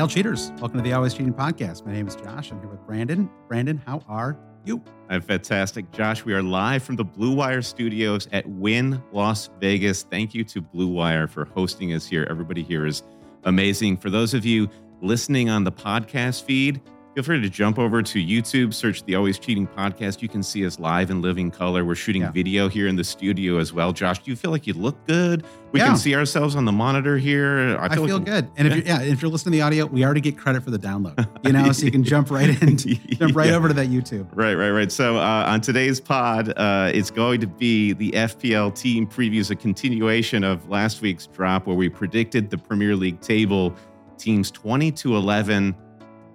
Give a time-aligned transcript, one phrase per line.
[0.00, 0.50] Hail cheaters.
[0.52, 1.84] Welcome to the Always Cheating Podcast.
[1.84, 2.50] My name is Josh.
[2.50, 3.28] I'm here with Brandon.
[3.48, 4.82] Brandon, how are you?
[5.08, 5.90] I'm fantastic.
[5.92, 10.02] Josh, we are live from the Blue Wire studios at Wynn Las Vegas.
[10.04, 12.26] Thank you to Blue Wire for hosting us here.
[12.30, 13.02] Everybody here is
[13.44, 13.96] amazing.
[13.96, 14.68] For those of you
[15.00, 16.80] listening on the podcast feed,
[17.22, 20.22] feel free to jump over to YouTube, search the Always Cheating podcast.
[20.22, 21.84] You can see us live in living color.
[21.84, 22.30] We're shooting Yeah.
[22.30, 23.92] video here in the studio as well.
[23.92, 25.44] Josh, do you feel like you look good?
[25.72, 25.88] We Yeah.
[25.88, 27.76] can see ourselves on the monitor here.
[27.78, 28.48] I feel, like- good.
[28.56, 30.70] And if you're yeah, if you're listening to the audio, we already get credit for
[30.70, 31.26] the download.
[31.44, 33.56] You know, so you can jump right in, jump right Yeah.
[33.56, 34.26] over to that YouTube.
[34.34, 34.90] Right, right, right.
[34.92, 39.54] So uh, on today's pod, uh, it's going to be the FPL team previews, a
[39.56, 43.74] continuation of last week's drop where we predicted the Premier League table
[44.16, 45.74] teams 20 to 11.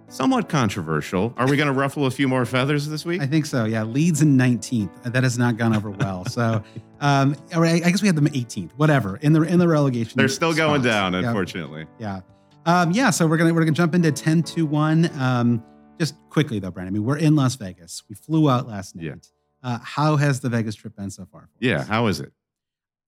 [0.08, 1.34] Somewhat controversial.
[1.36, 3.22] Are we going to ruffle a few more feathers this week?
[3.22, 3.66] I think so.
[3.66, 5.12] Yeah, Leeds in 19th.
[5.12, 6.25] That has not gone over well.
[6.25, 6.64] So,
[7.02, 8.72] um, I guess we had them 18th.
[8.78, 10.14] Whatever in the in the relegation.
[10.17, 11.20] They're still going down, Yeah.
[11.28, 11.86] unfortunately.
[12.00, 12.22] Yeah.
[12.66, 13.09] Um, yeah.
[13.09, 15.09] So we're gonna we're gonna jump into 10 to 1.
[15.20, 15.64] Um,
[16.00, 16.94] just quickly though, Brandon.
[16.94, 18.03] I mean, we're in Las Vegas.
[18.08, 19.06] We flew out last night.
[19.06, 19.16] Yeah.
[19.64, 21.42] Uh, how has the Vegas trip been so far?
[21.42, 21.88] for Yeah, us?
[21.88, 22.31] how is it?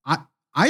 [0.06, 0.18] I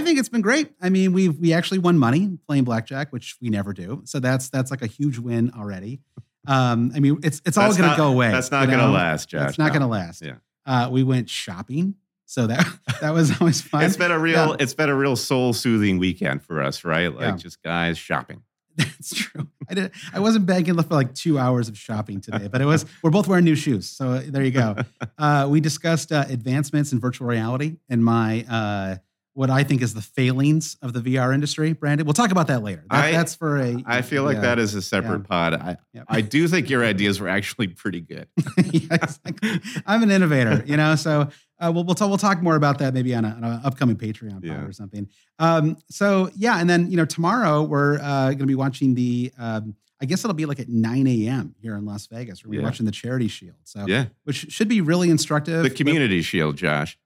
[0.01, 0.71] think it's been great.
[0.81, 4.01] I mean, we we actually won money playing blackjack, which we never do.
[4.05, 5.99] So that's that's like a huge win already.
[6.47, 8.31] Um, I mean, it's it's all That's going to go away.
[8.31, 9.49] That's not going to last, Josh.
[9.49, 9.79] It's not No.
[9.79, 10.21] going to last.
[10.21, 10.35] Yeah.
[10.65, 12.65] Uh, we went shopping, so that
[13.01, 13.83] that was always fun.
[13.83, 14.55] It's been a real, Yeah.
[14.59, 17.13] it's been a real soul soothing weekend for us, right?
[17.13, 17.35] Like Yeah.
[17.37, 18.41] just guys shopping.
[18.77, 19.47] That's true.
[19.69, 19.91] I did.
[20.13, 22.85] I wasn't banking for like two hours of shopping today, but it was.
[23.03, 24.75] We're both wearing new shoes, so there you go.
[25.17, 28.95] Uh, we discussed uh, advancements in virtual reality and my uh,
[29.37, 31.71] what I think is the failings of the VR industry.
[31.73, 32.83] Brandon, we'll talk about that later.
[32.89, 33.83] That, I- that's for a.
[33.85, 34.41] I feel like yeah.
[34.41, 35.53] that is a separate pod.
[35.53, 35.77] I.
[36.07, 38.27] I do think your ideas were actually pretty good.
[38.71, 39.61] yeah, exactly.
[39.85, 40.95] I'm an innovator, you know.
[40.95, 44.31] So uh, we'll we'll talk, we'll talk more about that maybe on an upcoming Patreon
[44.33, 44.63] pod Yeah.
[44.65, 45.07] or something.
[45.37, 49.31] Um, so yeah, and then you know tomorrow we're uh, going to be watching the.
[49.37, 51.55] Um, I guess it'll be like at 9 a.m.
[51.59, 52.45] here in Las Vegas.
[52.45, 52.65] We're Yeah.
[52.65, 53.55] watching the Charity Shield.
[53.63, 54.05] So Yeah.
[54.25, 55.63] which should be really instructive.
[55.63, 56.99] The community shield, Josh.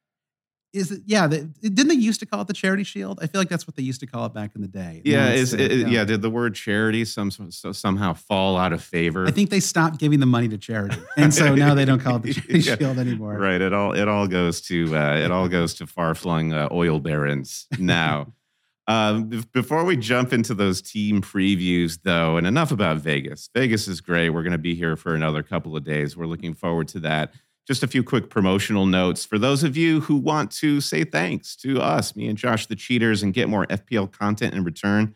[0.74, 1.02] Is it?
[1.06, 3.20] Yeah, the, didn't they used to call it the Charity Shield?
[3.22, 5.02] I feel like that's what they used to call it back in the day.
[5.04, 6.06] Yeah, is it, the- yeah.
[6.06, 9.28] Did the word charity some so somehow fall out of favor?
[9.28, 12.16] I think they stopped giving the money to charity, and so now they don't call
[12.18, 12.78] it the Charity Yeah.
[12.78, 13.38] Shield anymore.
[13.38, 13.60] right.
[13.62, 17.00] It all it all goes to uh, it all goes to far flung uh, oil
[17.00, 18.34] barons now.
[18.88, 23.50] um, before we jump into those team previews, though, and enough about Vegas.
[23.54, 24.30] Vegas is great.
[24.32, 26.18] We're going to be here for another couple of days.
[26.18, 27.34] We're looking forward to that.
[27.68, 31.56] Just a few quick promotional notes for those of you who want to say thanks
[31.58, 35.14] to us, me and Josh the Cheaters, and get more FPL content in return.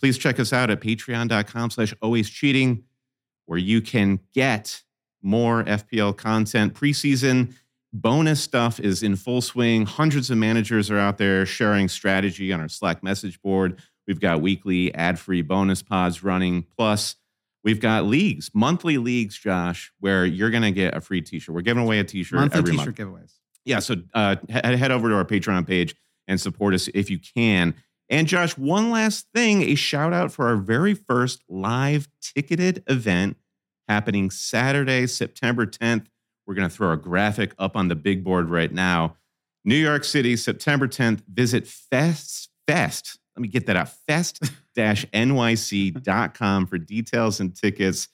[0.00, 2.84] Please check us out at patreon.com slash always cheating,
[3.46, 4.82] where you can get
[5.22, 6.74] more FPL content.
[6.74, 7.54] Preseason
[7.92, 9.86] bonus stuff is in full swing.
[9.86, 13.80] Hundreds of managers are out there sharing strategy on our Slack message board.
[14.06, 16.66] We've got weekly ad free bonus pods running.
[16.76, 17.16] Plus,
[17.64, 21.54] we've got leagues, monthly leagues, Josh, where you're going to get a free t shirt.
[21.54, 23.14] We're giving away a t shirt Monthly every T-shirt month.
[23.14, 23.32] giveaways.
[23.64, 23.78] Yeah.
[23.78, 25.94] So uh, head over to our Patreon page
[26.26, 27.74] and support us if you can.
[28.08, 33.36] And Josh, one last thing a shout out for our very first live ticketed event
[33.88, 36.06] happening Saturday, September 10th.
[36.46, 39.16] We're going to throw a graphic up on the big board right now.
[39.64, 41.22] New York City, September 10th.
[41.32, 43.18] Visit Fest, Fest.
[43.36, 43.88] Let me get that out.
[44.06, 44.66] Fest-nyc.com
[46.66, 48.08] for details and tickets.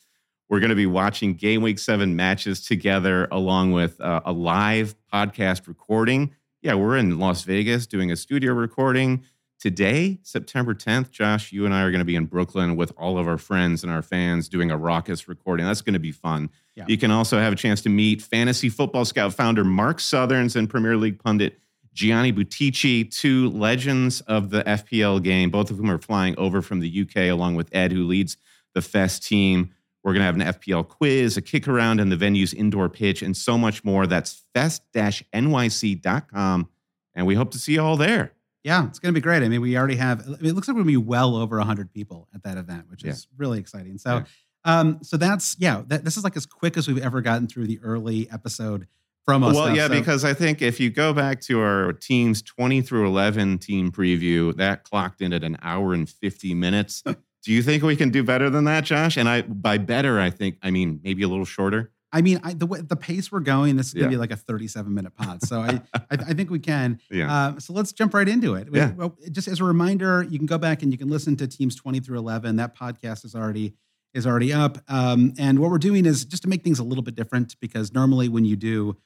[0.48, 4.94] We're going to be watching Game Week 7 matches together along with uh, a live
[5.12, 6.34] podcast recording.
[6.62, 9.24] Yeah, we're in Las Vegas doing a studio recording.
[9.60, 13.18] Today, September 10th, Josh, you and I are going to be in Brooklyn with all
[13.18, 15.66] of our friends and our fans doing a raucous recording.
[15.66, 16.48] That's going to be fun.
[16.76, 16.84] Yeah.
[16.86, 20.70] You can also have a chance to meet Fantasy Football Scout founder Mark Sutherns and
[20.70, 21.58] Premier League pundit
[21.98, 26.78] Gianni Buttice, two legends of the FPL game, both of whom are flying over from
[26.78, 28.36] the UK, along with Ed, who leads
[28.72, 29.74] the Fest team.
[30.04, 33.20] We're going to have an FPL quiz, a kick around in the venue's indoor pitch,
[33.20, 34.06] and so much more.
[34.06, 36.68] That's fest nyc.com.
[37.16, 38.32] And we hope to see you all there.
[38.62, 39.42] Yeah, it's going to be great.
[39.42, 40.20] I mean, we already have.
[40.20, 42.58] I mean, it looks like we're going to be well over hundred people at that
[42.58, 43.10] event, which Yeah.
[43.10, 43.98] is really exciting.
[43.98, 44.24] So, Yeah.
[44.64, 45.82] um, so that's yeah.
[45.88, 48.86] That, this is like as quick as we've ever gotten through the early episode
[49.28, 49.52] promo.
[49.52, 49.76] Well, stuff.
[49.76, 53.58] yeah, So- because I think if you go back to our teams 20 through 11
[53.58, 57.02] team preview, that clocked in at an hour and 50 minutes.
[57.44, 59.16] do you think we can do better than that, Josh?
[59.16, 61.92] And I, by better, I think, I mean, maybe a little shorter.
[62.10, 64.16] I mean, I, the way, the pace we're going, this is going to Yeah.
[64.16, 65.42] be like a thirty-seven minute pod.
[65.44, 67.00] So I, I, I think we can.
[67.10, 67.30] Yeah.
[67.30, 68.68] Uh, so let's jump right into it.
[68.72, 68.92] Yeah.
[68.92, 71.76] Well, just as a reminder, you can go back and you can listen to teams
[71.76, 72.56] 20 through 11.
[72.56, 73.74] That podcast is already
[74.14, 74.78] is already up.
[74.88, 77.92] Um, and what we're doing is just to make things a little bit different because
[77.92, 78.96] normally when you do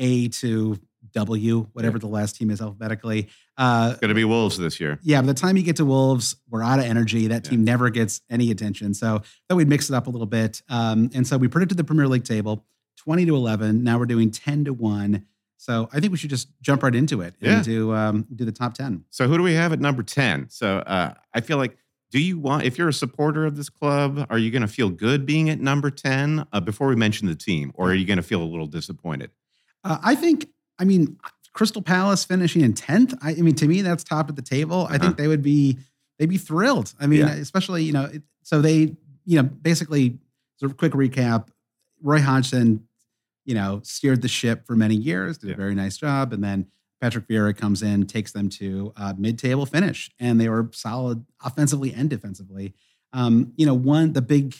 [0.00, 0.76] A to
[1.12, 4.98] W, whatever the last team is alphabetically, uh, Going to be Wolves this year.
[5.02, 7.26] yeah, by the time you get to Wolves, we're out of energy.
[7.26, 7.50] That Yeah.
[7.50, 8.94] team never gets any attention.
[8.94, 10.62] So that we'd mix it up a little bit.
[10.68, 12.64] Um, and so we predicted the Premier League table
[12.96, 13.82] 20 to 11.
[13.82, 15.24] Now we're doing 10 to 1.
[15.56, 17.62] So I think we should just jump right into it and Yeah.
[17.62, 19.04] do um, do the top 10.
[19.10, 20.46] So who do we have at number 10?
[20.48, 21.76] So uh, I feel like,
[22.10, 24.90] do you want, if you're a supporter of this club, are you going to feel
[24.90, 27.72] good being at number 10 uh, before we mention the team?
[27.74, 29.30] Or are you going to feel a little disappointed?
[29.84, 30.48] Uh, I think,
[30.78, 31.16] I mean,
[31.52, 33.16] Crystal Palace finishing in 10th.
[33.22, 34.86] I, I mean, to me, that's top of the table.
[34.88, 34.98] I Uh-huh.
[34.98, 35.78] think they would be,
[36.18, 36.92] they'd be thrilled.
[37.00, 37.32] I mean, Yeah.
[37.32, 40.18] especially, you know, it, so they, you know, basically,
[40.58, 41.48] sort of quick recap
[42.02, 42.86] Roy Hodgson,
[43.44, 45.54] you know, steered the ship for many years, did Yeah.
[45.54, 46.32] a very nice job.
[46.32, 46.66] And then
[47.00, 51.24] Patrick Vieira comes in, takes them to uh, mid table finish, and they were solid
[51.42, 52.74] offensively and defensively.
[53.14, 54.54] Um, you know, one, the big,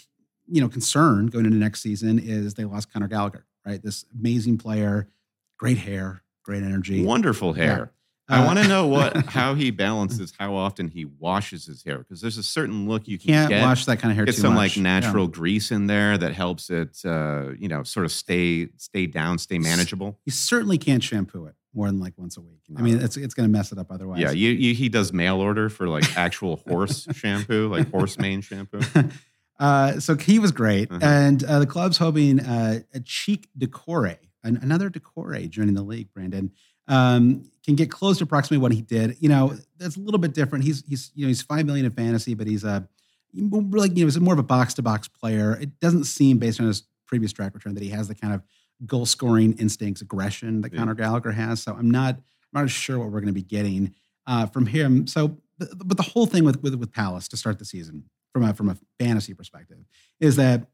[0.49, 3.83] you know, concern going into next season is they lost Conor Gallagher, right?
[3.83, 5.09] This amazing player,
[5.59, 7.05] great hair, great energy.
[7.05, 7.93] Wonderful hair.
[8.29, 11.99] I Uh, want to know what how he balances how often he washes his hair
[11.99, 13.62] because there's a certain look you can can't get.
[13.62, 14.77] wash that kind of hair get some much.
[14.77, 19.07] like natural grease in there that helps it, uh, you know, sort of stay stay
[19.07, 20.19] down, stay manageable.
[20.27, 22.61] You certainly can't shampoo it more than like once a week.
[22.77, 24.21] I mean, it's it's going to mess it up otherwise.
[24.21, 28.43] Yeah, you, you, he does mail order for like actual horse shampoo, like horse mane
[28.43, 28.79] shampoo.
[29.61, 30.99] uh, so he was great, Uh-huh.
[31.03, 36.12] and uh, the club's hoping uh, a Cheick Doucouré, an, another Doucouré joining the league.
[36.12, 36.51] Brandon
[36.89, 39.17] um, can get close to approximately what he did.
[39.21, 40.65] You know, that's a little bit different.
[40.65, 42.89] He's he's you know he's five million in fantasy, but he's a
[43.33, 45.57] really you know he's more of a box to box player.
[45.61, 48.43] It doesn't seem based on his previous track return that he has the kind of
[48.87, 50.79] goal scoring instincts, aggression that Yeah.
[50.81, 51.62] Conor Gallagher has.
[51.62, 53.95] So I'm not I'm not sure what we're going to be getting
[54.27, 55.07] uh, from him.
[55.07, 58.44] So, but but the whole thing with with with Palace to start the season from
[58.44, 59.79] a from a fantasy perspective
[60.21, 60.67] is that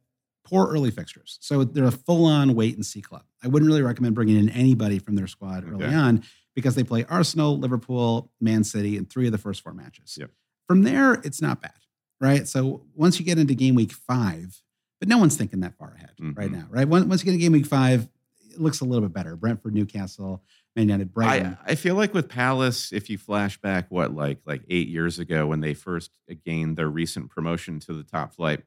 [0.45, 1.39] poor early fixtures.
[1.41, 3.25] So they're a full on wait and see club.
[3.43, 5.95] I wouldn't really recommend bringing in anybody from their squad early Okay.
[5.95, 6.23] on
[6.55, 10.17] because they play Arsenal, Liverpool, Man City in three of the first four matches.
[10.19, 10.31] Yep.
[10.69, 11.75] From there, it's not bad,
[12.21, 12.47] right?
[12.47, 14.63] So once you get into game week five,
[15.01, 16.53] but no one's thinking that far ahead right Mhm.
[16.53, 16.89] now, right?
[16.89, 18.09] Once once you get to game week five,
[18.51, 19.37] it looks a little bit better.
[19.37, 20.43] Brentford, Newcastle,
[20.77, 21.57] Man United, Brighton.
[21.67, 25.19] I, I feel like with Palace, if you flash back, what like like eight years
[25.19, 28.61] ago when they first uh, gained their recent promotion to the top flight,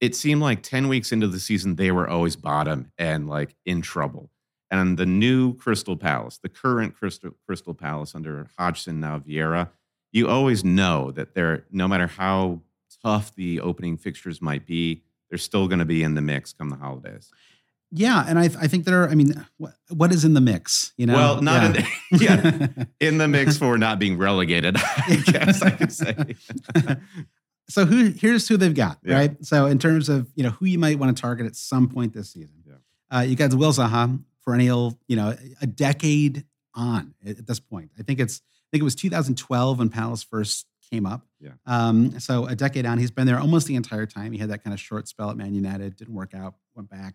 [0.00, 3.82] it seemed like ten weeks into the season they were always bottom and like in
[3.82, 4.30] trouble.
[4.70, 9.70] And the new Crystal Palace, the current Crystal Crystal Palace under Hodgson now Vieira,
[10.12, 12.60] you always know that they're no matter how
[13.02, 16.70] tough the opening fixtures might be, they're still going to be in the mix come
[16.70, 17.32] the holidays.
[17.92, 19.08] Yeah, and I, I think there are.
[19.08, 20.92] I mean, what, what is in the mix?
[20.96, 21.86] You know, well, not yeah.
[22.12, 22.66] in, yeah,
[23.00, 26.14] in the mix for not being relegated, I guess I could say.
[27.68, 29.14] so who here's who they've got, Yeah.
[29.14, 29.44] right?
[29.44, 32.12] So in terms of you know who you might want to target at some point
[32.12, 32.74] this season, Yeah.
[33.18, 37.90] uh, you got Will Zaha, perennial, you know, a decade on at, at this point.
[37.98, 41.26] I think it's I think it was 2012 when Palace first came up.
[41.40, 41.50] Yeah.
[41.66, 44.32] Um, so a decade on, he's been there almost the entire time.
[44.32, 47.14] He had that kind of short spell at Man United, didn't work out, went back.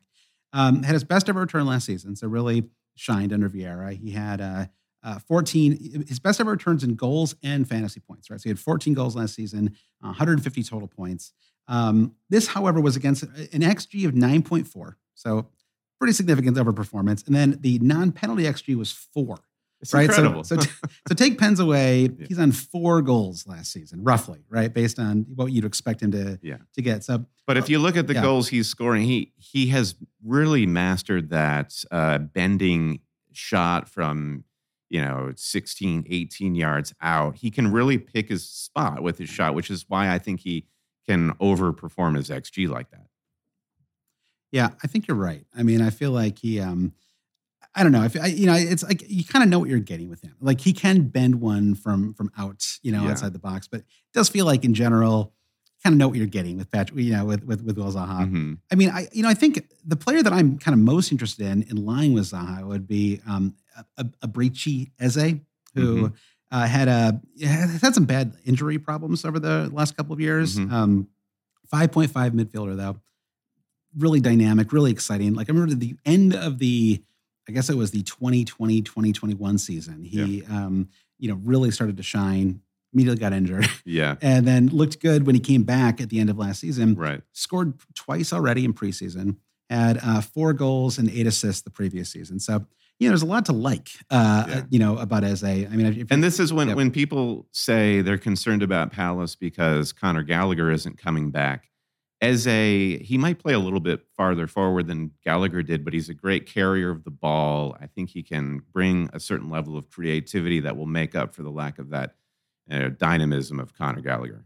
[0.56, 2.64] Um, had his best ever return last season, so really
[2.96, 3.94] shined under Vieira.
[3.94, 4.66] He had uh,
[5.04, 8.40] uh, 14, his best ever returns in goals and fantasy points, right?
[8.40, 11.34] So he had 14 goals last season, uh, 150 total points.
[11.68, 15.50] Um, this, however, was against an XG of 9.4, so
[16.00, 17.28] pretty significant overperformance.
[17.28, 19.40] And then the non-penalty XG was four.
[19.86, 20.06] It's right.
[20.06, 20.44] incredible.
[20.44, 20.70] So, so,
[21.08, 22.10] so take Pens away.
[22.18, 22.25] Yeah.
[22.27, 24.74] He's on four goals last season, roughly, right?
[24.74, 26.58] Based on what you'd expect him to, Yeah.
[26.74, 27.04] to get.
[27.04, 28.24] So But if you look at the Yeah.
[28.24, 33.00] goals he's scoring, he he has really mastered that uh, bending
[33.32, 34.44] shot from
[34.89, 39.54] you know 16 18 yards out he can really pick his spot with his shot
[39.56, 40.68] which is why i think he
[41.08, 43.08] can overperform his xg like that
[44.51, 45.46] Yeah, I think you're right.
[45.58, 46.94] I mean, I feel like he, um,
[47.77, 48.03] I don't know.
[48.03, 50.34] If I, you know, it's like you kind of know what you're getting with him.
[50.39, 53.12] Like he can bend one from from out, you know, Yeah.
[53.12, 53.67] outside the box.
[53.67, 55.34] But it does feel like in general,
[55.84, 58.32] kind of know what you're getting with Patrick, you know, with with with Will Zaha.
[58.32, 58.58] Mhm.
[58.72, 61.48] I mean, I you know, I think the player that I'm kind of most interested
[61.48, 63.55] in, in line with Zaha, would be um,
[64.24, 65.39] Eberechi Eze,
[65.74, 66.15] who Mm-hmm.
[66.51, 70.58] Uh, had a has had some bad injury problems over the last couple of years.
[70.58, 70.72] Mhm.
[70.72, 71.08] Um,
[71.74, 73.01] 5.5 midfielder though,
[73.98, 75.34] really dynamic, really exciting.
[75.34, 77.01] Like I remember the end of the,
[77.48, 80.04] I guess it was the 2020 2021 season.
[80.04, 82.62] He, um, you know, really started to shine.
[82.94, 84.16] Immediately got injured, Yeah.
[84.22, 87.22] and then looked good when he came back at the end of last season Right.
[87.34, 89.36] scored twice already in preseason,
[89.70, 92.40] had uh, four goals and eight assists the previous season.
[92.40, 92.66] So,
[92.98, 94.62] you know, there's a lot to like, uh, Yeah.
[94.70, 95.44] you know, about Eze.
[95.44, 96.78] I mean, if, And this is when, Yep.
[96.78, 101.66] when people say they're concerned about Palace because Connor Gallagher isn't coming back.
[102.25, 106.10] As a, he might play a little bit farther forward than Gallagher did, but he's
[106.10, 107.75] a great carrier of the ball.
[107.79, 111.44] I think he can bring a certain level of creativity that will make up for
[111.44, 112.15] the lack of that
[112.98, 114.46] dynamism of Conor Gallagher.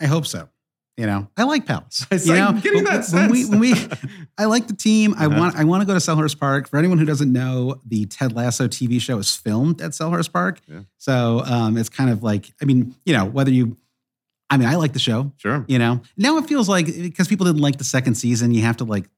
[0.00, 0.48] I hope so.
[0.96, 2.06] You know, I like Palace.
[2.10, 3.74] It's you like know, getting that when we, when we,
[4.38, 5.14] I like the team.
[5.18, 5.38] I Uh-huh.
[5.38, 6.68] want, I want to go to Selhurst Park.
[6.68, 10.60] For anyone who doesn't know, the Ted Lasso TV show is filmed at Selhurst Park.
[10.66, 10.80] Yeah.
[10.96, 13.76] So um, it's kind of like, I mean, you know, whether you,
[14.50, 15.32] I mean, I like the show.
[15.38, 15.64] Sure.
[15.68, 18.76] You know, now it feels like because people didn't like the second season, you have
[18.76, 19.08] to like,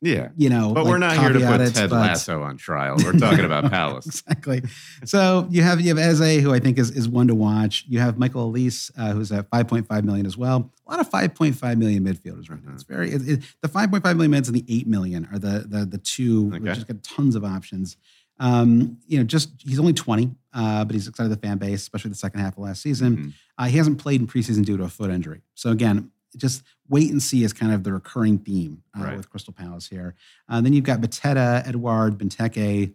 [0.00, 0.28] Yeah.
[0.36, 2.96] you know, But like, we're not here to put it, Ted but- Lasso on trial.
[3.02, 4.06] We're talking about Palace.
[4.06, 4.62] exactly.
[5.04, 7.84] So you have you have Eze, who I think is is one to watch.
[7.88, 10.70] You have Michael Olise, uh, who's at 5.5 million as well.
[10.86, 12.72] A lot of 5.5 million midfielders right now.
[12.74, 15.84] It's very it, it- the 5.5 million minutes and the 8 million are the the
[15.86, 16.60] the two Okay.
[16.60, 17.96] which has got tons of options.
[18.38, 22.10] Um, you know, just he's only 20, uh, but he's excited the fan base, especially
[22.10, 23.16] the second half of last season.
[23.16, 23.32] Mhm.
[23.58, 25.42] Uh, he hasn't played in preseason due to a foot injury.
[25.54, 29.16] So again, just wait and see is kind of the recurring theme uh, Right.
[29.16, 30.14] with Crystal Palace here.
[30.48, 32.92] Uh, then you've got Mateta, Edouard, Benteke.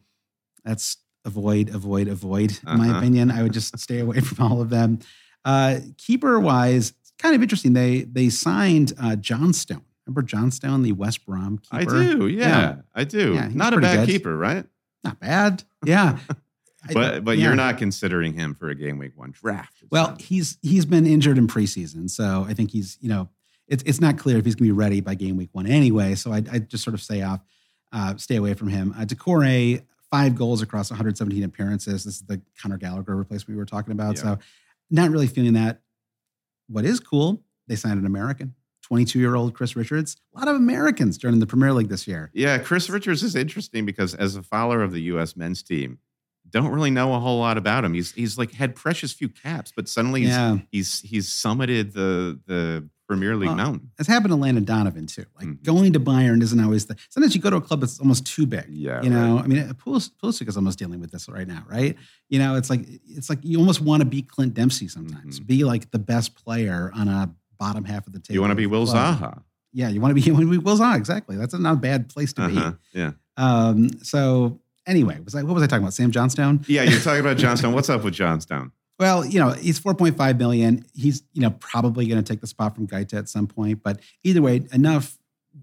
[0.63, 2.59] That's avoid, avoid, avoid.
[2.67, 2.97] In my Uh-huh.
[2.99, 4.99] opinion, I would just stay away from all of them.
[5.43, 7.73] Uh, keeper wise, it's kind of interesting.
[7.73, 9.81] They they signed uh, Johnstone.
[10.05, 11.97] Remember Johnstone, the West Brom keeper?
[11.97, 12.27] I do.
[12.27, 12.75] Yeah, Yeah.
[12.93, 13.33] I do.
[13.33, 14.11] Yeah, Not a bad good.
[14.13, 14.65] keeper, right?
[15.03, 15.63] Not bad.
[15.85, 16.19] Yeah.
[16.93, 17.45] But but yeah.
[17.45, 19.85] you're not considering him for a game week one draft.
[19.89, 23.29] Well, he's he's been injured in preseason, so I think he's you know
[23.69, 26.15] it's it's not clear if he's going to be ready by game week one anyway.
[26.15, 27.39] So I I just sort of stay off,
[27.93, 28.93] uh, stay away from him.
[28.97, 32.03] Uh, Doucouré five goals across 117 appearances.
[32.03, 34.17] This is the Conor Gallagher replacement we were talking about.
[34.17, 34.21] Yeah.
[34.21, 34.39] So
[34.91, 35.81] not really feeling that.
[36.67, 37.41] What is cool?
[37.67, 38.53] They signed an American,
[38.93, 40.15] 22 year old Chris Richards.
[40.35, 42.29] A lot of Americans joining the Premier League this year.
[42.31, 45.35] yeah, Chris Richards is interesting because as a follower of the U.S.
[45.35, 45.97] men's team,
[46.51, 47.95] don't really know a whole lot about him.
[47.95, 52.39] He's he's like had precious few caps, but suddenly he's Yeah, he's, he's summited the
[52.45, 53.89] the Premier League Well, mountain.
[53.97, 55.25] it's happened to Landon Donovan too.
[55.39, 55.63] Like Mhm.
[55.63, 56.95] going to Bayern isn't always the.
[57.09, 58.67] Sometimes you go to a club that's almost too big.
[58.69, 59.43] Yeah, you know, right.
[59.43, 61.97] I mean, Pulis- Pulisic is almost dealing with this right now, right?
[62.29, 65.47] You know, it's like it's like you almost want to be Clint Dempsey sometimes, Mhm.
[65.47, 67.33] be like the best player on a
[67.63, 68.33] bottom half of the table.
[68.35, 69.19] You want to be Will club.
[69.19, 69.41] Zaha?
[69.71, 70.21] Yeah, you want to be.
[70.27, 70.97] You want to be Will Zaha.
[70.97, 71.35] Exactly.
[71.37, 72.71] That's not a bad place to Uh-huh.
[72.93, 73.11] Yeah.
[73.37, 75.93] Um, so anyway, was I what was I talking about?
[75.93, 76.63] Sam Johnstone.
[76.67, 76.83] yeah.
[76.83, 77.73] You're talking about Johnstone.
[77.73, 78.71] What's up with Johnstone?
[78.99, 80.85] Well, you know, he's 4.5 million.
[80.93, 83.81] He's, you know, probably going to take the spot from Guaita at some point.
[83.83, 85.17] But either way, enough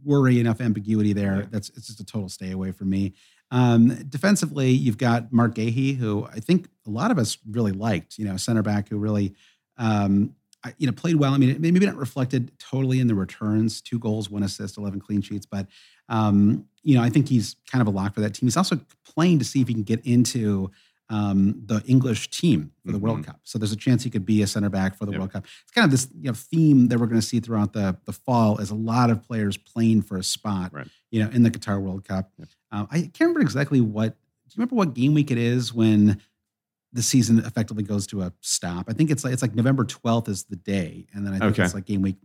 [0.04, 1.37] worry, enough ambiguity there.
[1.42, 1.47] Yeah.
[1.50, 3.12] That's it's just a total stay away from me.
[3.52, 8.19] Um, defensively, you've got Mark Guéhi, who I think a lot of us really liked,
[8.19, 9.35] you know, center back who really
[9.76, 11.32] um, I- you know, played well.
[11.34, 15.00] I mean, it maybe not reflected totally in the returns, two goals, one assist, 11
[15.00, 15.66] clean sheets, but
[16.08, 18.46] um, you know, I think he's kind of a lock for that team.
[18.46, 20.70] He's also playing to see if he can get into
[21.08, 23.24] um, the English team for the World Mhm.
[23.26, 23.40] Cup.
[23.42, 25.18] So there's a chance he could be a center back for the Yep.
[25.20, 25.44] World Cup.
[25.62, 28.12] It's kind of this you know theme that we're going to see throughout the the
[28.12, 30.86] fall is a lot of players playing for a spot, Right.
[31.10, 32.30] you know, in the Qatar World Cup.
[32.38, 32.48] Yep.
[32.70, 34.16] Um, I can't remember exactly what.
[34.48, 36.20] Do you remember what game week it is when
[36.92, 38.87] the season effectively goes to a stop?
[38.88, 41.52] I think it's like it's like November 12th is the day, and then I think
[41.52, 41.64] Okay.
[41.64, 42.16] it's like game week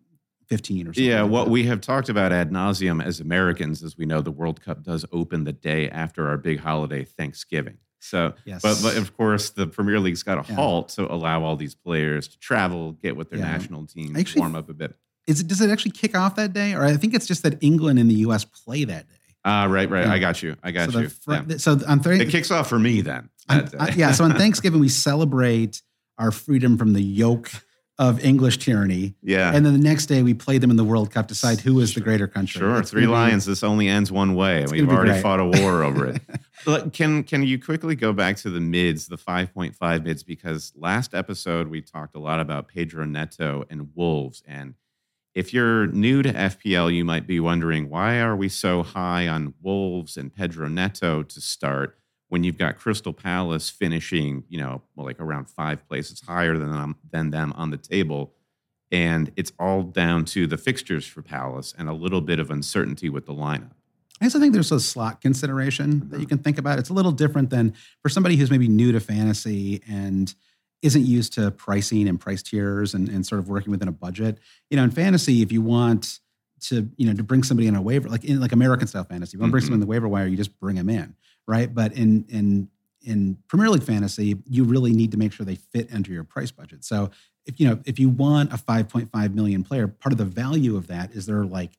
[0.48, 1.04] 15 or something.
[1.04, 1.52] Yeah, like what that.
[1.52, 5.06] we have talked about ad nauseum as Americans, as we know, the World Cup does
[5.12, 7.78] open the day after our big holiday, Thanksgiving.
[8.00, 10.56] So, yes, but, but of course, the Premier League's got a Yeah.
[10.58, 13.46] halt to allow all these players to travel, get with their Yeah.
[13.52, 14.96] national teams, Actually- warm up a bit.
[15.26, 17.58] is it does it actually kick off that day, or I think it's just that
[17.64, 18.46] England and the U.S.
[18.46, 19.16] play that day.
[19.44, 20.06] Ah, right, right.
[20.06, 20.14] Yeah.
[20.14, 20.56] I got you.
[20.62, 21.08] I got so you.
[21.08, 21.58] the fr- Yeah.
[21.58, 23.30] so on Thursday, It kicks off for me then.
[23.50, 24.12] On- yeah.
[24.12, 25.82] So on Thanksgiving, we celebrate
[26.18, 27.52] our freedom from the yoke
[27.98, 29.16] of English tyranny.
[29.24, 29.54] yeah.
[29.56, 31.94] And then the next day, we play them in the World Cup, decide who is
[31.94, 32.60] the greater country.
[32.60, 33.46] Sure, It's three be- lions.
[33.46, 34.66] This only ends one way.
[34.70, 35.22] We've already great.
[35.22, 36.22] fought a war over it.
[36.66, 40.24] Look, can can you quickly go back to the mids, the five point five mids?
[40.24, 44.74] Because last episode we talked a lot about Pedro Neto and Wolves, and
[45.34, 49.54] if you're new to FPL, you might be wondering why are we so high on
[49.62, 51.98] Wolves and Pedro Neto to start
[52.30, 56.96] when you've got Crystal Palace finishing, you know, like around five places higher than them,
[57.12, 58.34] than them on the table.
[58.92, 63.10] And it's all down to the fixtures for Palace and a little bit of uncertainty
[63.10, 63.72] with the lineup.
[64.22, 66.80] I also think there's a slot consideration that you can think about.
[66.80, 70.34] It's a little different than for somebody who's maybe new to fantasy and
[70.82, 74.38] isn't used to pricing and price tiers and, and sort of working within a budget.
[74.70, 76.20] You know, in fantasy, if you want
[76.62, 79.36] to, you know, to bring somebody in a waiver, like in like American style fantasy,
[79.36, 79.66] you want to bring Mhm.
[79.66, 81.14] someone in the waiver wire, you just bring them in,
[81.48, 81.74] right?
[81.74, 82.70] But in in
[83.02, 86.52] in Premier League fantasy, you really need to make sure they fit into your price
[86.52, 86.84] budget.
[86.84, 87.12] So
[87.46, 90.88] if you know if you want a 5.5 million player, part of the value of
[90.88, 91.72] that is they're like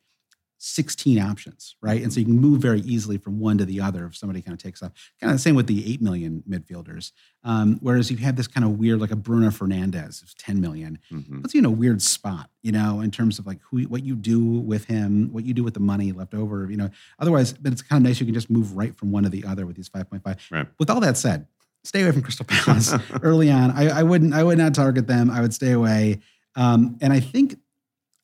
[0.67, 2.03] 16 options, right?
[2.03, 4.53] And so you can move very easily from one to the other if somebody kind
[4.53, 4.91] of takes off.
[5.21, 7.13] Kind of the same with the 8 million midfielders.
[7.45, 10.99] Um, whereas you have this kind of weird, like a Bruno Fernandes of 10 million,
[11.13, 11.43] Mhm.
[11.43, 14.17] puts you in a weird spot, you know, in terms of like who, what you
[14.17, 16.91] do with him, what you do with the money left over, you know.
[17.21, 19.45] Otherwise, but it's kind of nice you can just move right from one to the
[19.45, 20.37] other with these 5.5.
[20.51, 20.67] Right.
[20.81, 21.47] With all that said,
[21.85, 22.93] stay away from Crystal Palace
[23.23, 23.71] early on.
[23.71, 25.31] I, I wouldn't, I would not target them.
[25.31, 26.19] I would stay away.
[26.57, 27.57] Um, and I think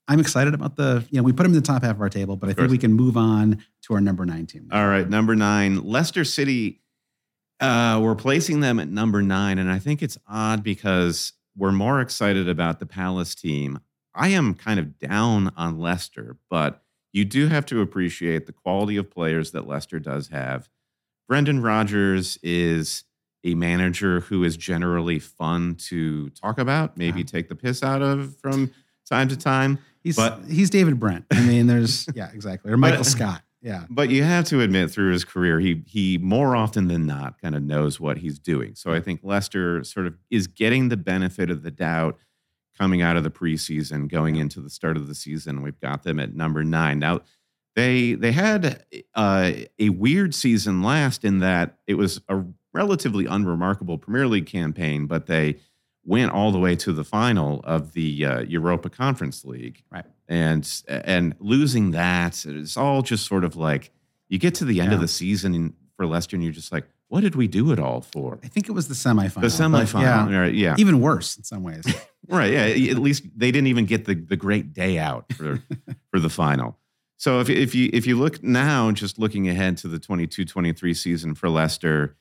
[0.09, 2.09] I'm excited about the, you know, we put them in the top half of our
[2.09, 4.68] table, but I think we can move on to our number nine team.
[4.73, 6.80] All right, number nine, Leicester City.
[7.61, 12.00] Uh, we're placing them at number nine, and I think it's odd because we're more
[12.00, 13.78] excited about the Palace team.
[14.14, 16.82] I am kind of down on Leicester, but
[17.12, 20.68] you do have to appreciate the quality of players that Leicester does have.
[21.28, 23.04] Brendan Rodgers is
[23.44, 28.37] a manager who is generally fun to talk about, maybe take the piss out of
[28.37, 28.71] from
[29.09, 29.78] time to time.
[30.02, 31.25] He's, but- he's David Brent.
[31.32, 32.71] I mean, there's, yeah, exactly.
[32.73, 33.42] Or Michael But- Scott.
[33.64, 33.85] Yeah.
[33.88, 37.54] But you have to admit, through his career, he he more often than not kind
[37.54, 38.75] of knows what he's doing.
[38.75, 42.18] So I think Leicester sort of is getting the benefit of the doubt
[42.76, 45.62] coming out of the preseason, going into the start of the season.
[45.62, 47.21] We've got them at number nine now.
[47.76, 52.42] They they had uh, a weird season last in that it was a
[52.75, 55.59] relatively unremarkable Premier League campaign, but they
[56.04, 60.04] went all the way to the final of the uh, Europa Conference League Right.
[60.28, 63.90] and and losing that it's all just sort of like
[64.28, 67.21] you get to the end of the season for Leicester and you're just like what
[67.21, 69.42] did we do it all for I think it was the semifinal.
[69.42, 70.38] the semifinal Yeah.
[70.40, 71.85] right yeah Even worse in some ways.
[72.28, 75.62] right yeah at least they didn't even get the the great day out for
[76.11, 76.78] for the final
[77.18, 81.34] so if if you if you look now just looking ahead to the 22-23 season
[81.34, 82.17] for Leicester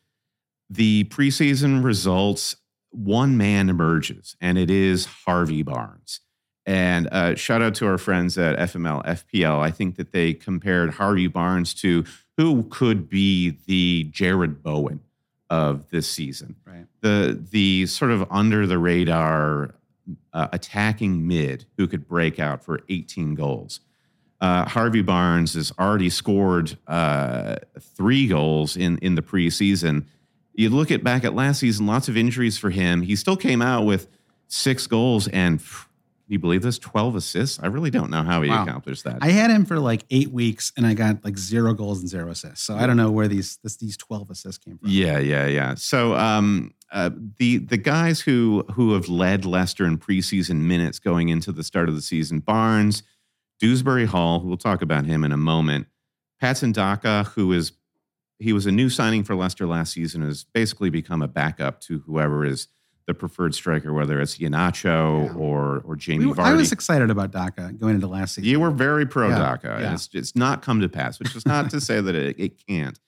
[0.69, 2.55] the preseason results
[2.91, 6.19] one man emerges and it is Harvey Barnes
[6.65, 10.91] and uh, shout out to our friends at FML FPL I think that they compared
[10.91, 12.03] Harvey Barnes to
[12.37, 15.01] who could be the Jarrod Bowen
[15.49, 16.85] of this season right.
[17.01, 19.75] the the sort of under the radar
[20.33, 23.79] uh, attacking mid who could break out for 18 goals.
[24.39, 30.05] Uh, Harvey Barnes has already scored uh, three goals in in the preseason.
[30.53, 33.01] You look at back at last season, lots of injuries for him.
[33.01, 34.07] He still came out with
[34.47, 36.77] six goals and can you believe this?
[36.79, 37.59] 12 assists.
[37.61, 38.63] I really don't know how he Wow.
[38.63, 39.17] accomplished that.
[39.21, 42.29] I had him for like eight weeks and I got like zero goals and zero
[42.29, 42.63] assists.
[42.65, 44.89] So I don't know where these this, these 12 assists came from.
[44.89, 45.75] Yeah, yeah, yeah.
[45.75, 51.27] So um, uh, the the guys who who have led Leicester in preseason minutes going
[51.29, 53.03] into the start of the season: Barnes,
[53.59, 55.87] Dewsbury Hall, we'll talk about him in a moment.
[56.39, 57.71] Patson Daka, who is
[58.41, 61.99] he was a new signing for Leicester last season, has basically become a backup to
[62.05, 62.67] whoever is
[63.07, 65.33] the preferred striker, whether it's Iheanacho Yeah.
[65.33, 66.39] or or Jamie We- Vardy.
[66.45, 68.49] I was excited about Daka going into last season.
[68.49, 69.77] You were very pro Yeah, Daka.
[69.81, 69.93] yeah.
[69.93, 72.99] It's, it's not come to pass, which is not to say that it, it can't.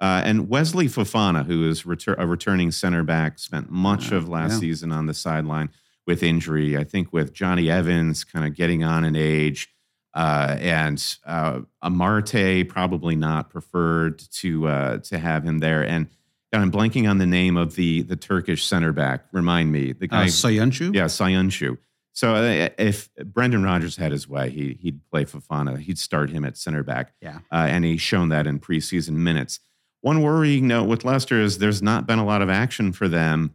[0.00, 4.28] Uh, and Wesley Fofana, who is retur- a returning center back, spent much Uh, of
[4.28, 4.58] last yeah.
[4.60, 5.70] season on the sideline
[6.06, 6.76] with injury.
[6.76, 9.68] I think with Johnny Evans kind of getting on in age,
[10.14, 15.84] uh, and uh, Amartey probably not preferred to uh, to have him there.
[15.84, 16.08] And
[16.52, 19.26] I'm blanking on the name of the the Turkish center back.
[19.32, 20.24] Remind me, the guy.
[20.24, 20.94] uh, Soyuncu?
[20.94, 21.78] Yeah, Soyuncu.
[22.12, 25.78] So uh, if Brendan Rodgers had his way, he, he'd play Fofana.
[25.78, 27.12] He'd start him at center back.
[27.20, 27.38] Yeah.
[27.50, 29.58] Uh, and he's shown that in preseason minutes.
[30.00, 33.52] One worrying note with Leicester is there's not been a lot of action for them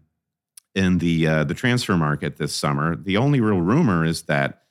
[0.75, 2.97] in the uh, the transfer market this summer.
[2.97, 4.63] The only real rumor is that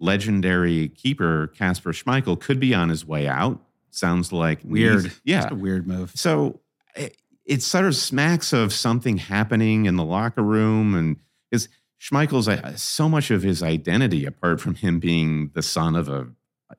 [0.00, 3.60] legendary keeper Kasper Schmeichel could be on his way out.
[3.90, 5.12] Sounds like Weird.
[5.24, 5.48] Yeah.
[5.50, 6.12] A weird move.
[6.14, 6.60] So
[6.96, 11.16] it, it sort of smacks of something happening in the locker room, and
[11.50, 11.68] because
[12.00, 16.26] Schmeichel's uh, so much of his identity, apart from him being the son of a,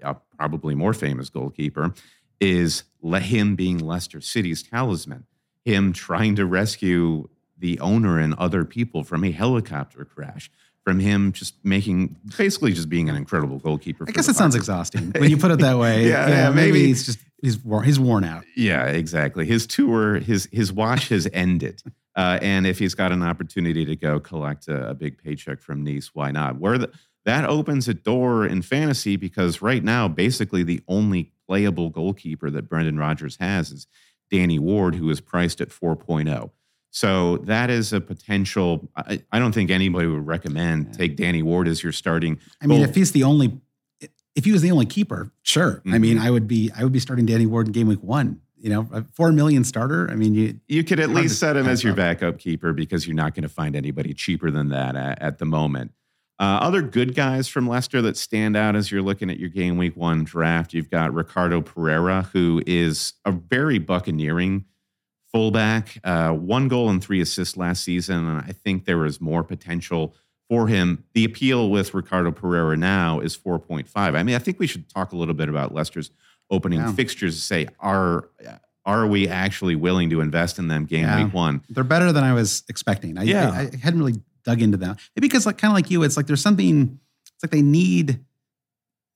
[0.01, 1.93] a probably more famous goalkeeper,
[2.39, 5.25] is let him being Leicester City's talisman,
[5.63, 10.51] him trying to rescue the owner and other people from a helicopter crash,
[10.86, 14.06] from him just making basically just being an incredible goalkeeper.
[14.08, 16.06] I guess it sounds exhausting when you put it that way.
[16.06, 16.88] Yeah, yeah, maybe, maybe.
[16.88, 18.43] he's just he's worn, he's worn out.
[18.56, 19.45] Yeah, exactly.
[19.45, 21.82] His tour, his his watch has ended,
[22.15, 25.84] uh, and if he's got an opportunity to go collect a, a big paycheck from
[25.84, 26.60] Nice, why not?
[26.60, 26.91] Where the,
[27.26, 32.69] that opens a door in fantasy because right now, basically the only playable goalkeeper that
[32.69, 33.88] Brendan Rodgers has is
[34.32, 36.52] Danny Ward, who is priced at 4.0.
[36.95, 38.89] So that is a potential.
[38.95, 40.91] I, I don't think anybody would recommend Yeah.
[40.93, 42.39] take Danny Ward as your starting.
[42.62, 43.60] I mean, goal- if he's the only,
[44.34, 45.81] if he was the only keeper, sure.
[45.91, 46.17] I mean.
[46.17, 48.39] I would be, I would be starting Danny Ward in game week one.
[48.58, 50.10] You know, a four million starter.
[50.10, 51.97] I mean, you, You could at least set him as your up.
[51.97, 55.45] backup keeper because you're not going to find anybody cheaper than that at, at the
[55.45, 55.91] moment.
[56.39, 59.77] Uh, other good guys from Leicester that stand out as you're looking at your game
[59.77, 64.63] week one draft, you've got Ricardo Pereira, who is a very buccaneering
[65.36, 66.00] fullback.
[66.06, 70.15] Uh, one goal and three assists last season, and I think there is more potential
[70.48, 71.04] for him.
[71.13, 73.89] The appeal with Ricardo Pereira now is 4.5.
[73.95, 76.10] I mean, I think we should talk a little bit about Leicester's
[76.50, 76.93] opening Yeah.
[76.93, 78.30] fixtures to say, are
[78.86, 81.26] are we actually willing to invest in them game Yeah.
[81.26, 81.62] week one?
[81.69, 83.17] they're better than I was expecting.
[83.17, 83.50] I, Yeah.
[83.50, 84.95] I, I hadn't really dug into them.
[85.17, 86.98] Maybe because like kind of like you, it's like there's something.
[87.34, 88.19] It's like they need.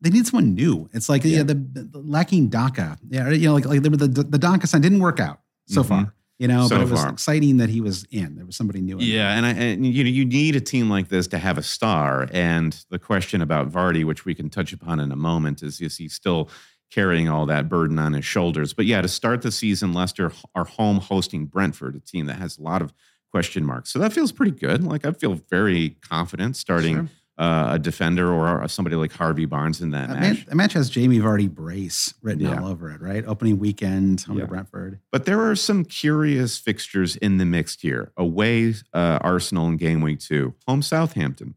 [0.01, 0.89] They need someone new.
[0.91, 1.43] It's like yeah, Yeah.
[1.43, 2.97] the, the lacking Daka.
[3.09, 5.87] Yeah, you know, like like the the, the Daka sign didn't work out so Mhm.
[5.87, 6.13] far.
[6.39, 7.09] You know, So but it was far.
[7.11, 8.35] exciting that he was in.
[8.35, 8.97] There was somebody new.
[8.99, 11.61] Yeah, and I, and you know you need a team like this to have a
[11.63, 12.29] star.
[12.31, 15.97] And the question about Vardy, which we can touch upon in a moment, is is
[15.97, 16.49] he still
[16.91, 18.73] carrying all that burden on his shoulders?
[18.73, 22.57] But yeah, to start the season, Leicester are home hosting Brentford, a team that has
[22.57, 22.93] a lot of
[23.31, 23.91] question marks.
[23.91, 24.83] So that feels pretty good.
[24.83, 27.09] Like I feel very confident starting Sure.
[27.39, 30.37] Uh, a defender or somebody like Harvey Barnes in that That match.
[30.37, 32.59] match, that match has Jamie Vardy brace written Yeah.
[32.61, 33.23] all over it, right?
[33.25, 34.43] Opening weekend, home Yeah.
[34.43, 34.99] to Brentford.
[35.11, 38.11] But there are some curious fixtures in the mix here.
[38.17, 41.55] Away uh, Arsenal in game week two, home Southampton,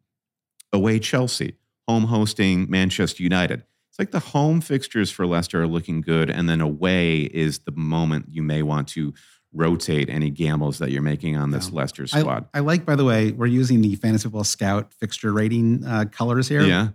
[0.73, 1.57] away Chelsea,
[1.89, 3.65] home hosting Manchester United.
[3.91, 7.73] It's like the home fixtures for Leicester are looking good, and then away is the
[7.73, 9.13] moment you may want to
[9.53, 11.77] rotate any gambles that you're making on this Yeah.
[11.77, 12.47] Leicester squad.
[12.55, 16.49] I like, by the way, we're using the Fantasy Football Scout fixture rating uh, colors
[16.49, 16.63] here.
[16.63, 16.89] yeah,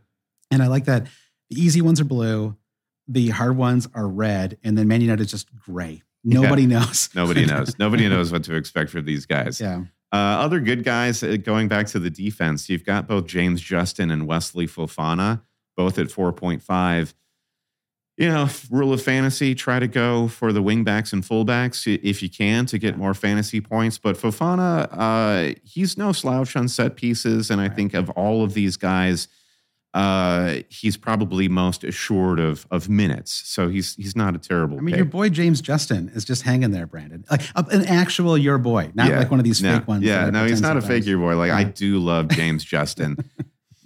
[0.51, 1.07] And I like that
[1.49, 2.55] the easy ones are blue,
[3.07, 6.01] the hard ones are red, and then Man United is just gray.
[6.23, 7.09] Nobody knows.
[7.15, 7.77] nobody knows.
[7.79, 9.61] nobody knows what to expect for these guys.
[9.61, 9.83] yeah.
[10.11, 14.09] Uh, other good guys, uh, going back to the defense, you've got both James Justin
[14.09, 15.41] and Wesley Fofana,
[15.75, 17.13] both at 4.5.
[18.17, 22.29] You know, rule of fantasy, try to go for the wingbacks and fullbacks if you
[22.31, 23.99] can to get more fantasy points.
[23.99, 27.51] But Fofana, uh, he's no slouch on set pieces.
[27.51, 29.27] And I think of all of these guys,
[29.93, 33.31] uh, he's probably most assured of of minutes.
[33.45, 34.97] So he's he's not a terrible I mean, pick.
[34.97, 37.23] your boy James Justin is just hanging there, Brandon.
[37.29, 39.19] Like an actual your boy, not Yeah.
[39.19, 40.03] like one of these No, fake ones.
[40.03, 41.35] Yeah, no, he's not a fake your boy.
[41.37, 43.17] Like I do love James Justin.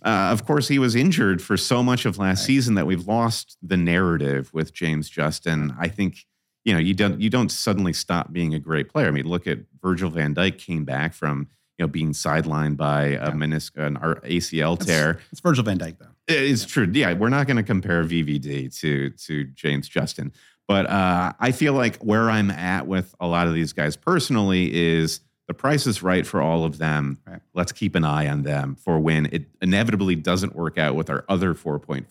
[0.04, 2.46] Uh, of course, he was injured for so much of last Right.
[2.48, 5.74] season that we've lost the narrative with James Justin.
[5.80, 6.26] I think
[6.66, 9.08] you know you don't you don't suddenly stop being a great player.
[9.08, 13.04] I mean, look at Virgil van Dijk came back from you know being sidelined by
[13.06, 13.32] a Yeah.
[13.32, 15.20] menisc an ACL tear.
[15.32, 16.08] It's Virgil van Dijk, though.
[16.28, 16.90] It's true.
[16.92, 20.32] Yeah, we're not going to compare VVD to to James Justin,
[20.68, 24.72] but uh, I feel like where I'm at with a lot of these guys personally
[24.74, 25.20] is
[25.52, 27.18] the price is right for all of them.
[27.28, 27.42] Right.
[27.54, 31.26] Let's keep an eye on them for when it inevitably doesn't work out with our
[31.28, 32.06] other 4.5.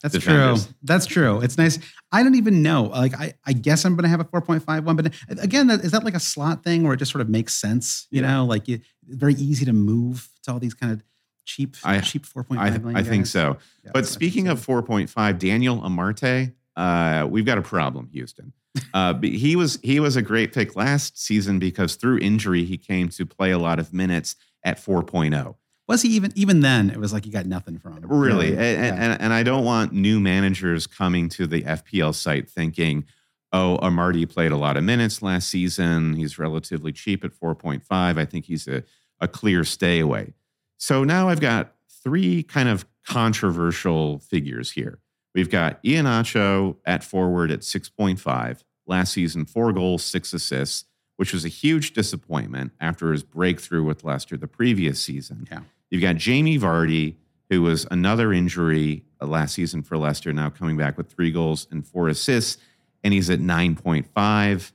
[0.00, 0.66] That's defenders.
[0.66, 0.74] true.
[0.84, 1.40] That's true.
[1.40, 1.80] It's nice.
[2.12, 2.84] I don't even know.
[2.84, 5.90] Like, I, I guess I'm going to have a 4.5 one, but again, that, is
[5.90, 8.06] that like a slot thing where it just sort of makes sense?
[8.12, 8.28] You Yeah.
[8.30, 11.02] know, like you, very easy to move to all these kind of
[11.46, 13.56] cheap, I- cheap 4.5 I, million I think so.
[13.84, 18.52] Yeah, But speaking of 4.5, Daniel Amartey, uh, we've got a problem, Houston.
[18.94, 22.76] Uh, but he was he was a great pick last season because through injury he
[22.78, 25.54] came to play a lot of minutes at 4.0.
[25.86, 26.90] was he even even then?
[26.90, 28.04] It was like you got nothing from him.
[28.08, 28.60] Really, Yeah.
[28.60, 33.04] and, and, and I don't want new managers coming to the FPL site thinking,
[33.52, 36.14] "Oh, Amartey played a lot of minutes last season.
[36.14, 37.82] He's relatively cheap at 4.5.
[37.90, 38.82] I think he's a,
[39.20, 40.34] a clear stay away."
[40.76, 41.72] So now I've got
[42.04, 44.98] three kind of controversial figures here.
[45.34, 48.62] We've got Iheanacho at forward at 6.5.
[48.88, 54.02] Last season, four goals, six assists, which was a huge disappointment after his breakthrough with
[54.02, 55.46] Leicester the previous season.
[55.50, 55.60] Yeah.
[55.90, 57.16] You've got Jamie Vardy,
[57.50, 61.66] who was another injury uh, last season for Leicester, now coming back with three goals
[61.70, 62.58] and four assists,
[63.04, 64.72] and he's at 9.5.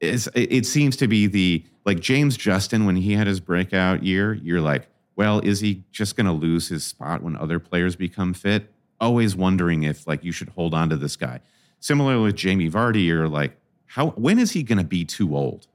[0.00, 4.02] It's, it it seems to be the like James Justin when he had his breakout
[4.02, 4.34] year.
[4.34, 8.34] You're like, well, is he just going to lose his spot when other players become
[8.34, 8.70] fit?
[9.00, 11.40] Always wondering if like you should hold on to this guy.
[11.80, 15.66] Similarly with Jamie Vardy, you're like, how when is he going to be too old?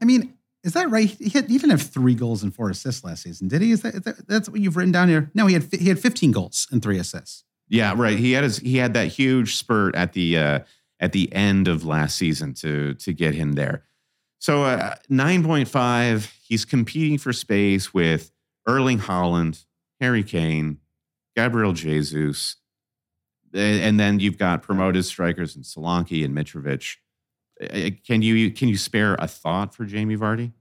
[0.00, 1.08] I mean, is that right?
[1.08, 3.72] He, had, he didn't have three goals and four assists last season, did he?
[3.72, 5.30] Is that, is that that's what you've written down here?
[5.34, 7.44] No, he had he had 15 goals and three assists.
[7.68, 8.18] Yeah, right.
[8.18, 10.58] He had his he had that huge spurt at the uh,
[11.00, 13.84] at the end of last season to to get him there.
[14.38, 16.32] So uh, nine point five.
[16.42, 18.30] He's competing for space with
[18.66, 19.64] Erling Haaland,
[20.00, 20.78] Harry Kane,
[21.34, 22.56] Gabriel Jesus.
[23.54, 26.96] And then you've got promoted strikers and Solanke and Mitrovic.
[28.06, 30.52] Can you can you spare a thought for Jamie Vardy?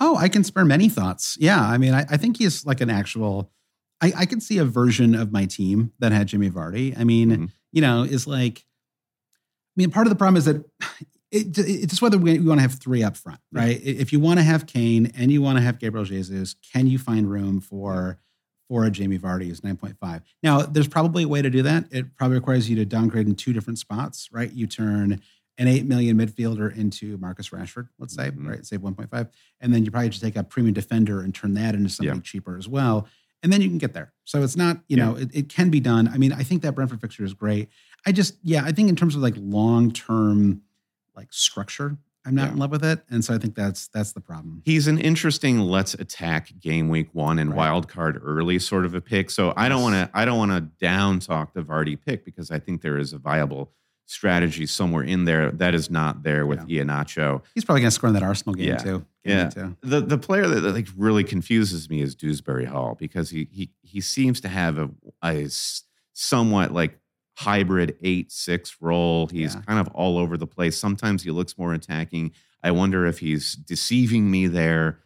[0.00, 1.36] Oh, I can spare many thoughts.
[1.40, 3.50] Yeah, I mean, I, I think he's like an actual.
[4.00, 6.96] I, I can see a version of my team that had Jimmy Vardy.
[6.96, 7.50] I mean, Mhm.
[7.72, 8.64] you know, is like.
[9.76, 10.56] I mean, part of the problem is that
[11.30, 13.80] it, it's just whether we, we want to have three up front, right?
[13.82, 16.98] If you want to have Kane and you want to have Gabriel Jesus, can you
[16.98, 18.18] find room for
[18.68, 20.22] for a Jamie Vardy is nine point five?
[20.42, 21.86] Now, there's probably a way to do that.
[21.90, 24.52] It probably requires you to downgrade in two different spots, right?
[24.52, 25.20] You turn
[25.60, 28.46] an eight million midfielder into Marcus Rashford, let's say, Mhm.
[28.46, 28.64] right?
[28.64, 29.28] Save one point five,
[29.60, 32.20] and then you probably just take a premium defender and turn that into something Yeah.
[32.22, 33.08] cheaper as well,
[33.42, 34.12] and then you can get there.
[34.24, 35.06] So it's not, you Yeah.
[35.06, 36.06] know, it, it can be done.
[36.08, 37.68] I mean, I think that Brentford fixture is great.
[38.06, 40.62] I just, yeah, I think in terms of like long term,
[41.16, 42.52] like structure, I'm not Yeah.
[42.52, 44.60] in love with it, and so I think that's that's the problem.
[44.64, 47.56] He's an interesting let's attack game week one and Right.
[47.56, 49.30] wild card early sort of a pick.
[49.30, 52.50] So I don't want to I don't want to down talk the Vardy pick because
[52.50, 53.72] I think there is a viable
[54.04, 57.42] strategy somewhere in there that is not there with Iheanacho.
[57.54, 58.76] He's probably going to score in that Arsenal game Yeah.
[58.78, 58.98] too.
[59.24, 59.48] Game Yeah.
[59.50, 59.76] two.
[59.82, 63.70] The the player that, that, like really confuses me is Dewsbury Hall because he he
[63.82, 64.90] he seems to have a,
[65.24, 65.48] a
[66.12, 66.98] somewhat like
[67.38, 69.28] hybrid eight six role.
[69.28, 69.60] He's Yeah.
[69.62, 70.76] kind of all over the place.
[70.76, 72.32] Sometimes he looks more attacking.
[72.64, 74.98] I wonder if he's deceiving me there.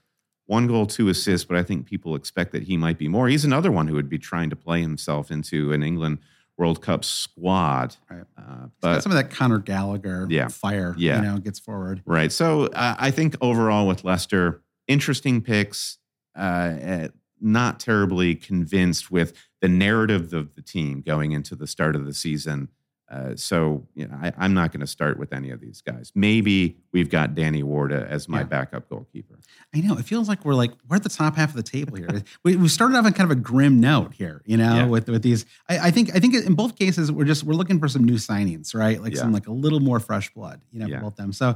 [0.47, 3.29] One goal, two assists, but I think people expect that he might be more.
[3.29, 6.19] He's another one who would be trying to play himself into an England
[6.57, 7.97] World Cup squad.
[8.11, 8.25] Right.
[8.37, 10.49] Uh, but some of that Conor Gallagher Yeah.
[10.49, 11.17] fire, Yeah.
[11.17, 12.03] you know, gets forward.
[12.07, 12.33] Right.
[12.33, 15.99] So uh, I think overall with Leicester, interesting picks.
[16.37, 17.09] Uh, uh,
[17.41, 22.13] not terribly convinced with the narrative of the team going into the start of the
[22.13, 22.69] season.
[23.11, 26.11] Uh, so you know, I, I'm not going to start with any of these guys.
[26.15, 28.45] Maybe we've got Danny Warda as my Yeah.
[28.45, 29.39] backup goalkeeper.
[29.75, 29.99] I know.
[29.99, 32.23] It feels like we're like we're at the top half of the table here.
[32.43, 34.87] we, we started off on kind of a grim note here, you know, Yeah.
[34.87, 35.45] with with these.
[35.69, 38.15] I, I think I think in both cases we're just we're looking for some new
[38.17, 39.01] signings, right?
[39.03, 39.21] Like Yeah.
[39.21, 41.33] some like a little more fresh blood, you know, for both them.
[41.35, 41.49] So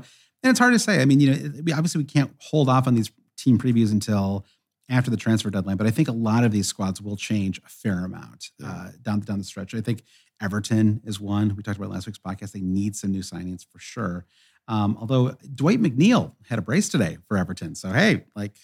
[0.43, 1.01] and it's hard to say.
[1.01, 4.45] I mean, you know, we, obviously we can't hold off on these team previews until
[4.89, 7.69] after the transfer deadline, but I think a lot of these squads will change a
[7.69, 8.71] fair amount Yeah.
[8.71, 9.75] uh, down down the stretch.
[9.75, 10.03] I think
[10.41, 12.53] Everton is one we talked about last week's podcast.
[12.53, 14.27] They need some new signings for sure.
[14.69, 18.57] Um, although Dwight McNeil had a brace today for Everton, so hey, like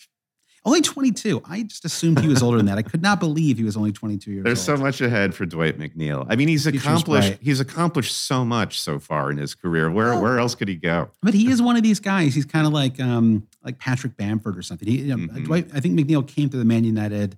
[0.64, 1.42] only 22.
[1.44, 2.78] I just assumed he was older than that.
[2.78, 4.46] I could not believe he was only 22 years old.
[4.46, 4.78] There's old.
[4.78, 6.24] so much ahead for Dwight McNeil.
[6.28, 7.28] I mean, he's Future's accomplished.
[7.30, 7.38] bright.
[7.42, 9.90] He's accomplished so much so far in his career.
[9.90, 11.10] Where Well- where else could he go?
[11.22, 12.34] But he is one of these guys.
[12.34, 14.86] He's kind of like um, like Patrick Bamford or something.
[14.88, 15.44] He, you know, Mhm.
[15.44, 17.36] Dwight, I think McNeil came through the Man United,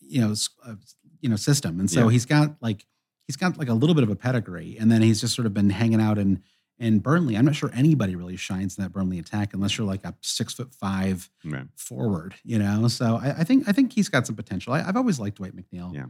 [0.00, 0.74] you know, uh,
[1.20, 2.10] you know, system, and so Yeah.
[2.12, 2.84] he's got like
[3.28, 5.54] he's got like a little bit of a pedigree, and then he's just sort of
[5.54, 6.40] been hanging out in
[6.78, 7.36] in Burnley.
[7.36, 10.54] I'm not sure anybody really shines in that Burnley attack unless you're like a six
[10.54, 11.66] foot five Right.
[11.76, 12.88] forward, you know.
[12.88, 14.72] So I, I think I think he's got some potential.
[14.72, 15.94] I, I've always liked Dwight McNeil.
[15.94, 16.06] Yeah.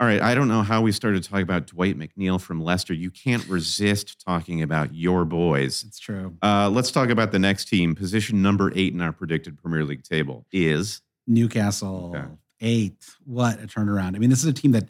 [0.00, 0.20] All right.
[0.20, 2.92] I don't know how we started talking about Dwight McNeil from Leicester.
[2.92, 5.84] You can't resist talking about your boys.
[5.86, 6.36] It's true.
[6.42, 7.94] Uh, let's talk about the next team.
[7.94, 12.26] Position number eight in our predicted Premier League table is Newcastle Okay.
[12.62, 13.04] eight.
[13.24, 14.16] What a turnaround!
[14.16, 14.88] I mean, this is a team that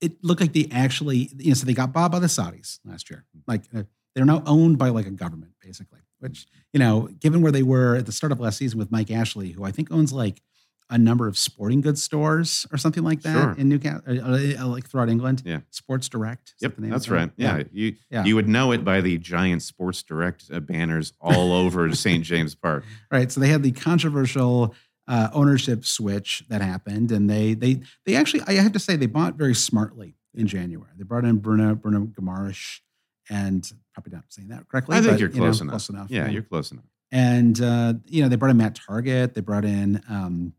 [0.00, 3.10] it looked like they actually, you know, so they got bought by the Saudis last
[3.10, 3.24] year.
[3.46, 3.82] Like uh,
[4.16, 6.00] they're now owned by like a government, basically.
[6.18, 9.10] Which you know, given where they were at the start of last season with Mike
[9.10, 10.42] Ashley, who I think owns like
[10.88, 13.52] a number of sporting goods stores or something like that Sure.
[13.58, 15.42] in Newcastle, uh, uh, like throughout England.
[15.44, 15.60] Yeah.
[15.70, 16.54] Sports Direct.
[16.60, 17.30] Yep, the name that's right.
[17.36, 18.24] Yeah, you Yeah.
[18.24, 22.24] you would know it by the giant Sports Direct uh, banners all over St.
[22.24, 22.84] James Park.
[23.10, 23.30] right?
[23.30, 24.74] So they had the controversial
[25.08, 29.06] uh, ownership switch that happened, and they they they actually I have to say they
[29.06, 30.90] bought very smartly in January.
[30.96, 32.80] They brought in Bruno Bruno Guimarães,
[33.28, 34.96] and probably not saying that correctly.
[34.96, 35.72] I think but, you're you know, close enough.
[35.72, 36.10] Close enough.
[36.10, 36.84] Yeah, you're close enough.
[37.10, 39.34] and uh, you know they brought in Matt Targett.
[39.34, 40.52] They brought in um,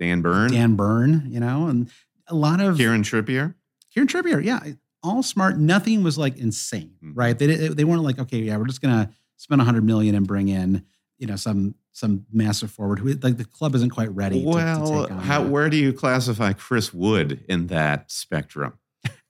[0.00, 1.26] Dan Burn, Dan Burn.
[1.28, 1.90] You know, and
[2.28, 3.54] a lot of Kieran Trippier.
[3.92, 4.60] Kieran Trippier, yeah,
[5.02, 5.58] all smart.
[5.58, 7.12] Nothing was like insane, Mhm.
[7.14, 7.38] right?
[7.38, 10.48] They they weren't like, okay, yeah, we're just gonna spend a hundred million and bring
[10.48, 10.84] in,
[11.18, 14.36] you know, some some massive forward who like the club isn't quite ready.
[14.38, 15.50] to- to, Well, take on how that.
[15.50, 18.74] where do you classify Chris Wood in that spectrum?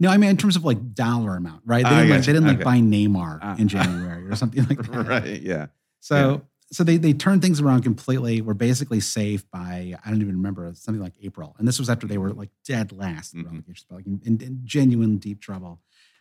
[0.01, 1.83] No, I mean in terms of like dollar amount, right?
[1.85, 2.65] They didn't, like, they didn't like Okay.
[2.65, 3.57] buy Neymar Ah.
[3.57, 5.07] in January or something like that.
[5.07, 5.43] right.
[5.43, 5.67] Yeah.
[6.01, 8.41] So so they they turned things around completely.
[8.41, 12.07] We're basically safe by I don't even remember something like April, and this was after
[12.07, 13.53] they were like dead last in the Mhm.
[13.53, 15.81] relegation like in, in, in genuine deep trouble.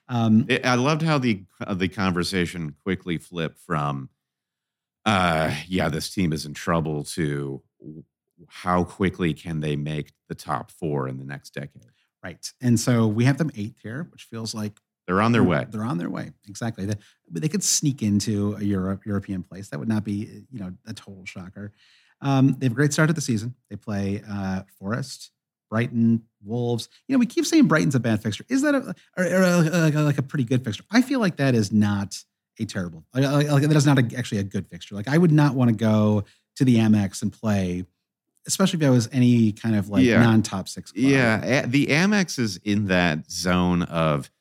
[0.10, 4.10] Um, It- I loved how the uh, the conversation quickly flipped from,
[5.06, 7.62] uh, yeah, this team is in trouble to
[8.48, 11.92] how quickly can they make the top four in the next decade?
[12.24, 12.52] Right.
[12.62, 15.66] And so we have them eighth here, which feels like They're on their way.
[15.70, 16.34] They're on their way.
[16.50, 16.86] Exactly.
[16.86, 16.96] They,
[17.30, 19.70] but they could sneak into a Europe, European place.
[19.70, 21.72] That would not be, you know, a total shocker.
[22.22, 23.56] Um, they have a great start to the season.
[23.70, 25.32] They play uh, Forest,
[25.70, 26.90] Brighton, Wolves.
[27.08, 28.46] You know, we keep saying Brighton's a bad fixture.
[28.50, 30.84] Is that a, or, or a, a, like a pretty good fixture?
[30.92, 32.18] I feel like that is not
[32.60, 33.06] a terrible.
[33.14, 34.96] Like, like, that is not actually a good fixture.
[34.96, 36.26] Like I would not want to go
[36.58, 37.86] to the Amex and play,
[38.48, 40.24] especially if I was any kind of like Yeah.
[40.24, 40.92] non-top six.
[40.92, 41.04] Club.
[41.04, 44.32] Yeah, the Amex is in that zone of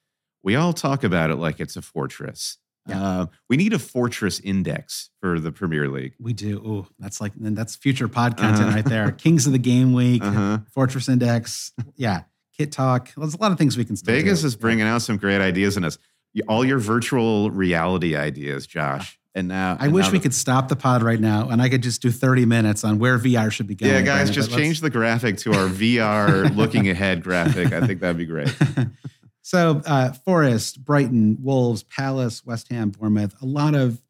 [0.42, 2.59] we all talk about it like it's a fortress.
[2.88, 3.03] Yeah.
[3.03, 6.14] Uh, we need a fortress index for the Premier League.
[6.21, 6.62] we do.
[6.64, 8.77] Oh, that's like then that's future pod content Uh-huh.
[8.77, 9.11] right there.
[9.11, 10.59] Kings of the Game Week, Uh-huh.
[10.73, 11.73] Fortress Index.
[11.97, 12.23] Yeah,
[12.57, 13.11] Kit Talk.
[13.16, 14.47] There's a lot of things we can Vegas do.
[14.47, 15.99] is bringing out some great ideas in us.
[16.47, 19.19] All your virtual reality ideas, Josh.
[19.37, 21.61] And now I and wish now we the- could stop the pod right now and
[21.62, 23.92] I could just do 30 minutes on where VR should be going.
[23.92, 27.72] Yeah, guys, just change the graphic to our VR looking ahead graphic.
[27.72, 28.53] I think that'd be great.
[29.42, 34.03] so, uh, Forest, Brighton, Wolves, Palace, West Ham, Bournemouth, a lot of,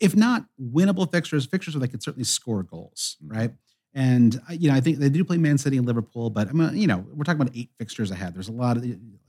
[0.00, 3.36] if not winnable fixtures, fixtures where they could certainly score goals, Mhm.
[3.36, 3.54] right?
[3.96, 6.52] And, uh, you know, I think they do play Man City and Liverpool, but I
[6.52, 8.34] mean, you know, we're talking about eight fixtures ahead.
[8.34, 8.84] There's a lot of,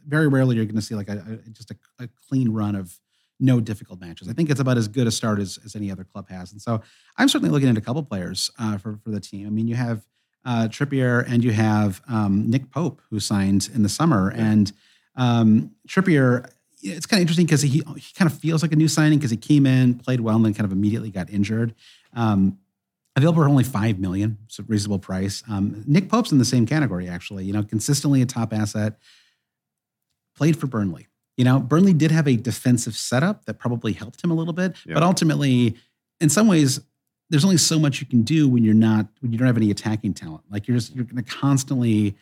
[0.08, 3.00] very rarely you're going to see like a, a just a, a clean run of
[3.40, 4.30] no difficult matches.
[4.30, 6.52] I think it's about as good a start as, as any other club has.
[6.52, 6.82] And so
[7.18, 9.48] I'm certainly looking at a couple players uh, for, for the team.
[9.48, 10.06] I mean, you have
[10.46, 14.32] uh, Trippier and you have um, Nick Pope, who signed in the summer.
[14.34, 14.46] Yeah.
[14.46, 14.74] And
[15.16, 16.50] um, Trippier,
[16.82, 19.32] it's kind of interesting because he, he kind of feels like a new signing because
[19.32, 21.74] he came in, played well, and then kind of immediately got injured.
[22.14, 22.60] Um,
[23.16, 25.42] available for only five million, so a reasonable price.
[25.50, 27.46] Um, Nick Pope's in the same category, actually.
[27.46, 28.98] You know, consistently a top asset.
[30.36, 31.08] Played for Burnley.
[31.38, 34.76] You know, Burnley did have a defensive setup that probably helped him a little bit,
[34.86, 34.94] Yeah.
[34.94, 35.76] but ultimately,
[36.22, 36.80] in some ways,
[37.30, 39.72] there's only so much you can do when you're not when you don't have any
[39.72, 40.44] attacking talent.
[40.50, 42.16] Like you're just you're going to constantly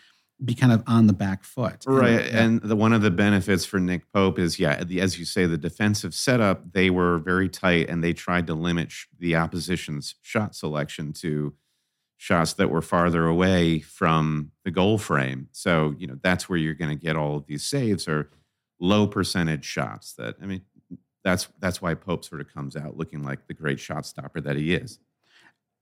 [0.43, 1.83] be kind of on the back foot.
[1.85, 2.13] Right.
[2.25, 2.43] yeah.
[2.43, 5.45] And the, one of the benefits for Nick Pope is, yeah, the, as you say,
[5.45, 10.15] the defensive setup, they were very tight and they tried to limit sh- the opposition's
[10.21, 11.53] shot selection to
[12.17, 15.47] shots that were farther away from the goal frame.
[15.51, 18.29] So, you know, that's where you're going to get all of these saves or
[18.79, 20.61] low percentage shots that, I mean,
[21.23, 24.57] that's that's why Pope sort of comes out looking like the great shot stopper that
[24.57, 24.99] he is.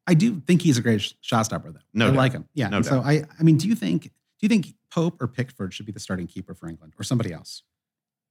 [0.08, 1.80] I do think he's a great sh- shot stopper, though.
[1.94, 2.18] No I doubt.
[2.18, 2.46] like him.
[2.54, 2.70] Yeah.
[2.70, 4.10] No so I, I mean, do you think, do
[4.42, 7.64] you think Pope or Pickford should be the starting keeper for England or somebody else?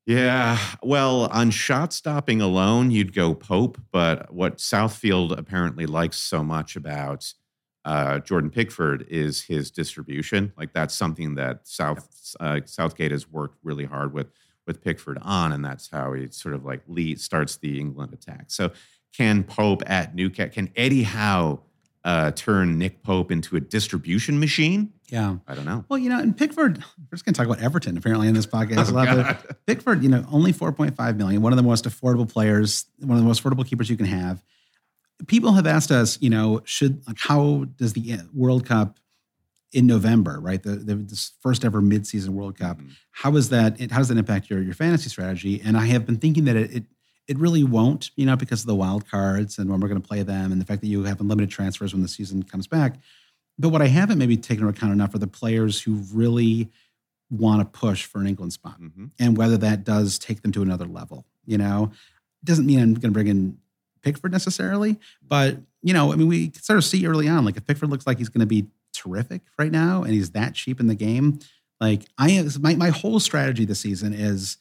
[0.07, 0.59] Yeah.
[0.83, 3.81] Well, on shot stopping alone, you'd go Pope.
[3.93, 7.33] But what Southfield apparently likes so much about
[7.85, 10.53] uh, Jordan Pickford is his distribution.
[10.57, 14.29] Like that's something that South uh, Southgate has worked really hard with
[14.71, 18.45] with Pickford on, and that's how he sort of like lead starts the England attack.
[18.47, 18.71] So
[19.13, 20.53] can Pope at Newcastle?
[20.53, 21.63] Can Eddie Howe
[22.05, 24.93] uh, turn Nick Pope into a distribution machine?
[25.09, 25.39] Yeah.
[25.49, 25.85] I don't know.
[25.89, 28.47] Well, you know, and Pickford, we're just going to talk about Everton apparently in this
[28.47, 28.93] podcast.
[28.93, 33.19] a Oh, Pickford, you know, only 4.5 million, one of the most affordable players, one
[33.19, 34.41] of the most affordable keepers you can have.
[35.27, 39.00] People have asked us, you know, should like how does the uh, World Cup
[39.73, 40.63] in November, right?
[40.63, 42.91] The, the this first ever midseason World Cup, Mhm.
[43.13, 43.81] how is that?
[43.81, 45.61] It, how does that impact your your fantasy strategy?
[45.63, 46.85] And I have been thinking that it it,
[47.29, 50.07] it really won't, you know, because of the wild cards and when we're going to
[50.09, 52.97] play them, and the fact that you have unlimited transfers when the season comes back.
[53.59, 56.71] But what I haven't maybe taken into account enough are the players who really
[57.31, 59.11] want to push for an England spot Mhm.
[59.21, 61.27] and whether that does take them to another level.
[61.47, 61.93] You know,
[62.43, 63.59] doesn't mean I'm going to bring in
[64.03, 67.67] Pickford necessarily, but you know, I mean, we sort of see early on, like if
[67.67, 70.87] Pickford looks like he's going to be terrific right now and he's that cheap in
[70.87, 71.39] the game,
[71.81, 74.57] like I am, my my whole strategy this season is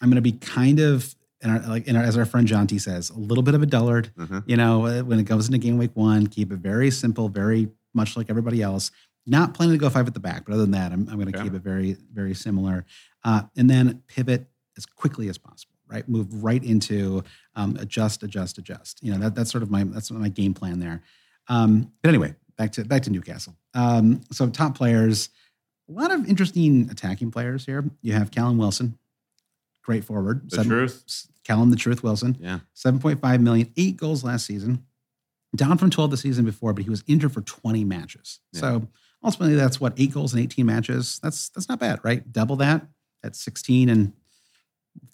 [0.00, 2.66] I'm going to be kind of and our, like and our, as our friend John
[2.66, 4.10] T says, a little bit of a dullard.
[4.16, 4.42] Mhm.
[4.46, 7.68] You know, uh, when it goes into game week one, keep it very simple, very
[7.94, 8.90] much like everybody else.
[9.26, 11.30] Not planning to go five at the back, but other than that, I'm, I'm going
[11.30, 11.44] to Okay.
[11.44, 12.84] keep it very, very similar.
[13.24, 14.46] Uh, and then pivot
[14.78, 16.08] as quickly as possible, right?
[16.08, 17.22] Move right into
[17.56, 19.02] um, adjust, adjust, adjust.
[19.02, 21.02] You know, that, that's sort of my that's my game plan there.
[21.48, 23.54] Um, but anyway, back to back to Newcastle.
[23.74, 25.28] Um, so top players,
[25.88, 27.84] a lot of interesting attacking players here.
[28.02, 28.98] You have Callum Wilson,
[29.82, 30.50] great forward.
[30.50, 31.26] The Seven- truth.
[31.44, 32.36] Callum the Truth Wilson.
[32.40, 32.58] Yeah.
[32.74, 34.84] 7.5 million, eight goals last season,
[35.54, 38.40] down from 12 the season before, but he was injured for 20 matches.
[38.52, 38.60] Yeah.
[38.60, 38.88] So
[39.22, 41.20] ultimately, that's what eight goals in 18 matches.
[41.22, 42.32] That's that's not bad, right?
[42.32, 42.84] Double that
[43.22, 44.12] at 16 and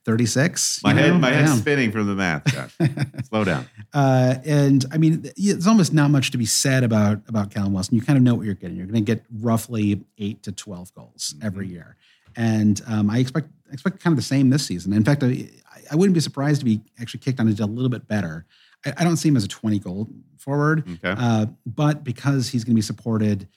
[0.04, 0.80] 36.
[0.82, 1.18] My head, know?
[1.18, 2.44] my head's spinning from the math.
[2.46, 2.74] Josh.
[3.28, 3.66] Slow down.
[3.92, 7.94] Uh, and I mean, there's almost not much to be said about about Callum Wilson.
[7.94, 8.76] You kind of know what you're getting.
[8.76, 11.72] You're going to get roughly eight to 12 goals every Mhm.
[11.72, 11.96] year,
[12.36, 14.92] and um, I expect I expect kind of the same this season.
[14.92, 15.48] In fact, I,
[15.90, 18.44] I wouldn't be surprised to be actually kicked on a little bit better.
[18.84, 21.14] I, I don't see him as a 20 goal forward, Okay.
[21.16, 23.48] uh, but because he's going to be supported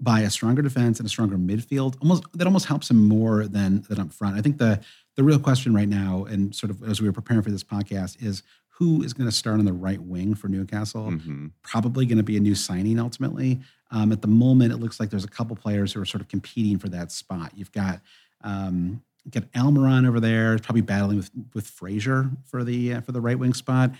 [0.00, 3.82] by a stronger defense and a stronger midfield, almost that almost helps him more than
[3.88, 4.36] than up front.
[4.36, 4.80] I think the
[5.16, 8.22] the real question right now, and sort of as we were preparing for this podcast,
[8.22, 11.10] is who is going to start on the right wing for Newcastle.
[11.12, 11.52] Mhm.
[11.62, 13.60] Probably going to be a new signing ultimately.
[13.92, 16.26] Um, at the moment, it looks like there's a couple players who are sort of
[16.28, 17.52] competing for that spot.
[17.54, 18.00] You've got
[18.42, 23.12] um, you've got Almiron over there, probably battling with with Fraser for the uh, for
[23.12, 23.92] the right wing spot.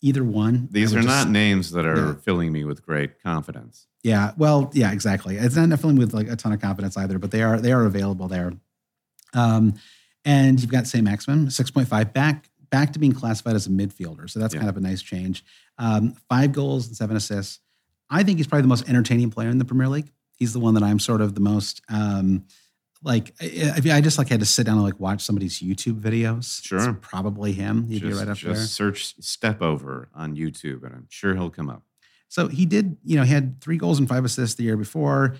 [0.00, 0.68] Either one.
[0.70, 2.14] These are would not names that are Yeah.
[2.14, 3.86] filling me with great confidence.
[4.02, 5.36] Yeah, well, yeah, exactly.
[5.38, 7.72] It's not filling me with like a ton of confidence either, but they are they
[7.72, 8.52] are available there.
[9.32, 9.74] Um,
[10.24, 11.04] and you've got St.
[11.04, 14.60] Maximin, six point five, back back to being classified as a midfielder, so that's Yeah.
[14.60, 15.44] kind of a nice change.
[15.78, 17.60] Um, five goals and seven assists.
[18.10, 20.10] I think he's probably the most entertaining player in the Premier League.
[20.32, 22.44] He's the one that I'm sort of the most um,
[23.02, 23.32] like.
[23.40, 26.64] I, I I just like had to sit down and like watch somebody's YouTube videos.
[26.64, 26.78] Sure.
[26.90, 27.86] It's probably him.
[27.86, 28.66] He'd just be right up just there.
[28.66, 31.82] search Step Over on YouTube, and I'm sure he'll come up.
[32.28, 35.36] So he did, you know, he had three goals and five assists the year before,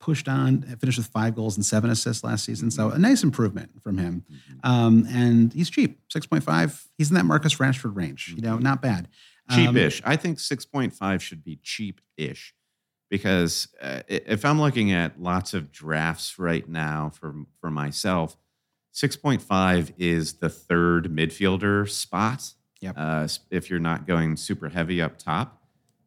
[0.00, 2.70] pushed on, finished with five goals and seven assists last season.
[2.70, 4.24] So a nice improvement from him.
[4.62, 6.86] Um, and he's cheap, 6.5.
[6.96, 9.08] He's in that Marcus Rashford range, you know, not bad.
[9.48, 10.00] Um, Cheapish.
[10.04, 12.54] I think 6.5 should be cheap-ish
[13.10, 18.36] because uh, if I'm looking at lots of drafts right now for for myself,
[18.94, 22.52] 6.5 is the third midfielder spot.
[22.80, 22.94] Yep.
[22.96, 25.57] Uh, if you're not going super heavy up top.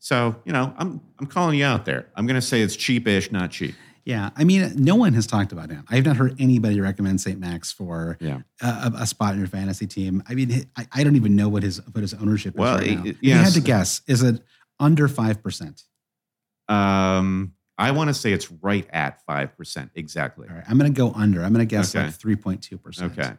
[0.03, 2.07] So, you know, I'm I'm calling you out there.
[2.15, 3.75] I'm going to say it's cheapish, not cheap.
[4.03, 4.31] Yeah.
[4.35, 5.85] I mean, no one has talked about him.
[5.87, 7.39] I have not heard anybody recommend St.
[7.39, 8.39] Max for Yeah.
[8.59, 10.23] a, a- spot in your fantasy team.
[10.27, 12.87] I mean, I, I don't even know what his what his ownership is Well, right
[12.87, 13.03] it- now.
[13.05, 14.41] If you had to guess, is it
[14.79, 15.83] under 5%?
[16.67, 20.47] Um, I want to say it's right at 5% exactly.
[20.49, 20.63] All right.
[20.67, 21.43] I'm going to go under.
[21.43, 22.05] I'm going to guess Okay.
[22.07, 23.03] like 3.2%.
[23.11, 23.33] Okay.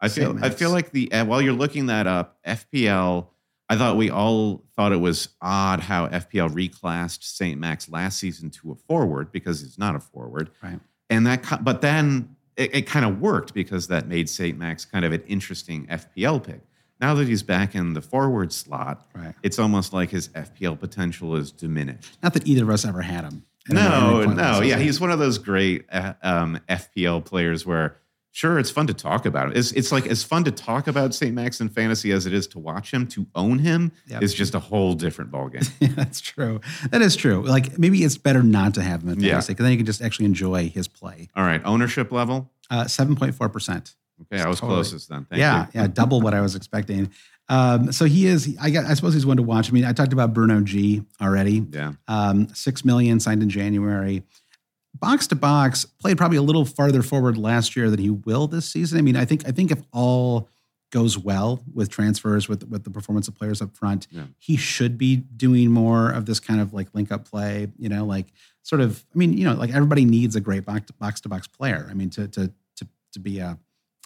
[0.00, 3.28] I feel I feel like the uh, while you're looking that up, FPL.
[3.70, 7.58] I thought we all thought it was odd how FPL reclassed St.
[7.58, 10.80] Max last season to a forward because he's not a forward, Right.
[11.08, 11.62] and that.
[11.64, 14.58] But then it, it kind of worked because that made St.
[14.58, 16.60] Max kind of an interesting FPL pick.
[17.00, 19.34] Now that he's back in the forward slot, Right.
[19.44, 22.18] it's almost like his FPL potential is diminished.
[22.22, 23.44] Not that either of us ever had him.
[23.70, 27.24] at any- at any No, no, yeah, he's one of those great uh, um, FPL
[27.24, 27.98] players where
[28.32, 29.52] sure it's fun to talk about him.
[29.56, 31.34] It's it's like as fun to talk about St.
[31.34, 33.06] Max in fantasy as it is to watch him.
[33.08, 34.22] To own him Yep.
[34.22, 35.68] is just a whole different ballgame.
[35.80, 36.60] Yeah, that's true.
[36.90, 37.42] That is true.
[37.42, 40.02] Like maybe it's better not to have him in fantasy because then you can just
[40.02, 41.28] actually enjoy his play.
[41.36, 42.50] All right, ownership level.
[42.70, 43.94] Uh, Seven point four percent.
[44.32, 44.76] Okay, I was Totally.
[44.76, 45.24] closest then.
[45.30, 45.80] Thank Yeah, you.
[45.80, 47.10] yeah, double what I was expecting.
[47.48, 48.54] Um, so he is.
[48.60, 48.84] I got.
[48.84, 49.70] I suppose he's one to watch.
[49.70, 51.66] I mean, I talked about Bruno G already.
[51.72, 54.22] Yeah, Um, Six million signed in January.
[55.00, 58.70] Box to box played probably a little farther forward last year than he will this
[58.70, 58.98] season.
[58.98, 60.48] I mean, I think I think if all
[60.92, 64.24] goes well with transfers with with the performance of players up front, Yeah.
[64.38, 67.68] he should be doing more of this kind of like link up play.
[67.78, 68.26] You know, like
[68.62, 69.04] sort of.
[69.14, 71.86] I mean, you know, like everybody needs a great box to box to box player.
[71.90, 73.58] I mean, to to to to be a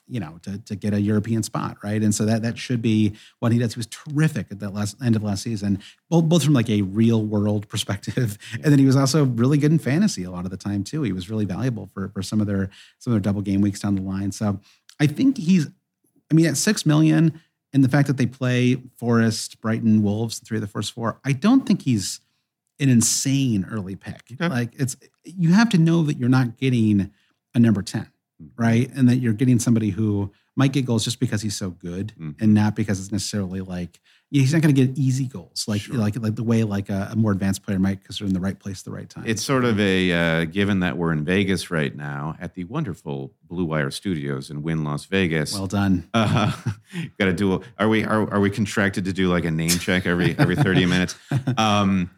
[0.07, 2.03] you know, to, to get a European spot, right?
[2.03, 3.75] And so that that should be what he does.
[3.75, 5.81] He was terrific at that last end of last season,
[6.11, 9.73] both both from like a real world perspective, and then he was also really good
[9.73, 11.03] in fantasy a lot of the time too.
[11.03, 13.81] He was really valuable for for some of their some of their double game weeks
[13.81, 14.33] down the line.
[14.33, 14.61] So
[15.01, 15.69] I think he's,
[16.31, 17.41] I mean, at six million,
[17.73, 21.33] and the fact that they play Forest, Brighton, Wolves, three of the first four, I
[21.33, 22.21] don't think he's
[22.79, 24.23] an insane early pick.
[24.33, 24.49] Okay.
[24.49, 27.11] Like it's you have to know that you're not getting
[27.55, 28.09] a number ten
[28.57, 28.91] right?
[28.95, 32.35] And that you're getting somebody who might get goals just because he's so good, Mhm.
[32.41, 35.83] and not because it's necessarily like yeah, he's not going to get easy goals, like
[35.83, 35.97] Sure.
[35.97, 38.41] like like the way like a, a more advanced player might because they're in the
[38.41, 39.23] right place at the right time.
[39.27, 43.33] it's sort of a uh, given that we're in Vegas right now at the wonderful
[43.47, 45.53] Blue Wire Studios in Wynn, Las Vegas.
[45.55, 46.09] well done.
[46.15, 46.51] Uh,
[47.19, 47.61] got to do.
[47.79, 50.87] Are we are, are we contracted to do like a name check every every thirty
[50.87, 51.15] minutes?
[51.59, 52.11] Um,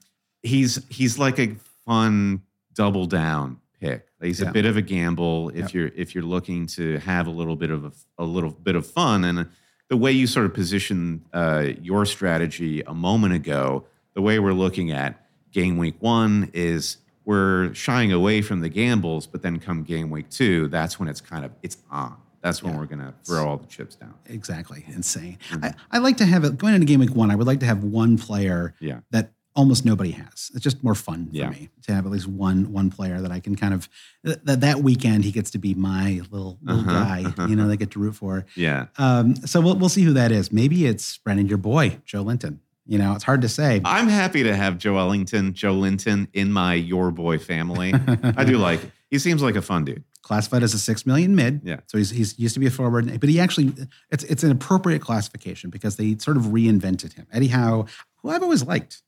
[0.42, 2.42] he's he's like a fun
[2.74, 3.58] double down
[3.88, 4.06] pick.
[4.22, 4.48] He's Yeah.
[4.48, 5.74] a bit of a gamble if Yep.
[5.74, 8.86] you're if you're looking to have a little bit of a, a little bit of
[8.86, 9.48] fun and
[9.88, 13.84] the way you sort of position uh, your strategy a moment ago.
[14.14, 19.26] The way we're looking at game week one is we're shying away from the gambles,
[19.26, 22.16] but then come game week two, that's when it's kind of it's on.
[22.42, 22.78] That's when Yeah.
[22.80, 24.14] we're gonna throw all the chips down.
[24.26, 25.38] Exactly, insane.
[25.50, 25.64] Mm-hmm.
[25.66, 27.30] I, I like to have it going into game week one.
[27.30, 29.00] I would like to have one player Yeah.
[29.10, 30.50] that almost nobody has.
[30.54, 31.50] It's just more fun for Yeah.
[31.50, 33.88] me to have at least one one player that I can kind of
[34.22, 37.24] that that weekend he gets to be my little little Uh-huh, guy.
[37.24, 37.46] uh-huh.
[37.48, 38.44] You know, they get to root for.
[38.54, 38.86] Yeah.
[38.98, 40.52] Um, so we'll we'll see who that is.
[40.52, 42.58] Maybe it's Brandon, your boy, Joelinton.
[42.88, 43.80] You know, it's hard to say.
[43.84, 47.92] I'm happy to have Joe Ellington, Joelinton in my Your Boy family.
[47.92, 48.80] I do like.
[49.10, 50.04] He seems like a fun dude.
[50.22, 51.62] Classified as a six million mid.
[51.64, 51.80] Yeah.
[51.86, 53.72] So he's he's used to be a forward, but he actually
[54.10, 57.26] it's it's an appropriate classification because they sort of reinvented him.
[57.32, 57.86] Eddie Howe,
[58.22, 59.02] who I've always liked.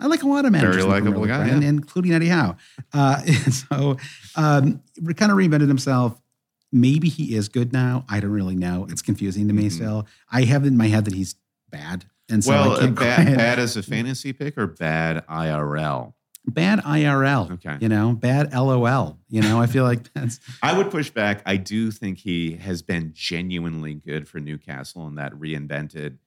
[0.00, 1.68] I like a lot of managers, Very in the Premier likable guy, yeah.
[1.68, 2.56] including Eddie Howe.
[2.92, 3.96] Uh, and so
[4.36, 4.82] um,
[5.16, 6.20] kind of reinvented himself.
[6.72, 8.04] Maybe he is good now.
[8.08, 8.86] I don't really know.
[8.90, 9.72] It's confusing to me Mhm.
[9.72, 10.06] still.
[10.30, 11.34] I have in my head that he's
[11.70, 12.06] bad.
[12.28, 16.14] And so well, uh, bad, bad as a fantasy pick or bad IRL?
[16.46, 17.50] bad IRL.
[17.52, 17.76] Okay.
[17.80, 19.18] You know, bad LOL.
[19.28, 21.42] You know, I feel like that's I would push back.
[21.44, 26.18] I do think he has been genuinely good for Newcastle in that reinvented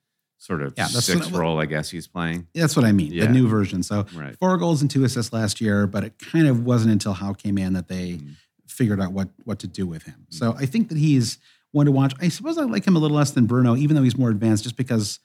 [0.44, 2.48] sort of Yeah, that's six what- role, I guess he's playing.
[2.54, 3.14] that's what I mean.
[3.14, 3.26] Yeah.
[3.28, 3.82] The new version.
[3.84, 4.38] So Right.
[4.40, 7.58] four goals and two assists last year, but it kind of wasn't until Howe came
[7.58, 8.36] in that they Mhm.
[8.68, 10.16] figured out what what to do with him.
[10.16, 10.36] Mm-hmm.
[10.38, 11.38] So I think that he's
[11.72, 12.14] one to watch.
[12.20, 14.64] I suppose I like him a little less than Bruno, even though he's more advanced,
[14.64, 15.20] just because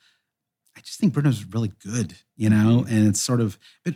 [0.77, 2.81] I just think Bruno's really good, you know.
[2.83, 2.93] Mm-hmm.
[2.95, 3.95] And it's sort of, but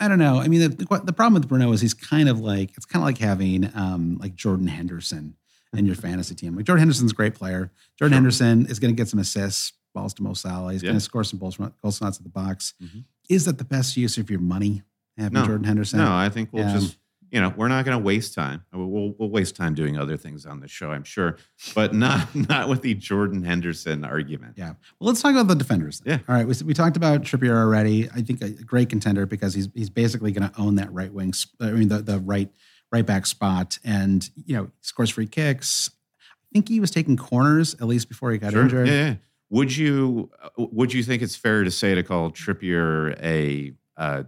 [0.00, 0.38] I don't know.
[0.38, 3.02] I mean, the, the, the problem with Bruno is he's kind of like it's kind
[3.02, 5.36] of like having um, like Jordan Henderson
[5.74, 6.56] in your fantasy team.
[6.56, 7.70] Like Jordan Henderson's a great player.
[7.98, 8.16] Jordan Sure.
[8.16, 10.72] Henderson is going to get some assists, balls to Mo Salah.
[10.72, 10.88] He's Yeah.
[10.88, 12.74] going to score some balls, goals, goal slots at the box.
[12.82, 13.04] Mhm.
[13.28, 14.82] Is that the best use of your money?
[15.18, 15.46] Having No.
[15.46, 15.98] Jordan Henderson?
[15.98, 16.78] No, I think we'll Yeah.
[16.78, 16.96] just,
[17.30, 18.62] you know, we're not going to waste time.
[18.72, 21.36] We'll, we'll, we'll waste time doing other things on the show, I'm sure,
[21.74, 24.54] but not not with the Jordan Henderson argument.
[24.56, 24.74] Yeah.
[24.98, 26.00] Well, let's talk about the defenders.
[26.00, 26.18] then.
[26.18, 26.24] Yeah.
[26.28, 26.46] All right.
[26.46, 28.08] We, we talked about Trippier already.
[28.10, 31.32] I think a great contender because he's he's basically going to own that right wing.
[31.60, 32.50] I mean, the the right
[32.90, 35.90] right back spot, and you know, scores free kicks.
[36.20, 38.62] I think he was taking corners at least before he got Sure.
[38.62, 38.86] injured.
[38.88, 39.14] Yeah, yeah.
[39.52, 44.22] Would you uh, would you think it's fair to say to call Trippier a uh,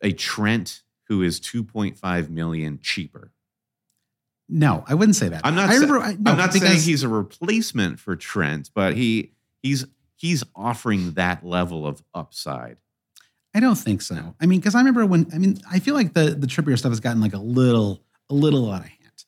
[0.00, 3.32] a Trent who is 2.5 million cheaper?
[4.48, 5.40] No, I wouldn't say that.
[5.44, 5.68] I'm not.
[5.68, 5.98] I remember.
[5.98, 9.32] I, no, I'm not saying he's a replacement for Trent, but he
[9.64, 9.84] he's
[10.14, 12.76] he's offering that level of upside.
[13.52, 14.36] I don't think so.
[14.40, 15.26] I mean, because I remember when.
[15.34, 18.34] I mean, I feel like the the Trippier stuff has gotten like a little a
[18.34, 19.24] little out of hand.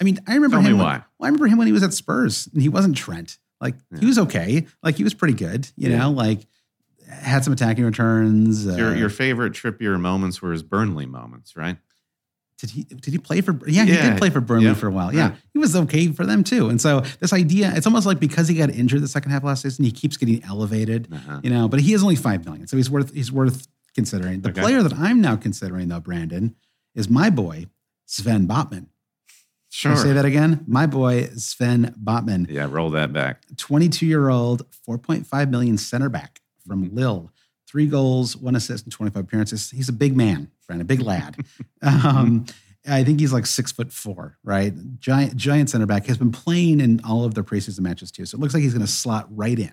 [0.00, 0.78] I mean, I remember Tell me him.
[0.78, 0.96] when- why.
[1.18, 3.38] well, I remember him when he was at Spurs and he wasn't Trent.
[3.60, 4.00] Like Yeah.
[4.00, 4.66] he was okay.
[4.82, 5.68] Like he was pretty good.
[5.76, 5.98] You Yeah.
[5.98, 6.46] know, like
[7.08, 8.66] had some attacking returns.
[8.66, 11.78] Uh, Your your favorite Trippier moments were his Burnley moments, right?
[12.58, 13.52] did he did he play for?
[13.68, 14.72] Yeah, he did play for Burnley Yeah.
[14.74, 15.12] for a while.
[15.14, 15.34] Yeah, Yeah.
[15.52, 16.70] he was okay for them too.
[16.70, 19.60] And so this idea, it's almost like because he got injured the second half last
[19.60, 21.06] season, he keeps getting elevated.
[21.12, 21.40] Uh-huh.
[21.44, 24.40] You know, but he is only five million, so he's worth he's worth considering.
[24.40, 24.62] The Okay.
[24.62, 26.54] player that I'm now considering though, Brandon,
[26.94, 27.66] is my boy
[28.06, 28.86] Sven Botman.
[29.82, 30.64] Can I say that again?
[30.66, 32.48] My boy Sven Botman.
[32.50, 33.42] Yeah, roll that back.
[33.56, 36.96] 22 year old, 4.5 million center back from Mm-hmm.
[36.96, 37.32] Lille.
[37.68, 39.70] Three goals, one assist, and 25 appearances.
[39.70, 41.36] He's a big man, friend, a big lad.
[41.82, 42.46] um,
[42.88, 44.72] I think he's like six foot four, right?
[45.00, 46.06] Giant, giant center back.
[46.06, 48.24] Has been playing in all of their preseason matches too.
[48.24, 49.72] So it looks like he's going to slot right in.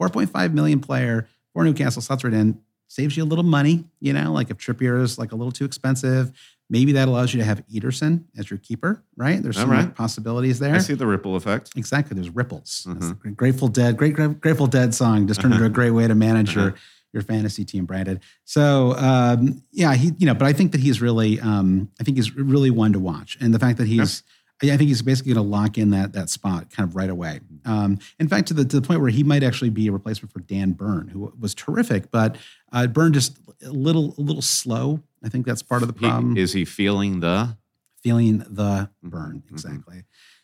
[0.00, 2.60] 4.5 million player for Newcastle slots right in.
[2.88, 5.64] Saves you a little money, you know, like if Trippier is like a little too
[5.64, 6.30] expensive,
[6.72, 9.42] maybe that allows you to have Ederson as your keeper, right?
[9.42, 9.94] There's some right.
[9.94, 10.74] possibilities there.
[10.74, 11.70] I see the ripple effect.
[11.76, 12.14] Exactly.
[12.14, 12.86] There's ripples.
[12.88, 13.36] Mhm.
[13.36, 16.68] Grateful Dead, great Grateful Dead song just turned into a great way to manage your
[16.68, 16.76] Uh-huh.
[17.12, 18.18] your fantasy team, Brandon.
[18.44, 22.16] So um, yeah, he you know, but I think that he's really um, I think
[22.16, 24.22] he's really one to watch, and the fact that he's
[24.70, 27.40] I think he's basically going to lock in that that spot kind of right away.
[27.64, 30.32] Um, in fact, to the to the point where he might actually be a replacement
[30.32, 32.36] for Dan Burn, who was terrific, but
[32.72, 35.00] uh, Byrne just a little a little slow.
[35.24, 36.36] I think that's part of the He- problem.
[36.36, 37.56] is he feeling the?
[38.02, 39.52] feeling the burn mhm.
[39.52, 40.02] exactly.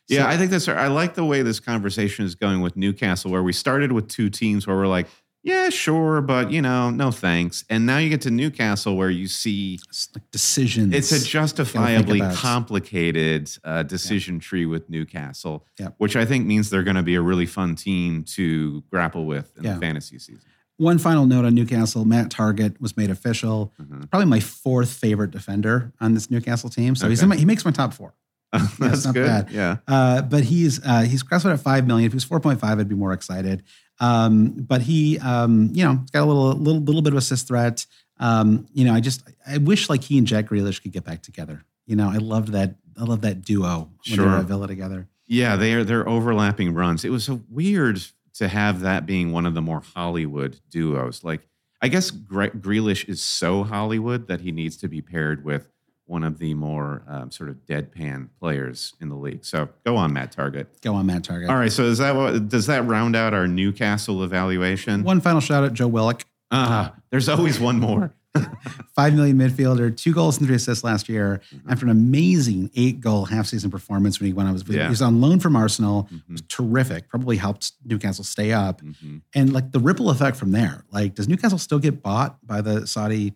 [0.09, 0.69] Yeah, So- I think that's.
[0.69, 4.31] I like the way this conversation is going with Newcastle, where we started with two
[4.31, 5.09] teams where we're like,
[5.43, 7.65] yeah, sure, but you know, no thanks.
[7.71, 10.95] And now you get to Newcastle, where you see it's like decisions.
[10.95, 15.95] it's a justifiably complicated uh, decision tree with Newcastle, Yep.
[15.99, 19.57] which I think means they're going to be a really fun team to grapple with
[19.57, 19.75] in Yeah.
[19.75, 20.43] the fantasy season.
[20.77, 23.73] One final note on Newcastle: Matt Targett was made official.
[23.81, 24.09] Mhm.
[24.11, 26.95] Probably my fourth favorite defender on this Newcastle team.
[26.95, 27.25] So he's Okay.
[27.25, 28.15] in my, he makes my top four.
[28.79, 29.27] That's not good.
[29.27, 29.51] bad.
[29.51, 29.77] Yeah.
[29.87, 32.07] Uh, but he's uh, he's classified at five million.
[32.07, 33.63] If he was four point five, I'd be more excited.
[34.01, 37.49] Um, but he, um, you know, he's got a little little little bit of assist
[37.49, 37.85] threat.
[38.21, 41.23] Um, you know, I just I wish like he and Jack Grealish could get back
[41.23, 41.65] together.
[41.87, 42.77] You know, I loved that.
[42.99, 44.39] I love that duo when they were Sure.
[44.41, 45.09] at Villa together.
[45.27, 47.05] Yeah, they are they're overlapping runs.
[47.05, 48.01] It was so weird
[48.35, 51.23] to have that being one of the more Hollywood duos.
[51.25, 51.49] Like,
[51.83, 55.69] I guess Gre- Grealish is so Hollywood that he needs to be paired with
[56.09, 59.45] one of the more um, sort of deadpan players in the league.
[59.45, 60.67] So go on, Matt Targett.
[60.83, 61.49] Go on, Matt Targett.
[61.49, 65.05] All right, so is that what does that round out our Newcastle evaluation?
[65.05, 66.25] One final shout out, Joe Willock.
[66.51, 68.13] Ah, there's always one more.
[68.95, 73.25] Five million midfielder, two goals and three assists last year after an amazing eight goal
[73.25, 74.49] half season performance when he went.
[74.49, 74.75] I was Mm-hmm.
[74.75, 74.85] Yeah.
[74.85, 76.09] he was on loan from Arsenal.
[76.11, 77.09] It was terrific.
[77.09, 78.81] Probably helped Newcastle stay up.
[78.83, 79.23] mhm.
[79.35, 80.85] And like the ripple effect from there.
[80.93, 83.35] Like, does Newcastle still get bought by the Saudi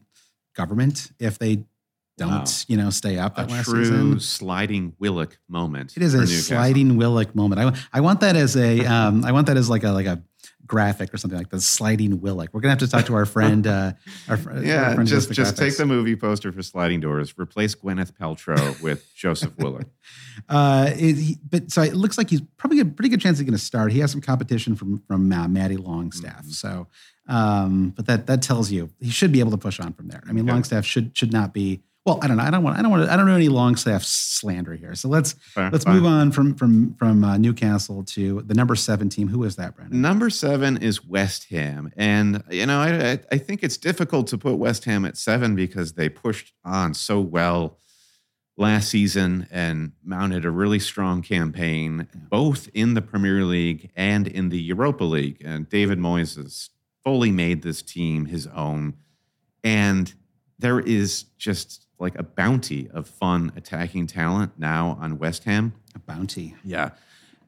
[0.54, 1.64] government if they
[2.22, 2.64] don't, Wow.
[2.68, 4.20] you know, stay up A that last true season?
[4.20, 5.96] sliding Willock moment.
[5.96, 7.60] It is a sliding Willock moment.
[7.60, 10.22] I, I want that as a, um, I want that as like a like a
[10.64, 12.48] graphic or something like the sliding Willock.
[12.52, 13.66] We're gonna have to talk to our friend.
[13.66, 13.92] Uh,
[14.28, 17.34] our, fr- our Yeah, friend who just just take the movie poster for Sliding Doors,
[17.36, 19.86] replace Gwyneth Paltrow with Joseph Willock.
[20.48, 23.44] Uh, it, he, but so it looks like he's probably a pretty good chance he's
[23.46, 23.92] going to start.
[23.92, 26.42] He has some competition from from uh, Matty Longstaff.
[26.44, 26.50] Mm-hmm.
[26.50, 26.86] So,
[27.28, 30.22] um, but that that tells you he should be able to push on from there.
[30.28, 30.52] I mean, Okay.
[30.52, 31.82] Longstaff should should not be.
[32.04, 32.42] Well, I don't know.
[32.42, 32.78] I don't want.
[32.78, 33.06] I don't want.
[33.06, 34.96] To, I don't know any Longstaff slander here.
[34.96, 35.94] So let's Fair, let's fine.
[35.94, 39.28] move on from from from uh, Newcastle to the number seven team.
[39.28, 40.00] Who is that, Brandon?
[40.00, 44.38] Number seven is West Ham, and you know I I- I think it's difficult to
[44.38, 47.78] put West Ham at seven because they pushed on so well
[48.56, 54.48] last season and mounted a really strong campaign, both in the Premier League and in
[54.48, 55.40] the Europa League.
[55.44, 56.70] And David Moyes has
[57.04, 58.94] fully made this team his own,
[59.62, 60.12] and
[60.58, 65.72] there is just like a bounty of fun attacking talent now on West Ham.
[65.94, 66.54] A bounty.
[66.64, 66.90] Yeah.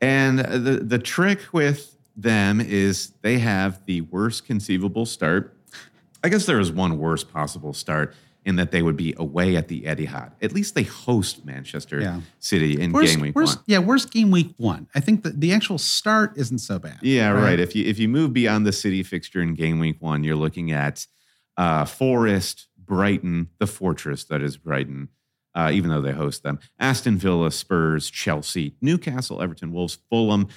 [0.00, 5.56] And the the trick with them is they have the worst conceivable start.
[6.22, 8.14] I guess there is one worst possible start
[8.46, 10.30] in that they would be away at the Etihad.
[10.42, 12.20] At least they host Manchester Yeah.
[12.40, 13.64] City in Worst, game week worst, one.
[13.66, 14.86] yeah, worst game week one.
[14.94, 16.98] I think that the actual start isn't so bad.
[17.00, 17.58] Yeah, right.
[17.58, 20.70] If you if you move beyond the City fixture in game week one, you're looking
[20.72, 21.06] at
[21.56, 25.08] uh, Forest, Brighton, the fortress that is Brighton.
[25.56, 30.48] Uh, even though they host them, Aston Villa, Spurs, Chelsea, Newcastle, Everton, Wolves, Fulham.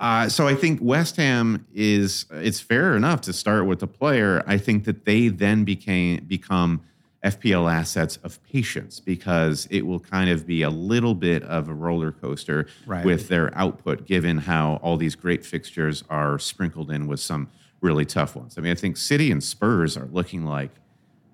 [0.00, 4.42] Uh, so I think West Ham is it's fair enough to start with the player.
[4.48, 6.80] I think that they then became become
[7.24, 11.74] FPL assets of patience because it will kind of be a little bit of a
[11.74, 13.04] roller coaster Right.
[13.04, 17.48] with their output, given how all these great fixtures are sprinkled in with some
[17.82, 18.56] really tough ones.
[18.58, 20.70] I mean, I think City and Spurs are looking like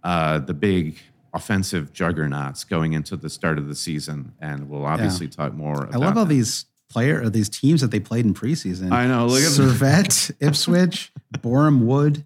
[0.07, 0.97] uh, the big
[1.35, 5.83] offensive juggernauts going into the start of the season, and we'll obviously talk more.
[5.85, 6.31] About I love all that.
[6.35, 8.93] these player or these teams that they played in preseason.
[8.93, 9.27] I know.
[9.27, 12.25] Look at Servette, Ipswich, Boreham Wood,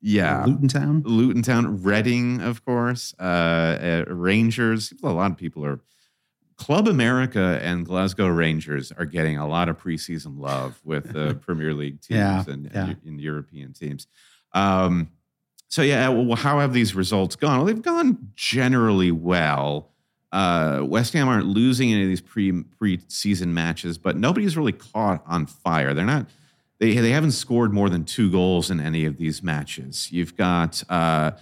[0.00, 0.44] yeah.
[0.44, 1.02] Luton Town.
[1.06, 4.92] Luton Town, Reading, of course, uh, uh, Rangers.
[5.02, 5.80] A lot of people are.
[6.56, 11.74] Club America and Glasgow Rangers are getting a lot of preseason love with the Premier
[11.74, 12.94] League teams Yeah, and, yeah.
[13.04, 14.06] and European teams.
[14.52, 15.08] Um,
[15.74, 17.56] so yeah, well, how have these results gone?
[17.56, 19.90] Well, they've gone generally well.
[20.30, 25.24] Uh, West Ham aren't losing any of these pre preseason matches, but nobody's really caught
[25.26, 25.92] on fire.
[25.92, 26.28] They're not.
[26.78, 30.12] They they haven't scored more than two goals in any of these matches.
[30.12, 31.32] You've got uh,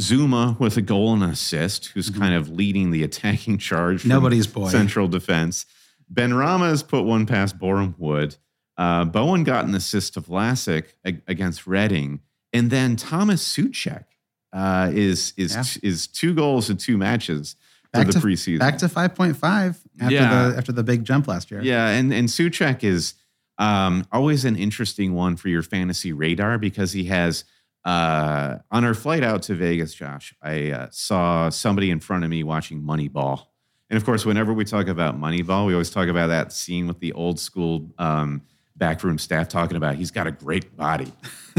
[0.00, 4.04] Zouma with a goal and an assist, who's kind of leading the attacking charge.
[4.04, 4.68] Nobody's boy.
[4.68, 5.64] Central defense.
[6.12, 8.34] Benrahma has put one past Boreham Wood.
[8.76, 12.18] Uh, Bowen got an assist to Vlasic ag- against Reading,
[12.56, 14.04] and then Thomas Soucek
[14.52, 15.88] uh, is is Yeah.
[15.90, 17.56] is two goals in two matches
[17.94, 18.58] for the to preseason.
[18.58, 20.48] back to five point five after Yeah.
[20.50, 21.60] the after the big jump last year.
[21.62, 23.14] Yeah, and and Soucek is
[23.58, 27.44] um, always an interesting one for your fantasy radar because he has.
[27.84, 32.30] Uh, on our flight out to Vegas, Josh, I uh, saw somebody in front of
[32.30, 33.46] me watching Moneyball,
[33.88, 36.98] and of course, whenever we talk about Moneyball, we always talk about that scene with
[36.98, 38.42] the old school um,
[38.76, 41.12] backroom staff talking about he's got a great body,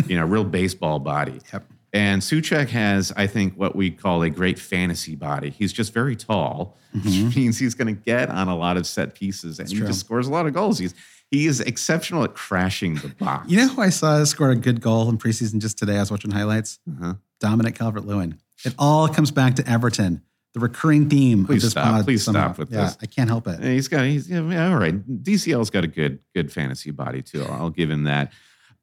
[0.07, 1.39] you know, real baseball body.
[1.53, 1.65] Yep.
[1.93, 5.49] And Soucek has, I think, what we call a great fantasy body.
[5.49, 9.15] He's just very tall, which means he's going to get on a lot of set
[9.15, 9.87] pieces, and he true.
[9.87, 10.77] just scores a lot of goals.
[10.77, 10.93] He's
[11.31, 13.49] he is exceptional at crashing the box.
[13.49, 15.97] You know who I saw score a good goal in preseason just today?
[15.97, 16.79] I was watching highlights.
[16.89, 17.15] Uh-huh.
[17.39, 18.39] Dominic Calvert Lewin.
[18.65, 20.21] It all comes back to Everton.
[20.57, 21.83] The recurring theme Please of this stop.
[21.83, 22.05] pod.
[22.05, 22.47] Please somehow.
[22.47, 22.97] stop with yeah, this.
[22.99, 23.61] I can't help it.
[23.61, 25.07] He's got he's yeah, all right.
[25.23, 27.43] DCL's got a good good fantasy body too.
[27.43, 28.33] I'll give him that.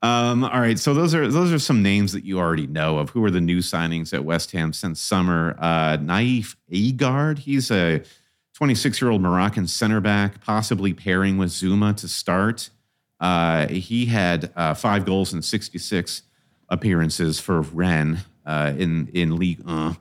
[0.00, 3.10] Um, all right, so those are those are some names that you already know of.
[3.10, 5.56] Who are the new signings at West Ham since summer?
[5.58, 8.04] Uh, Nayef Aguerd, he's a
[8.54, 12.70] 26 year old Moroccan center back, possibly pairing with Zouma to start.
[13.18, 16.22] Uh, he had uh, five goals in 66
[16.68, 19.96] appearances for Rennes uh, in in League One.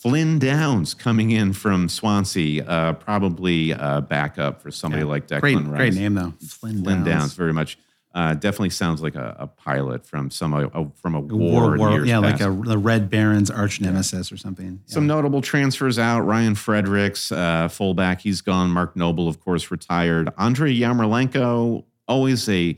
[0.00, 5.56] Flynn Downes coming in from Swansea, uh, probably uh, backup for somebody like Declan Great,
[5.56, 5.76] Rice.
[5.76, 6.34] great name though.
[6.46, 7.20] Flynn, Flynn Downes.
[7.20, 7.78] Downes, very much.
[8.14, 11.68] Uh, definitely sounds like a, a pilot from some uh, from a war.
[11.68, 14.80] War, war, years yeah, like a the Red Baron's arch nemesis or something.
[14.86, 14.94] Yeah.
[14.94, 16.20] Some notable transfers out.
[16.20, 18.70] Ryan Fredericks, uh, fullback, he's gone.
[18.70, 20.30] Mark Noble, of course, retired.
[20.38, 22.76] Andre Yarmolenko, always a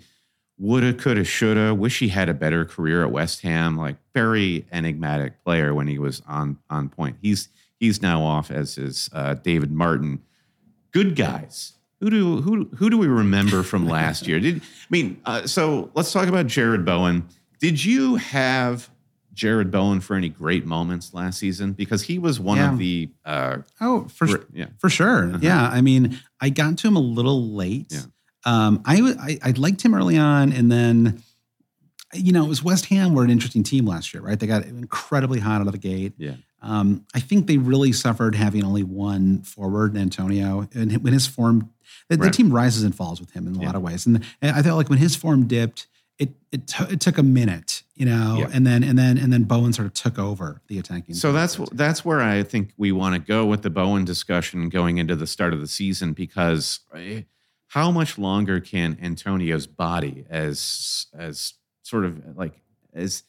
[0.60, 1.74] woulda, coulda, shoulda.
[1.74, 3.76] Wish he had a better career at West Ham.
[3.76, 7.16] Like very enigmatic player when he was on on point.
[7.22, 7.48] He's
[7.78, 10.20] he's now off as is uh, David Martin.
[10.92, 11.72] Good guys.
[12.00, 14.38] Who do who who do we remember from last year?
[14.40, 15.20] Did I mean?
[15.24, 17.26] Uh, so let's talk about Jarrod Bowen.
[17.58, 18.88] Did you have
[19.34, 21.72] Jarrod Bowen for any great moments last season?
[21.72, 22.72] Because he was one Yeah.
[22.72, 24.66] of the uh, Oh, for yeah.
[24.78, 25.28] For sure.
[25.28, 25.38] Uh-huh.
[25.42, 25.62] Yeah.
[25.68, 27.88] I mean, I got to him a little late.
[27.90, 28.00] Yeah.
[28.44, 31.22] Um, I, w- I I liked him early on, and then
[32.12, 34.38] you know, it was West Ham were an interesting team last year, right?
[34.38, 36.14] They got incredibly hot out of the gate.
[36.18, 36.34] Yeah.
[36.62, 41.70] Um, I think they really suffered having only one forward, Antonio, and when his form,
[42.08, 43.66] the, the team rises and falls with him in a Yeah.
[43.66, 44.06] lot of ways.
[44.06, 45.86] And, and I felt like when his form dipped,
[46.18, 48.50] it it, t- it took a minute, you know, Yeah.
[48.52, 51.14] and then and then and then Bowen sort of took over the attacking.
[51.14, 51.78] So that's forward.
[51.78, 55.28] that's where I think we want to go with the Bowen discussion going into the
[55.28, 57.22] start of the season because eh,
[57.70, 62.60] how much longer can Antonio's body as as sort of like
[62.92, 63.22] as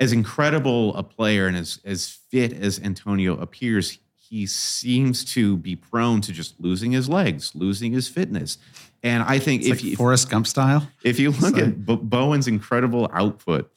[0.00, 5.76] as incredible a player and as as fit as Antonio appears he seems to be
[5.76, 8.58] prone to just losing his legs, losing his fitness.
[9.04, 10.88] And I think It's if like you Forrest Gump style.
[11.04, 13.70] if you look at Bo- Bowen's incredible output,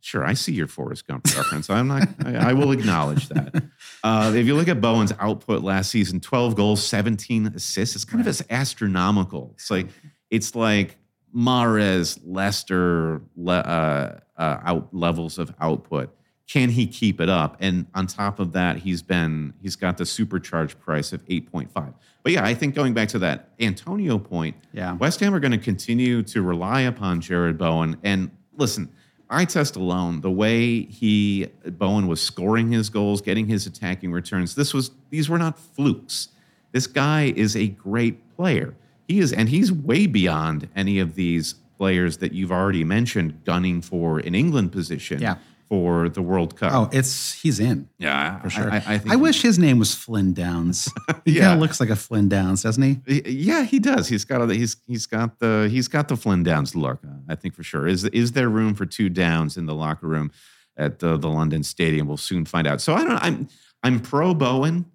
[0.00, 1.68] sure, I see your Forrest Gump reference.
[1.70, 2.08] I'm not.
[2.24, 3.62] I, I will acknowledge that.
[4.04, 7.96] Uh, if you look at Bowen's output last season, 12 goals, 17 assists.
[7.96, 9.50] It's kind of as astronomical.
[9.54, 9.88] It's like
[10.30, 10.96] it's like
[11.34, 16.10] Mahrez, Leicester le, uh, uh, out levels of output.
[16.48, 17.56] Can he keep it up?
[17.58, 21.94] And on top of that, he's been he's got the supercharged price of 8.5.
[22.22, 24.92] But yeah, I think going back to that Antonio point, Yeah.
[24.94, 27.96] West Ham are going to continue to rely upon Jarrod Bowen.
[28.04, 28.92] And listen,
[29.28, 34.54] eye test alone, the way he Bowen was scoring his goals, getting his attacking returns,
[34.54, 36.28] this was these were not flukes.
[36.72, 38.74] This guy is a great player.
[39.08, 43.80] He is, and he's way beyond any of these players that you've already mentioned gunning
[43.80, 45.36] for an England position Yeah.
[45.68, 46.72] For the World Cup.
[46.72, 48.70] Oh, it's he's in yeah, for sure.
[48.70, 50.88] I, I, I think I wish his name was Flynn Downes.
[51.24, 51.42] He Yeah.
[51.46, 53.22] kind of looks like a Flynn Downes, doesn't he?
[53.26, 54.06] Yeah, he does.
[54.06, 57.00] He's got a, he's he's got the he's got the Flynn Downes look.
[57.28, 57.86] I think for sure.
[57.88, 60.30] Is is there room for two Downes in the locker room
[60.76, 62.06] at the, the London Stadium?
[62.06, 62.80] We'll soon find out.
[62.80, 63.18] So I don't.
[63.22, 63.48] I'm
[63.82, 64.86] I'm pro Bowen.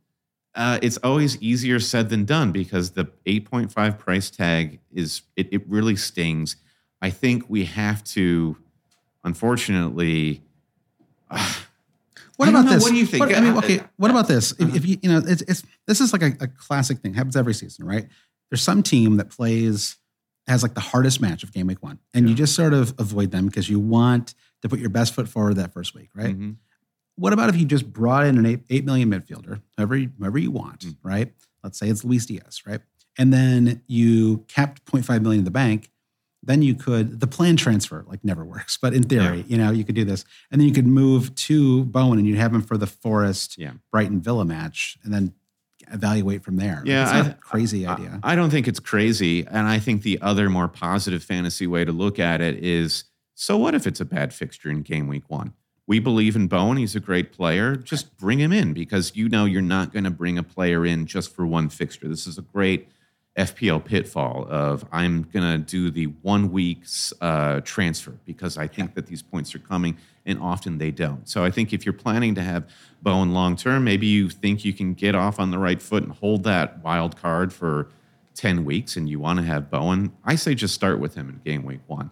[0.55, 5.65] Uh, it's always easier said than done because the 8.5 price tag is it, it
[5.69, 6.57] really stings.
[7.01, 8.57] I think we have to,
[9.23, 10.43] unfortunately.
[12.37, 12.71] What about know.
[12.71, 12.83] this?
[12.83, 13.23] What do you think?
[13.23, 13.81] I mean, Uh, okay.
[13.97, 14.51] What about this?
[14.53, 14.75] If, uh-huh.
[14.75, 17.13] if you, you know, it's, it's this is like a, a classic thing.
[17.13, 18.07] Happens every season, right?
[18.49, 19.97] There's some team that plays
[20.47, 23.29] has like the hardest match of game week one, and you just sort of avoid
[23.31, 26.35] them because you want to put your best foot forward that first week, right?
[26.37, 26.55] Mhm.
[27.15, 30.39] What about if you just brought in an eight, eight million midfielder, whoever you, whoever
[30.39, 30.95] you want, Mm.
[31.03, 31.33] right?
[31.63, 32.81] Let's say it's Luis Diaz, right?
[33.19, 35.90] And then you kept 0.5 million in the bank.
[36.43, 39.83] Then you could the plan transfer like never works, but in theory, you know, you
[39.83, 42.77] could do this, and then you could move to Bowen and you'd have him for
[42.77, 43.73] the Forest Yeah.
[43.91, 45.33] Brighton Villa match, and then
[45.91, 46.81] evaluate from there.
[46.85, 48.19] Yeah, it's I- a crazy I- idea.
[48.23, 49.45] I, don't think it's crazy.
[49.45, 53.03] And I think the other more positive fantasy way to look at it is
[53.35, 55.53] so what if it's a bad fixture in game week one?
[55.87, 56.77] We believe in Bowen.
[56.77, 57.75] He's a great player.
[57.75, 61.05] Just bring him in because you know you're not going to bring a player in
[61.07, 62.07] just for one fixture.
[62.07, 62.87] This is a great
[63.37, 68.93] FPL pitfall of I'm going to do the one week's uh, transfer because I think
[68.95, 71.27] that these points are coming and often they don't.
[71.29, 72.69] So I think if you're planning to have
[73.01, 76.11] Bowen long term, maybe you think you can get off on the right foot and
[76.11, 77.87] hold that wild card for
[78.35, 81.39] 10 weeks and you want to have Bowen, I say just start with him in
[81.43, 82.09] game week one.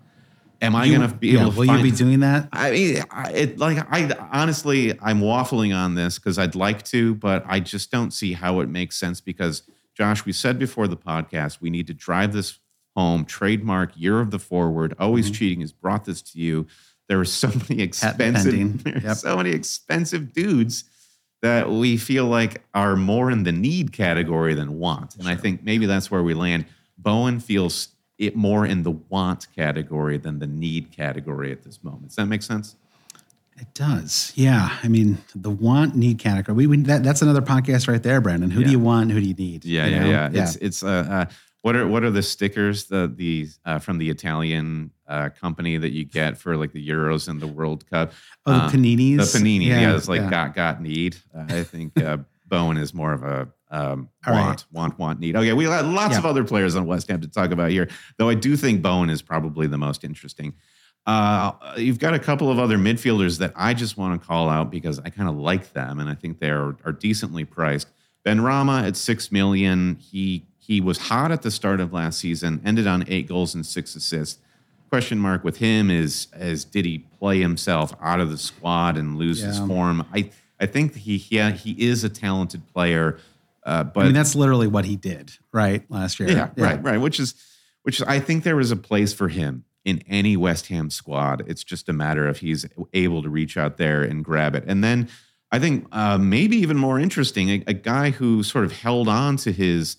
[0.61, 2.49] Am I going to be yeah, able to will you be doing that?
[2.51, 7.15] I mean, I, it like I honestly, I'm waffling on this because I'd like to,
[7.15, 9.21] but I just don't see how it makes sense.
[9.21, 9.63] Because
[9.99, 12.59] Josh, we said before the podcast, we need to drive this
[12.95, 13.25] home.
[13.25, 14.95] Trademark year of the forward.
[14.97, 15.33] Always Mm-hmm.
[15.33, 16.67] cheating has brought this to you.
[17.09, 19.17] There are so many expensive, Yep.
[19.17, 20.85] so many expensive dudes
[21.41, 25.63] that we feel like are more in the need category than want, and I think
[25.63, 26.65] maybe that's where we land.
[26.97, 32.07] Bowen feels it more in the want category than the need category at this moment.
[32.07, 32.75] Does that make sense?
[33.59, 34.31] It does.
[34.35, 34.69] Yeah.
[34.83, 36.55] I mean, the want need category.
[36.55, 38.49] We, we that, that's another podcast right there, Brandon.
[38.49, 39.11] Who do you want?
[39.11, 39.65] Who do you need?
[39.65, 40.09] Yeah, You yeah, know?
[40.09, 40.43] yeah.
[40.43, 41.25] It's it's uh, uh
[41.61, 45.91] what are what are the stickers the the uh, from the Italian uh, company that
[45.91, 48.13] you get for like the Euros and the World Cup?
[48.45, 49.33] oh, the Uh, paninis.
[49.33, 50.29] The panini, yeah, it's like yeah.
[50.29, 51.17] got got need.
[51.35, 54.45] Uh, I think uh, Bowen is more of a um, All right.
[54.45, 55.35] want want want need.
[55.35, 56.19] Okay, we got lots Yeah.
[56.19, 59.09] of other players on West Ham to talk about here, though I do think Bowen
[59.09, 60.53] is probably the most interesting.
[61.05, 64.69] Uh, you've got a couple of other midfielders that I just want to call out
[64.69, 67.87] because I kind of like them and I think they are, are decently priced.
[68.25, 69.95] Benrahma at six million.
[69.95, 73.65] He he was hot at the start of last season, ended on eight goals and
[73.65, 74.39] six assists.
[74.89, 79.17] Question mark with him is is did he play himself out of the squad and
[79.17, 80.05] lose his form?
[80.13, 80.29] I
[80.59, 83.17] I think he he, he is a talented player,
[83.63, 85.89] uh, but I mean, that's literally what he did, right?
[85.89, 86.29] Last year.
[86.29, 86.97] yeah, right, right.
[86.99, 87.35] Which is,
[87.83, 91.43] which is, I think there is a place for him in any West Ham squad.
[91.47, 94.63] It's just a matter of he's able to reach out there and grab it.
[94.67, 95.09] And then
[95.51, 99.37] I think uh, maybe even more interesting, a, a guy who sort of held on
[99.37, 99.97] to his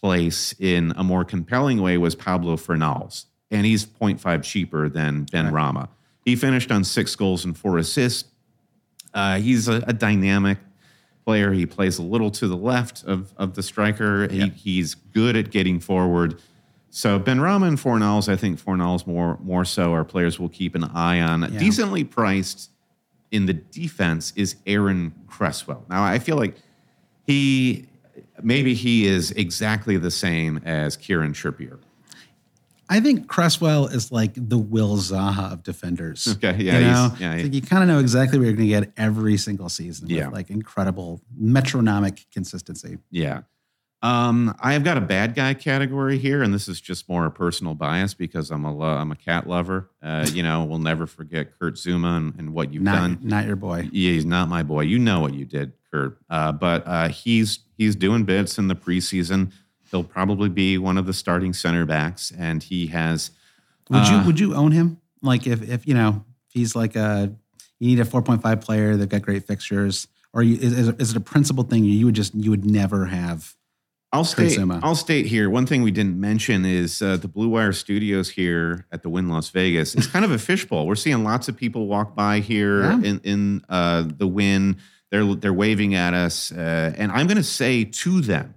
[0.00, 5.46] place in a more compelling way was Pablo Fornals, and he's 0.5 cheaper than Ben
[5.46, 5.54] Right.
[5.54, 5.88] Rama.
[6.24, 8.28] He finished on six goals and four assists.
[9.14, 10.58] Uh, he's a, a dynamic
[11.24, 11.52] player.
[11.52, 14.28] He plays a little to the left of, of the striker.
[14.28, 16.40] He, He's good at getting forward.
[16.90, 20.84] So Benrahma and Fornals, I think Fornals more more so are players we'll keep an
[20.84, 21.42] eye on.
[21.52, 21.58] Yeah.
[21.58, 22.70] Decently priced
[23.30, 25.84] in the defense is Aaron Cresswell.
[25.90, 26.56] Now I feel like
[27.26, 27.86] he
[28.42, 31.78] maybe he is exactly the same as Kieran Trippier.
[32.90, 36.26] I think Cresswell is like the Will Zaha of defenders.
[36.26, 38.54] Okay, yeah, you he's- know, yeah, It's like you kind of know exactly what you're
[38.54, 40.08] going to get every single season.
[40.08, 40.26] Yeah.
[40.26, 42.96] with like incredible metronomic consistency.
[43.10, 43.42] Yeah.
[44.00, 47.74] Um, I've got a bad guy category here, and this is just more a personal
[47.74, 49.90] bias because I'm a lo- I'm a cat lover.
[50.00, 53.18] Uh, you know, we'll never forget Kurt Zouma and, and what you've Not done.
[53.22, 53.88] not your boy.
[53.90, 54.82] Yeah, he's not my boy.
[54.82, 56.16] You know what you did, Kurt.
[56.30, 59.50] Uh, but uh, he's he's doing bits in the preseason.
[59.90, 63.32] He'll probably be one of the starting center backs, and he has.
[63.90, 65.00] Would Uh, you would you own him?
[65.22, 67.32] Like if if you know if he's like a
[67.80, 71.20] you need a 4.5 player, they've got great fixtures, or you, is, is it a
[71.20, 73.54] principal thing you would just you would never have?
[74.12, 74.58] I'll state.
[74.82, 75.50] I'll state here.
[75.50, 79.28] One thing we didn't mention is uh, the Blue Wire Studios here at the Wynn
[79.28, 79.94] Las Vegas.
[79.94, 80.86] It's kind of a fishbowl.
[80.86, 82.94] We're seeing lots of people walk by here Yeah.
[83.02, 84.78] in in uh, the Wynn.
[85.10, 88.54] They're they're waving at us, uh, and I'm going to say to them,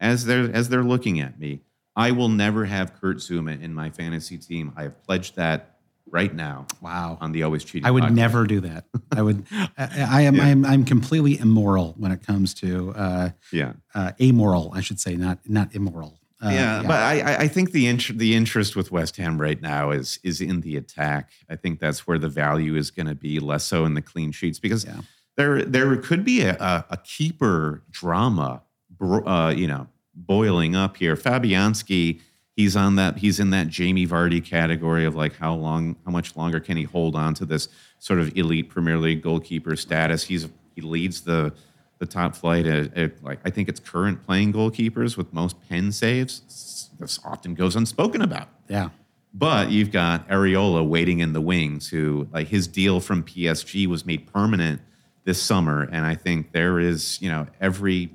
[0.00, 1.60] as they're as they're looking at me,
[1.94, 4.72] I will never have Kurt Zouma in my fantasy team.
[4.76, 5.77] I have pledged that
[6.10, 7.18] right now Wow.
[7.20, 7.86] on the Always Cheating.
[7.86, 8.14] I would podcast.
[8.14, 8.84] never do that.
[9.12, 9.44] I would.
[9.52, 9.68] I,
[10.10, 10.40] I am.
[10.40, 10.64] I'm.
[10.64, 13.74] I'm completely immoral when it comes to uh, Yeah.
[13.94, 14.72] uh, amoral.
[14.74, 16.18] I should say, not not immoral.
[16.40, 19.60] Uh, yeah, but I, I- I think the int- the interest with West Ham right
[19.60, 21.30] now is is in the attack.
[21.50, 24.30] I think that's where the value is going to be, less so in the clean
[24.32, 25.00] sheets, because Yeah.
[25.36, 28.62] there there could be a, a, a keeper drama,
[29.00, 31.16] uh, you know, boiling up here.
[31.16, 32.20] Fabianski,
[32.58, 33.18] he's on that.
[33.18, 36.82] He's in that Jamie Vardy category of like how long, how much longer can he
[36.82, 37.68] hold on to this
[38.00, 40.24] sort of elite Premier League goalkeeper status?
[40.24, 41.54] He's he leads the
[41.98, 45.92] the top flight at, at like I think it's current playing goalkeepers with most pen
[45.92, 46.90] saves.
[46.98, 48.48] This often goes unspoken about.
[48.68, 48.90] yeah.
[49.34, 54.04] But you've got Areola waiting in the wings, who like his deal from PSG was
[54.04, 54.80] made permanent
[55.24, 58.10] this summer, and I think there is you know every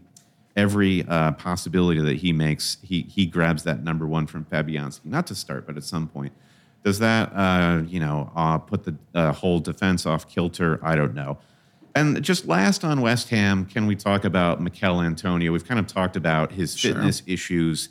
[0.55, 5.27] every uh, possibility that he makes he he grabs that number one from Fabianski, not
[5.27, 6.33] to start, but at some point.
[6.83, 10.79] Does that uh, you know uh, put the uh, whole defense off kilter?
[10.83, 11.37] I don't know.
[11.95, 15.51] And just last on West Ham, can we talk about Michail Antonio?
[15.51, 16.93] We've kind of talked about his Sure.
[16.93, 17.89] fitness issues.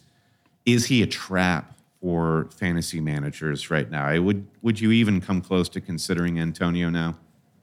[0.66, 4.04] Is he a trap for fantasy managers right now?
[4.04, 7.16] I would would you even come close to considering Antonio now?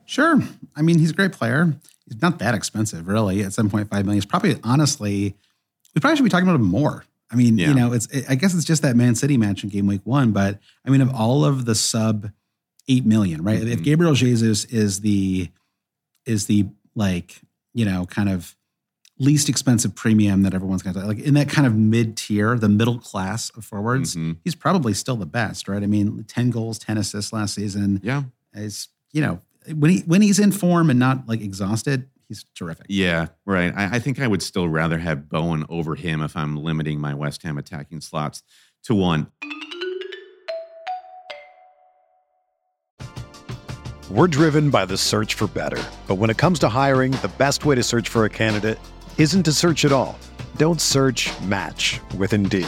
[0.05, 0.41] Sure.
[0.75, 1.75] I mean, he's a great player.
[2.09, 4.17] He's not that expensive, really, at 7.5 million.
[4.17, 5.35] it's probably, honestly,
[5.95, 7.05] we probably should be talking about him more.
[7.31, 7.69] I mean, Yeah.
[7.69, 10.31] you know, it's, I guess it's just that Man City match in game week one,
[10.31, 12.31] but I mean, of all of the sub
[12.87, 13.61] 8 million, right?
[13.61, 13.83] If Mhm.
[13.83, 15.49] Gabriel Jesus is the,
[16.25, 17.41] is the like,
[17.73, 18.55] you know, kind of
[19.19, 22.69] least expensive premium that everyone's going to like in that kind of mid tier, the
[22.69, 24.37] middle class of forwards, Mhm.
[24.43, 25.83] he's probably still the best, right?
[25.83, 29.39] I mean, 10 goals, 10 assists last season Yeah, is you know
[29.73, 32.85] when he when he's in form and not like exhausted, he's terrific.
[32.89, 33.73] yeah, right.
[33.75, 37.13] I, I think I would still rather have Bowen over him if I'm limiting my
[37.13, 38.43] West Ham attacking slots
[38.83, 39.27] to one.
[44.09, 45.83] We're driven by the search for better.
[46.07, 48.79] But when it comes to hiring, the best way to search for a candidate
[49.19, 50.17] isn't to search at all.
[50.57, 52.67] Don't search match with Indeed.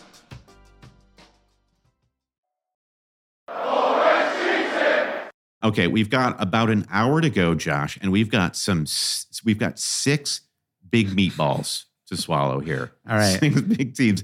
[5.63, 8.85] Okay, we've got about an hour to go, Josh, and we've got some.
[9.43, 10.41] We've got six
[10.89, 12.91] big meatballs to swallow here.
[13.07, 13.39] All right.
[13.39, 14.23] six big teams,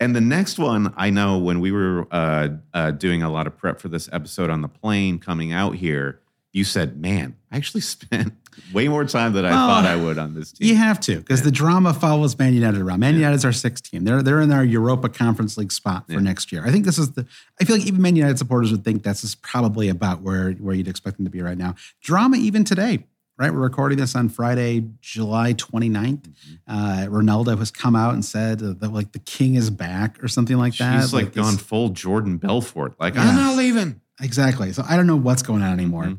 [0.00, 3.56] and the next one I know when we were uh, uh, doing a lot of
[3.56, 6.20] prep for this episode on the plane coming out here,
[6.52, 8.32] you said, "Man, I actually spent
[8.72, 11.16] way more time than I Well, thought I would on this team." You have to
[11.16, 13.00] because the drama follows Man United around.
[13.00, 14.04] Man United's our sixth team.
[14.04, 16.18] They're they're in our Europa Conference League spot for Yeah.
[16.20, 16.64] next year.
[16.66, 17.26] I think this is the.
[17.60, 20.74] I feel like even Man United supporters would think this is probably about where where
[20.74, 21.74] you'd expect them to be right now.
[22.02, 23.04] Drama even today.
[23.40, 26.22] Right, we're recording this on Friday, July 29th.
[26.22, 26.54] Mm-hmm.
[26.66, 30.56] Uh, Ronaldo has come out and said that like the king is back or something
[30.58, 31.00] like that.
[31.02, 32.94] She's like, this- gone full Jordan Belfort.
[32.98, 33.28] Like, Yeah.
[33.28, 34.00] I'm not leaving.
[34.20, 34.72] Exactly.
[34.72, 36.06] So I don't know what's going on anymore.
[36.06, 36.18] Mhm.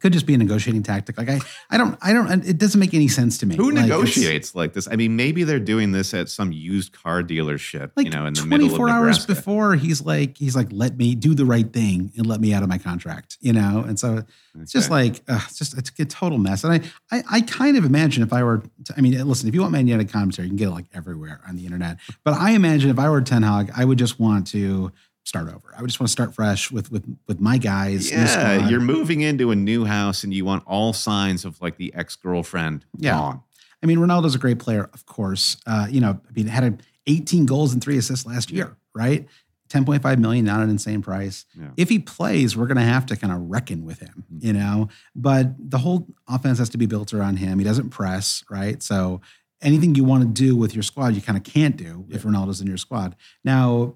[0.00, 1.18] Could just be a negotiating tactic.
[1.18, 1.40] Like I,
[1.70, 2.44] I don't, I don't.
[2.44, 3.56] It doesn't make any sense to me.
[3.56, 4.88] Who Like, negotiates like this?
[4.90, 8.34] I mean, maybe they're doing this at some used car dealership, Like you know, in
[8.34, 11.70] the middle of 24 hours before, he's like, he's like, let me do the right
[11.72, 13.84] thing and let me out of my contract, you know.
[13.86, 14.24] And so
[14.60, 16.64] it's just like, uh, it's just it's a total mess.
[16.64, 19.54] And I, I, I kind of imagine if I were, to, I mean, listen, if
[19.54, 21.98] you want Man United commentary, you can get it like everywhere on the internet.
[22.24, 24.92] But I imagine if I were Ten Hag, I would just want to
[25.24, 25.74] start over.
[25.76, 28.10] I would just want to start fresh with with with my guys.
[28.10, 31.92] Yeah, you're moving into a new house and you want all signs of like the
[31.94, 33.12] ex girlfriend Yeah.
[33.12, 33.42] gone.
[33.82, 35.56] I mean, Ronaldo's a great player, of course.
[35.66, 39.26] Uh, you know, I mean, had 18 goals and three assists last year, right?
[39.70, 41.46] 10.5 million, not an insane price.
[41.58, 41.68] Yeah.
[41.76, 44.42] If he plays, we're going to have to kind of reckon with him, Mhm.
[44.44, 44.88] you know.
[45.14, 47.58] But the whole offense has to be built around him.
[47.58, 48.82] He doesn't press, right?
[48.82, 49.20] So
[49.62, 52.60] anything you want to do with your squad, you kind of can't do if Ronaldo's
[52.60, 53.14] in your squad.
[53.44, 53.94] Now,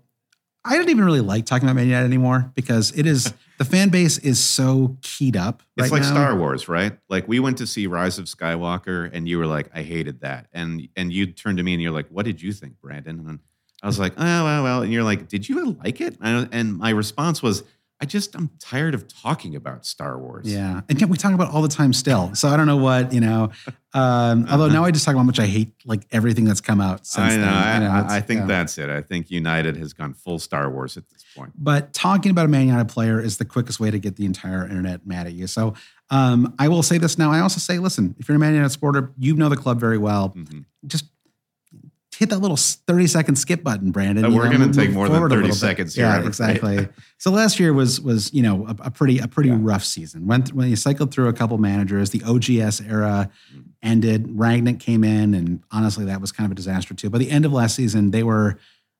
[0.64, 3.90] I don't even really like talking about Man United anymore because it is the fan
[3.90, 5.62] base is so keyed up.
[5.76, 6.10] It's like now.
[6.10, 6.96] Star Wars, right?
[7.08, 10.46] Like we went to see Rise of Skywalker and you were like, I hated that.
[10.52, 13.24] And and you turned to me and you're like, what did you think, Brandon?
[13.28, 13.40] And
[13.82, 14.82] I was like, oh, well, well.
[14.82, 16.16] And you're like, did you like it?
[16.20, 17.62] And and my response was,
[18.00, 20.52] I just, I'm tired of talking about Star Wars.
[20.52, 22.34] Yeah, and yet we talk about it all the time still.
[22.34, 23.50] So I don't know what you know.
[23.96, 26.80] Um, although now I just talk about how much I hate like everything that's come
[26.80, 27.42] out since I know.
[27.42, 27.52] then.
[27.54, 28.46] I, You know, I- think yeah.
[28.46, 28.90] that's it.
[28.90, 31.52] I think United has gone full Star Wars at this point.
[31.56, 34.66] But talking about a Man United player is the quickest way to get the entire
[34.66, 35.46] internet mad at you.
[35.46, 35.74] So
[36.10, 37.30] um, I will say this now.
[37.30, 39.98] I also say, listen, if you're a Man United supporter, you know the club very
[39.98, 40.30] well.
[40.30, 40.64] Mhm.
[40.88, 41.04] Just
[42.18, 44.32] hit that little 30 second skip button, Brandon.
[44.34, 46.88] We're gonna take more than 30 seconds here, Yeah, exactly.
[47.18, 49.58] so last year was was you know a, a pretty a pretty Yeah.
[49.60, 50.26] rough season.
[50.26, 53.30] Went when you cycled through a couple managers, the OGS era
[53.82, 54.26] ended.
[54.28, 57.10] Rangnick came in, and honestly, that was kind of a disaster too.
[57.10, 58.58] By the end of last season, they were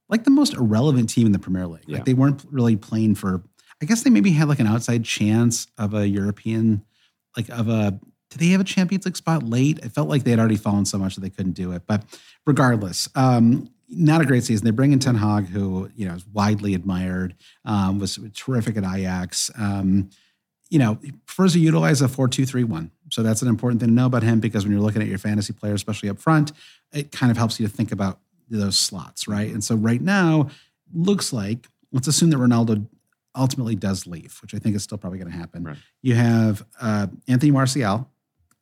[0.09, 1.85] like the most irrelevant team in the Premier League.
[1.87, 1.97] Yeah.
[1.97, 3.43] Like they weren't really playing for.
[3.83, 6.85] I guess they maybe had like an outside chance of a European,
[7.37, 7.99] like of a.
[8.31, 9.79] Did they have a Champions League spot late?
[9.83, 11.83] It felt like they had already fallen so much that they couldn't do it.
[11.87, 12.03] But
[12.47, 14.65] regardless, um, not a great season.
[14.65, 17.35] They bring in Ten Hag, who you know is widely admired,
[17.65, 19.51] um, was terrific at Ajax.
[19.57, 20.11] Um,
[20.71, 22.91] you know, he prefers to utilize a 4-2-3-1.
[23.11, 25.19] So that's an important thing to know about him because when you're looking at your
[25.19, 26.53] fantasy players, especially up front,
[26.93, 28.19] it kind of helps you to think about
[28.51, 29.53] those slots, right?
[29.53, 30.49] And so right now,
[30.93, 32.87] looks like let's assume that Ronaldo
[33.37, 35.65] ultimately does leave, which I think is still probably going to happen.
[35.65, 35.77] Right.
[36.03, 38.09] You have uh, Anthony Martial,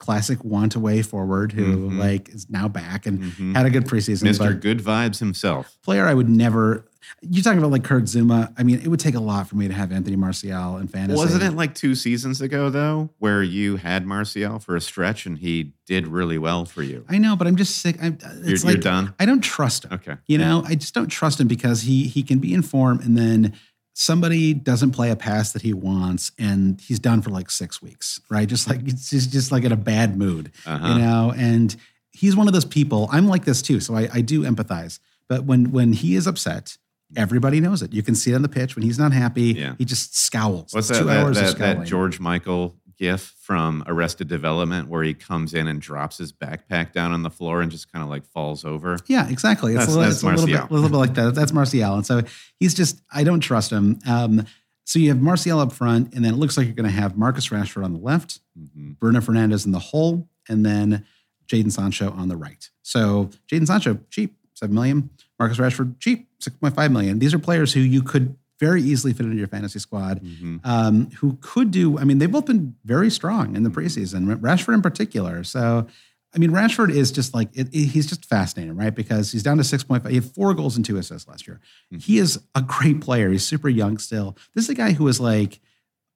[0.03, 1.99] classic want away forward, who Mhm.
[1.99, 3.55] like is now back and Mhm.
[3.57, 4.25] had a good preseason.
[4.29, 4.61] Mr.
[4.61, 5.79] Good Vibes himself.
[5.83, 6.85] player I would never.
[7.21, 8.53] You're talking about like Kurt Zouma.
[8.57, 11.17] I mean, it would take a lot for me to have Anthony Martial in fantasy.
[11.19, 15.39] Wasn't it like two seasons ago, though, where you had Martial for a stretch and
[15.39, 17.05] he did really well for you?
[17.09, 17.99] I know, but I'm just sick.
[18.03, 19.15] I, it's You're, like you're done?
[19.21, 19.93] I don't trust him.
[19.95, 20.17] Okay.
[20.27, 23.17] You know, I just don't trust him because he he can be in form and
[23.17, 23.53] then
[23.95, 28.21] somebody doesn't play a pass that he wants and he's done for like six weeks,
[28.31, 28.49] right?
[28.49, 30.89] Just like it's just, just like in a bad mood, Uh-huh.
[30.89, 31.33] you know.
[31.37, 31.75] And
[32.13, 33.09] he's one of those people.
[33.13, 34.99] I'm like this too, so I, I do empathize.
[35.29, 36.77] But when when he is upset,
[37.17, 37.93] everybody knows it.
[37.93, 39.53] You can see it on the pitch when he's not happy.
[39.55, 39.75] Yeah.
[39.79, 40.73] He just scowls.
[40.73, 41.87] What's that, Two that, hours of that, that.
[41.87, 47.13] George Michael gif from Arrested Development where he comes in and drops his backpack down
[47.13, 48.97] on the floor and just kind of like falls over?
[49.09, 49.73] Yeah, exactly.
[49.75, 51.35] It's That's- a little, it's a little bit, a little bit like that.
[51.35, 52.23] That's Martial, and so
[52.61, 53.99] he's just I don't trust him.
[54.07, 54.47] Um,
[54.85, 57.17] so you have Martial up front, and then it looks like you're going to have
[57.17, 58.99] Marcus Rashford on the left, Mhm.
[58.99, 61.05] Bruno Fernandes in the hole, and then
[61.49, 62.69] Jadon Sancho on the right.
[62.83, 65.11] So Jadon Sancho cheap, seven million.
[65.39, 67.19] Marcus Rashford cheap, six point five million.
[67.19, 70.61] These are players who you could very easily fit into your fantasy squad Mhm.
[70.63, 71.99] um, who could do.
[71.99, 74.37] I mean, they've both been very strong in the preseason.
[74.41, 75.43] Rashford in particular.
[75.43, 75.89] So,
[76.35, 78.95] I mean, Rashford is just like it, it- he's just fascinating, right?
[78.95, 80.11] Because he's down to six point five.
[80.13, 81.61] He had four goals and two assists last year.
[81.91, 83.31] He is a great player.
[83.31, 84.37] He's super young still.
[84.55, 85.59] This is a guy who is like,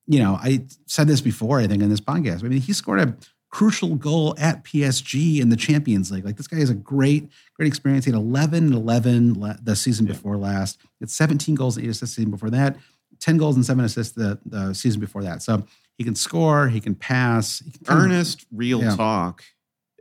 [0.07, 1.59] you know, I said this before.
[1.59, 2.45] I think in this podcast.
[2.45, 3.17] I mean, he scored a
[3.51, 6.25] crucial goal at PSG in the Champions League.
[6.25, 8.05] Like this guy has a great, great experience.
[8.05, 10.79] He had 11 and 11 the season before last.
[11.01, 12.77] It's 17 goals and eight assists the season before that.
[13.21, 15.43] 10 goals and seven assists the, the season before that.
[15.43, 15.65] So
[15.97, 17.61] he can score, he can pass.
[17.65, 18.95] He can kind of- Earnest, real Yeah.
[18.97, 19.43] talk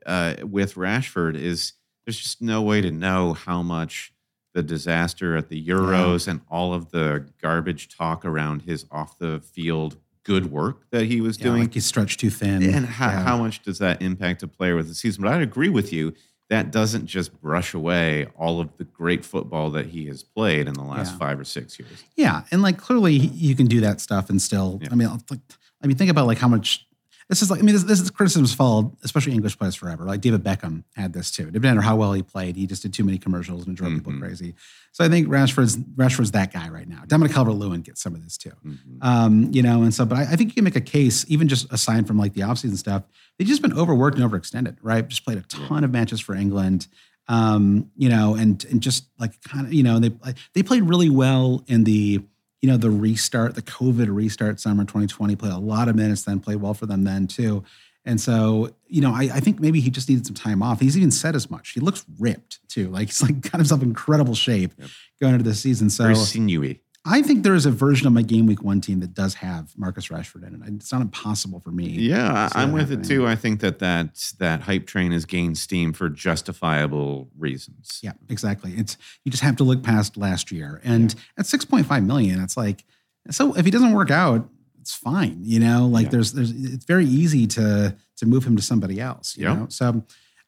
[0.05, 1.73] uh, with Rashford is
[2.05, 4.11] there's just no way to know how much
[4.53, 9.39] the disaster at the Euros and all of the garbage talk around his off the
[9.39, 11.61] field good work that he was Yeah, doing.
[11.61, 12.61] like he's stretched too thin.
[12.63, 13.23] and how, Yeah.
[13.23, 15.23] how much does that impact a player with the season?
[15.23, 16.13] But I'd agree with you.
[16.49, 20.73] That doesn't just brush away all of the great football that he has played in
[20.73, 21.17] the last Yeah.
[21.19, 22.03] five or six years.
[22.15, 24.80] Yeah, and like clearly you can do that stuff and still.
[24.91, 25.39] I mean, like,
[25.84, 26.84] I mean, think about like how much.
[27.28, 30.03] This is like I mean, this, this is criticism's followed, especially English players forever.
[30.05, 31.43] Like David Beckham had this too.
[31.43, 33.93] It didn't matter how well he played; he just did too many commercials and drove
[33.93, 34.19] people Mhm.
[34.19, 34.53] crazy.
[34.91, 37.01] So I think Rashford's Rashford's that guy right now.
[37.07, 38.51] Dominic Calvert-Lewin gets some of this too.
[38.63, 38.78] Mhm.
[39.01, 41.47] Um, you know, and so, but I, I think you can make a case, even
[41.47, 43.03] just aside from like the offseason stuff,
[43.39, 45.07] they've just been overworked and overextended, right?
[45.07, 46.88] Just played a ton of matches for England,
[47.28, 50.11] um, you know, and and just like kind of, you know, they
[50.53, 52.21] they played really well in the,
[52.66, 56.39] you know, the restart, the COVID restart summer 2020, played a lot of minutes then,
[56.39, 57.63] played well for them then too.
[58.05, 60.80] And so, you know, I, I think maybe he just needed some time off.
[60.80, 61.70] He's even said as much.
[61.74, 62.89] He looks ripped too.
[62.89, 64.89] Like he's like got himself in incredible shape Yep.
[65.22, 65.91] going into the season.
[65.91, 66.82] So Very sinewy.
[67.08, 69.72] I think there is a version of my game week one team that does have
[69.78, 70.62] Marcus Rashford in it.
[70.74, 71.88] It's not impossible for me.
[71.88, 73.28] Yeah, I'm with it too.
[73.28, 77.99] I think that that that hype train has gained steam for justifiable reasons.
[78.01, 78.74] Yeah, exactly.
[78.76, 82.84] It's you just have to look past last year, and at 6.5 million, it's like
[83.30, 84.49] so if he doesn't work out,
[84.82, 85.39] it's fine.
[85.43, 86.10] You know, like Yeah.
[86.10, 89.38] there's there's it's very easy to to move him to somebody else.
[89.38, 89.53] You Yeah.
[89.56, 90.03] know, so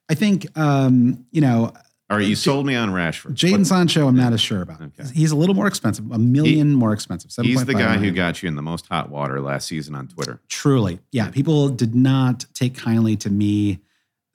[0.10, 1.74] I think um, you know
[2.10, 3.34] All right, you sold me on Rashford.
[3.34, 4.08] Jadon Sancho.
[4.08, 4.82] I'm not as sure about.
[4.82, 5.04] Okay.
[5.14, 7.32] He's a little more expensive, a million more expensive.
[7.46, 10.08] He's the 7.5 guy who got you in the most hot water last season on
[10.08, 10.40] Twitter.
[10.48, 11.00] Truly.
[11.12, 11.30] Yeah.
[11.32, 13.80] People did not take kindly to me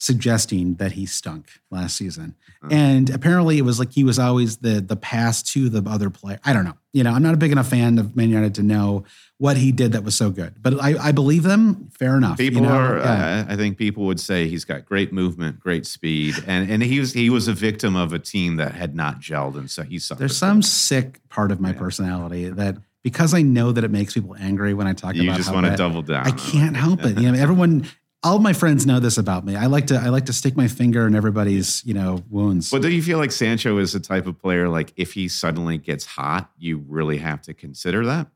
[0.03, 2.35] suggesting that he stunk last season.
[2.71, 6.41] And apparently it was like he was always the the pass to the other player.
[6.45, 6.75] I don't know.
[6.93, 9.05] You know, I'm not a big enough fan of Man United to know
[9.39, 10.55] what he did that was so good.
[10.61, 11.89] But I, I believe them.
[11.99, 12.41] Fair enough.
[12.41, 12.71] you People know?
[12.71, 12.99] are.
[12.99, 13.45] Yeah.
[13.49, 16.99] Uh, I think people would say he's got great movement, great speed, and and he
[17.01, 19.99] was he was a victim of a team that had not gelled, and so he
[20.01, 20.21] suffered.
[20.21, 21.79] There's some sick part of my Yeah.
[21.79, 25.33] personality that because I know that it makes people angry when I talk You about
[25.33, 26.25] You just want to double down.
[26.27, 27.19] I can't help it.
[27.21, 27.87] You know, everyone,
[28.25, 29.57] all my friends know this about me.
[29.57, 32.71] I like to, I like to stick my finger in everybody's, you know, wounds.
[32.71, 35.79] But do you feel like Sancho is the type of player like if he suddenly
[35.79, 38.29] gets hot, you really have to consider that?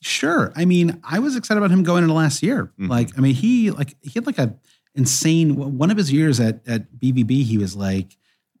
[0.00, 0.52] Sure.
[0.54, 2.72] I mean, I was excited about him going into last year.
[2.78, 2.88] Mhm.
[2.88, 4.54] Like, I mean, he like he had like a
[4.94, 7.42] insane one of his years at at BVB.
[7.44, 8.16] He was like.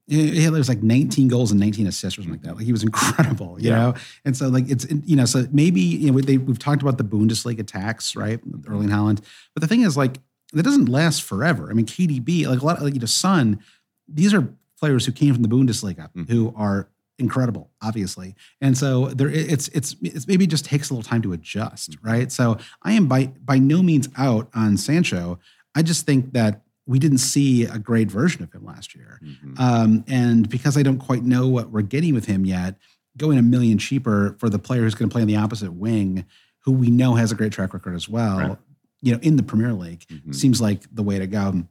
[0.06, 2.56] He had, there was like 19 goals and 19 assists or something like that.
[2.56, 3.76] Like he was incredible, you Yeah.
[3.76, 3.94] know.
[4.24, 7.04] And so like it's you know so maybe you know they, we've talked about the
[7.04, 9.20] Bundesliga tax right, with Erling Haaland.
[9.54, 10.18] But the thing is like
[10.52, 11.70] that doesn't last forever.
[11.70, 13.60] I mean KDB like a lot of like you know Son,
[14.06, 14.46] these are
[14.78, 16.28] players who came from the Bundesliga Mhm.
[16.28, 16.88] who are
[17.18, 18.34] incredible, obviously.
[18.60, 22.30] And so there, it's it's it's maybe just takes a little time to adjust, right?
[22.30, 25.38] So I am by by no means out on Sancho.
[25.76, 29.58] I just think that we didn't see a great version of him last year, Mhm.
[29.58, 32.78] um, and because I don't quite know what we're getting with him yet,
[33.16, 36.24] going a million cheaper for the player who's going to play on the opposite wing,
[36.60, 38.58] who we know has a great track record as well, Right.
[39.02, 40.34] you know, in the Premier League, Mhm.
[40.34, 41.66] seems like the way to go.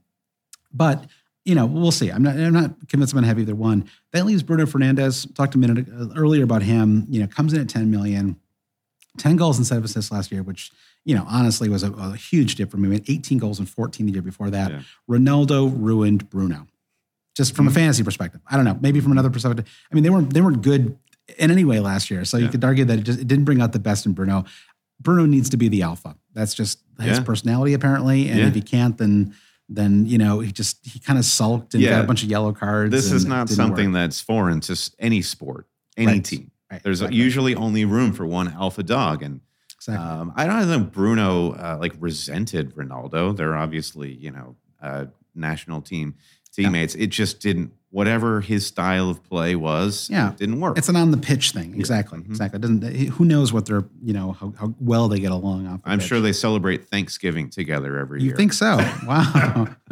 [0.74, 1.08] But
[1.46, 2.10] you know, we'll see.
[2.10, 2.38] I'm not.
[2.40, 3.84] I'm not convinced I'm going to have either one.
[4.14, 5.32] That leaves Bruno Fernandes.
[5.36, 7.06] Talked a minute earlier about him.
[7.10, 8.38] You know, comes in at 10 million,
[9.18, 10.72] 10 goals instead of assists last year, which
[11.06, 12.84] you know honestly was a, a huge dip him.
[12.86, 14.72] He had 18 goals and 14 the year before that.
[14.72, 14.82] Yeah.
[15.10, 16.68] Ronaldo ruined Bruno,
[17.36, 17.76] just from a Mhm.
[17.76, 18.42] fantasy perspective.
[18.50, 18.78] I don't know.
[18.82, 19.66] Maybe from another perspective.
[19.92, 20.98] I mean, they weren't they weren't good
[21.38, 22.26] in any way last year.
[22.26, 24.46] So you could argue that it just it didn't bring out the best in Bruno.
[25.02, 26.16] Bruno needs to be the alpha.
[26.34, 27.24] That's just his Yeah.
[27.24, 28.30] personality apparently.
[28.30, 28.48] And Yeah.
[28.48, 29.34] if he can't, then
[29.70, 31.92] then you know he just he kind of sulked and Yeah.
[31.92, 32.92] got a bunch of yellow cards.
[32.92, 33.94] This is not something work.
[33.94, 36.24] that's foreign to any sport, any Right.
[36.26, 36.52] team.
[36.72, 37.18] Right, There's exactly.
[37.20, 39.40] usually only room for one alpha dog, and
[39.88, 40.08] exactly.
[40.08, 43.36] um, I don't think Bruno uh, like resented Ronaldo.
[43.36, 45.06] They're obviously you know uh,
[45.36, 46.16] national team
[46.52, 46.96] teammates.
[46.96, 47.72] It just didn't.
[47.94, 50.32] Whatever his style of play was, Yeah.
[50.32, 50.80] it didn't work.
[50.80, 51.76] it's an on the pitch thing.
[51.76, 52.18] Exactly.
[52.22, 52.26] Mhm.
[52.26, 52.58] Exactly.
[52.58, 55.80] It doesn't who knows what they're you know how, how well they get along off.
[55.86, 56.08] I'm pitch.
[56.08, 58.34] sure they celebrate Thanksgiving together every You year.
[58.34, 58.78] You think so?
[59.08, 59.68] Wow.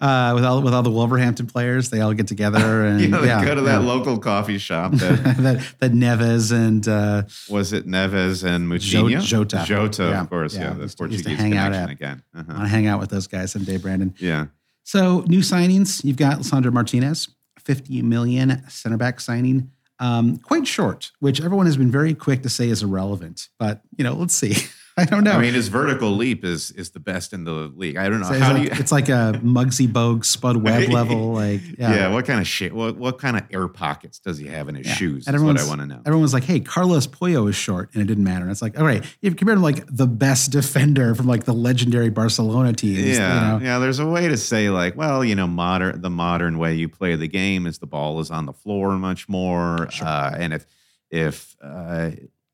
[0.00, 3.28] uh, with all with all the Wolverhampton players, they all get together and know, they
[3.28, 3.86] yeah, go to that yeah.
[3.88, 9.22] local coffee shop that that that Neves and uh, was it Neves and Moutinho?
[9.22, 9.64] Jota.
[9.66, 10.54] Jota, Yeah, of course.
[10.54, 10.62] yeah.
[10.64, 12.22] Yeah, the Used to- used to Portuguese hang out connection at- again.
[12.34, 12.62] Uh-huh.
[12.62, 14.14] to hang out with those guys someday, Brandon.
[14.18, 14.46] Yeah.
[14.86, 19.72] So new signings, you've got Lisandro Martinez, 50 million center back signing.
[19.98, 23.48] Um, quite short, which everyone has been very quick to say is irrelevant.
[23.58, 24.54] But you know, let's see.
[24.98, 25.32] I don't know.
[25.32, 27.98] I mean, his vertical leap is is the best in the league.
[27.98, 28.80] I don't know So it's, how like, do you.
[28.80, 31.32] it's like a Muggsy Bogues Spud Webb level.
[31.34, 31.94] Like, yeah.
[31.94, 32.08] yeah.
[32.08, 32.74] what kind of shit?
[32.74, 34.94] What what kind of air pockets does he have in his Yeah.
[34.94, 35.26] shoes?
[35.26, 36.00] And Is what I want to know.
[36.06, 38.42] Everyone was like, "Hey, Carlos Puyol is short," and it didn't matter.
[38.44, 41.52] And it's like, all right, you've compared to like the best defender from like the
[41.52, 42.98] legendary Barcelona teams.
[43.18, 43.64] Yeah, you know?
[43.66, 43.78] yeah.
[43.78, 47.16] There's a way to say like, well, you know, modern the modern way you play
[47.16, 50.06] the game is the ball is on the floor much more, Sure.
[50.08, 50.64] uh, and if
[51.10, 52.10] if uh,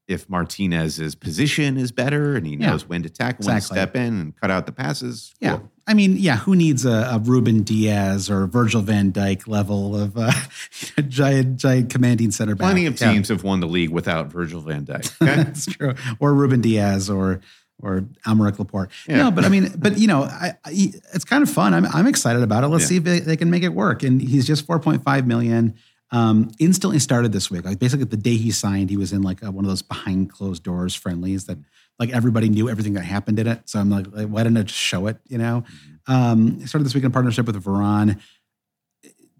[0.08, 2.70] if Martinez's position is better and he Yeah.
[2.70, 5.32] knows when to tackle, when to step in and cut out the passes.
[5.40, 5.56] Yeah.
[5.58, 5.70] cool.
[5.86, 10.16] I mean, yeah, who needs a, a Ruben Dias or Virgil van Dijk level of
[10.16, 10.32] uh,
[11.08, 12.66] giant, giant commanding center back?
[12.66, 13.12] Plenty of Yeah.
[13.12, 15.10] teams have won the league without Virgil van Dijk.
[15.22, 15.36] Okay?
[15.42, 15.94] That's true.
[16.20, 17.40] Or Ruben Dias or
[17.80, 18.90] or Aymeric Laporte.
[19.08, 19.16] Yeah.
[19.16, 20.70] No, but I mean, but you know, I, I,
[21.14, 21.74] it's kind of fun.
[21.74, 22.68] I'm I'm excited about it.
[22.68, 22.88] Let's Yeah.
[22.88, 24.04] see if they, they can make it work.
[24.04, 25.74] And he's just 4.5 million.
[26.12, 27.64] Um, instantly started this week.
[27.64, 30.30] Like basically the day he signed, he was in like a, one of those behind
[30.30, 31.56] closed doors friendlies that
[31.98, 33.68] like everybody knew everything that happened in it.
[33.68, 35.18] So I'm like, like, why didn't I just show it?
[35.28, 35.64] You know,
[36.06, 38.20] um, started this week in partnership with Varane.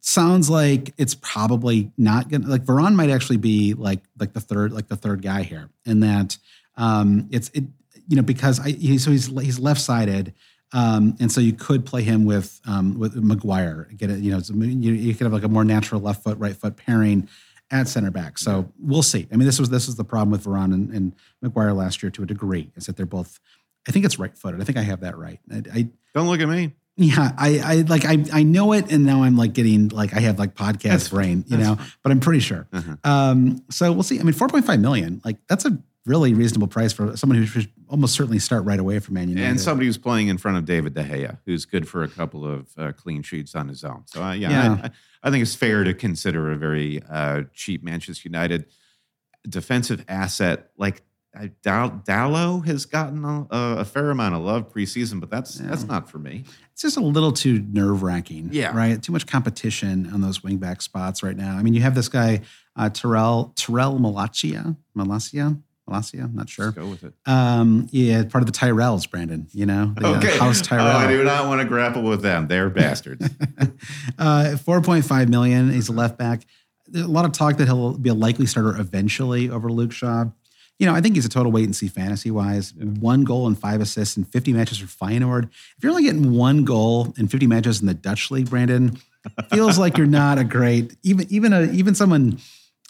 [0.01, 4.73] Sounds like it's probably not gonna like Varane might actually be like like the third
[4.73, 6.39] like the third guy here, and that
[6.77, 7.65] um, it's it
[8.09, 10.35] you know because I he, so he's he's left sided.
[10.73, 14.41] Um, and so you could play him with um, with Maguire, get it, you know,
[14.55, 17.29] you, you could have like a more natural left foot, right foot pairing
[17.71, 18.39] at center back.
[18.39, 19.27] So we'll see.
[19.33, 22.11] I mean, this was this was the problem with Varane and, and Maguire last year
[22.11, 23.41] to a degree, is that they're both.
[23.89, 24.61] I think it's right footed.
[24.61, 25.41] I think I have that right.
[25.51, 26.73] I, I Don't look at me.
[26.97, 30.21] yeah, I, I like I I know it, and now I'm like getting like I
[30.21, 32.67] have like podcast That's brain, you know, but I'm pretty sure.
[32.73, 32.97] Uh-huh.
[33.03, 34.21] Um, so we'll see.
[34.21, 38.15] I mean, 4.5 million, like that's a really reasonable price for someone who should almost
[38.15, 39.49] certainly start right away for Man United.
[39.49, 42.45] And somebody who's playing in front of David De Gea, who's good for a couple
[42.45, 44.03] of uh, clean sheets on his own.
[44.07, 44.81] So, uh, yeah, Yeah.
[44.85, 44.91] I,
[45.29, 48.67] I, think it's fair to consider a very uh, cheap Manchester United
[49.49, 50.71] defensive asset.
[50.77, 51.03] Like
[51.37, 56.19] Dalot has gotten a, a fair amount of love preseason, but that's that's not for
[56.19, 56.45] me.
[56.73, 58.51] it's just a little too nerve wracking.
[58.53, 58.77] Yeah.
[58.77, 59.03] right.
[59.03, 61.57] Too much competition on those wingback spots right now.
[61.57, 62.43] I mean, you have this guy
[62.77, 65.59] uh, Tyrell Tyrell Malacia Malacia
[65.93, 66.25] Malacia.
[66.25, 66.67] I'm not sure.
[66.67, 67.15] Let's go with it.
[67.27, 69.47] Um, yeah, part of the Tyrells, Brandon.
[69.53, 70.87] You know, the uh, House Tyrell.
[70.87, 72.49] Oh, I do not want to grapple with them.
[72.49, 73.25] They're bastards.
[74.19, 75.71] uh, 4.5 million.
[75.71, 76.47] He's a left back.
[76.87, 80.25] There's a lot of talk that he'll be a likely starter eventually over Luke Shaw.
[80.79, 82.75] You know, I think he's a total wait and see fantasy wise.
[82.75, 85.45] One goal and five assists in 50 matches for Feyenoord.
[85.45, 88.99] If you're only getting one goal in 50 matches in the Dutch league, Brandon,
[89.53, 92.39] feels like you're not a great even even a even someone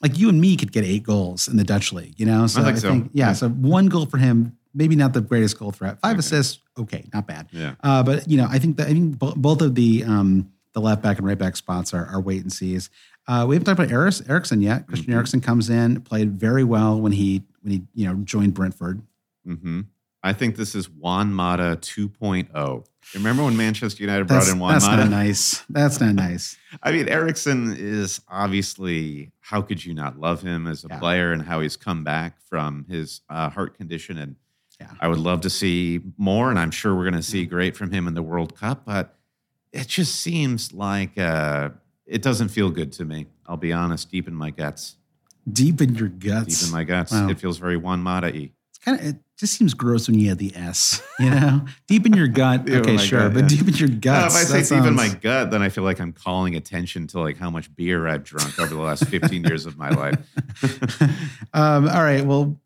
[0.02, 2.14] like you and me could get eight goals in the Dutch league.
[2.18, 2.92] You know, so I think so.
[2.92, 3.32] yeah, Yeah.
[3.32, 6.00] so one goal for him, maybe not the greatest goal threat.
[6.00, 7.46] Five assists, okay, not bad.
[7.52, 7.74] Yeah.
[7.82, 10.80] Uh, but you know, I think that I think bo- both of the um, the
[10.80, 12.90] left back and right back spots are, are wait and sees.
[13.28, 14.86] Uh, we haven't talked about Eris, Eriksen yet.
[14.88, 15.16] Christian Mhm.
[15.16, 19.00] Eriksen comes in, played very well when he when he you know joined Brentford.
[19.46, 19.82] hmm
[20.22, 22.86] I think this is Juan Mata 2.0.
[23.14, 25.02] Remember when Manchester United brought That's, in Juan that's Mata?
[25.02, 25.64] not nice.
[25.68, 26.56] That's not nice.
[26.82, 30.98] I mean, Eriksen is obviously, how could you not love him as a Yeah.
[31.00, 34.16] player and how he's come back from his uh, heart condition?
[34.18, 34.36] And
[34.80, 34.90] Yeah.
[35.00, 37.90] I would love to see more, and I'm sure we're going to see great from
[37.90, 39.16] him in the World Cup, but
[39.72, 41.70] it just seems like uh,
[42.06, 43.26] it doesn't feel good to me.
[43.46, 44.96] I'll be honest, deep in my guts.
[45.52, 46.60] Deep in your guts.
[46.60, 47.10] Deep in my guts.
[47.10, 47.28] Wow.
[47.28, 48.50] It feels very Juan Mata y.
[48.70, 51.02] It's kind of it just seems gross when you add the S.
[51.18, 52.70] You know, deep in your gut.
[52.70, 54.40] Okay, sure, gut, but deep in your Uh, guts.
[54.40, 57.08] if I say that deep in my gut, then I feel like I'm calling attention
[57.08, 60.16] to like how much beer I've drunk over the last 15 years of my life.
[61.52, 62.24] um, all right.
[62.24, 62.56] Well,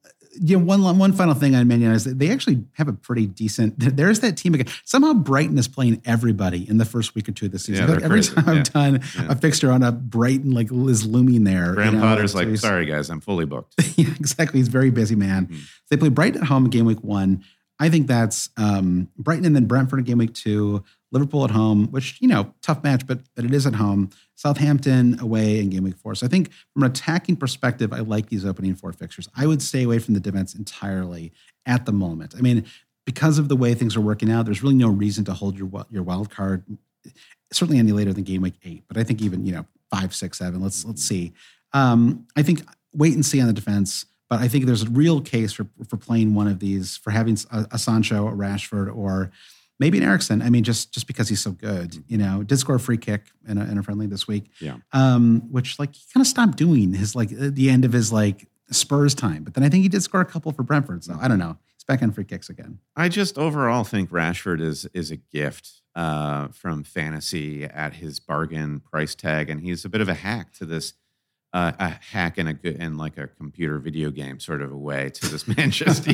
[0.40, 2.92] you know, one one final thing on Man United is that they actually have a
[2.92, 3.74] pretty decent.
[3.78, 4.66] There's that team again.
[4.84, 7.86] Somehow Brighton is playing everybody in the first week or two of the season.
[7.88, 8.34] Yeah, Like, every crazy.
[8.34, 8.62] time I've Yeah.
[8.62, 9.26] done Yeah.
[9.30, 11.74] a fixture on a Brighton, like is looming there.
[11.74, 13.74] Graham you know, Potter's like, sorry guys, I'm fully booked.
[13.96, 14.60] yeah, exactly.
[14.60, 15.46] He's a very busy man.
[15.46, 15.56] Mhm.
[15.90, 17.42] They play Brighton at home in game week one.
[17.78, 20.82] I think that's um, Brighton and then Brentford in game week two.
[21.12, 24.10] Liverpool at home, which you know, tough match, but but it is at home.
[24.34, 26.14] Southampton away in game week four.
[26.14, 29.28] So I think from an attacking perspective, I like these opening four fixtures.
[29.36, 31.32] I would stay away from the defense entirely
[31.64, 32.34] at the moment.
[32.36, 32.64] I mean,
[33.06, 35.70] because of the way things are working out, there's really no reason to hold your
[35.90, 36.64] your wild card
[37.52, 38.84] certainly any later than game week eight.
[38.88, 40.60] But I think even you know five, six, seven.
[40.60, 41.32] Let's let's see.
[41.72, 42.62] Um, I think
[42.92, 44.06] wait and see on the defense.
[44.28, 47.38] But I think there's a real case for for playing one of these, for having
[47.52, 49.30] a, a Sancho, a Rashford, or
[49.78, 50.42] maybe an Eriksen.
[50.42, 53.22] I mean, just just because he's so good, you know, did score a free kick
[53.46, 54.50] in a, in a friendly this week.
[54.60, 54.76] Yeah.
[54.92, 58.12] Um, which like he kind of stopped doing his like at the end of his
[58.12, 59.44] like Spurs time.
[59.44, 61.04] But then I think he did score a couple for Brentford.
[61.04, 61.56] So I don't know.
[61.74, 62.78] He's back on free kicks again.
[62.96, 68.80] I just overall think Rashford is is a gift uh, from fantasy at his bargain
[68.80, 70.94] price tag, and he's a bit of a hack to this.
[71.56, 74.76] Uh, a hack in a good in like a computer video game sort of a
[74.76, 76.12] way to this Manchester.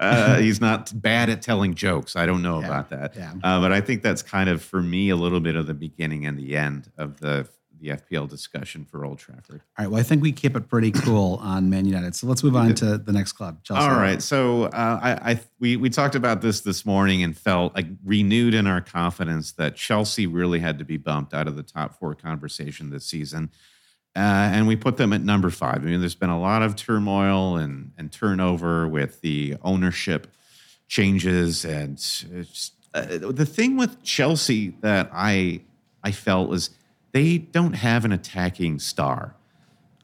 [0.00, 2.16] Uh, he's not bad at telling jokes.
[2.16, 3.32] I don't know Yeah, about that, yeah.
[3.44, 6.26] uh, but I think that's kind of for me a little bit of the beginning
[6.26, 7.48] and the end of the
[7.78, 9.60] the FPL discussion for Old Trafford.
[9.78, 9.90] All right.
[9.90, 12.16] Well, I think we keep it pretty cool on Man United.
[12.16, 13.62] So let's move on to the next club.
[13.64, 13.82] Chelsea.
[13.86, 14.22] All right.
[14.22, 18.54] So uh, I, I we we talked about this this morning and felt like renewed
[18.54, 22.14] in our confidence that Chelsea really had to be bumped out of the top four
[22.14, 23.50] conversation this season.
[24.16, 25.82] Uh, and we put them at number five.
[25.82, 30.26] I mean, there's been a lot of turmoil and, and turnover with the ownership
[30.88, 31.64] changes.
[31.66, 35.60] And it's, uh, the thing with Chelsea that I
[36.02, 36.70] I felt was
[37.12, 39.34] they don't have an attacking star.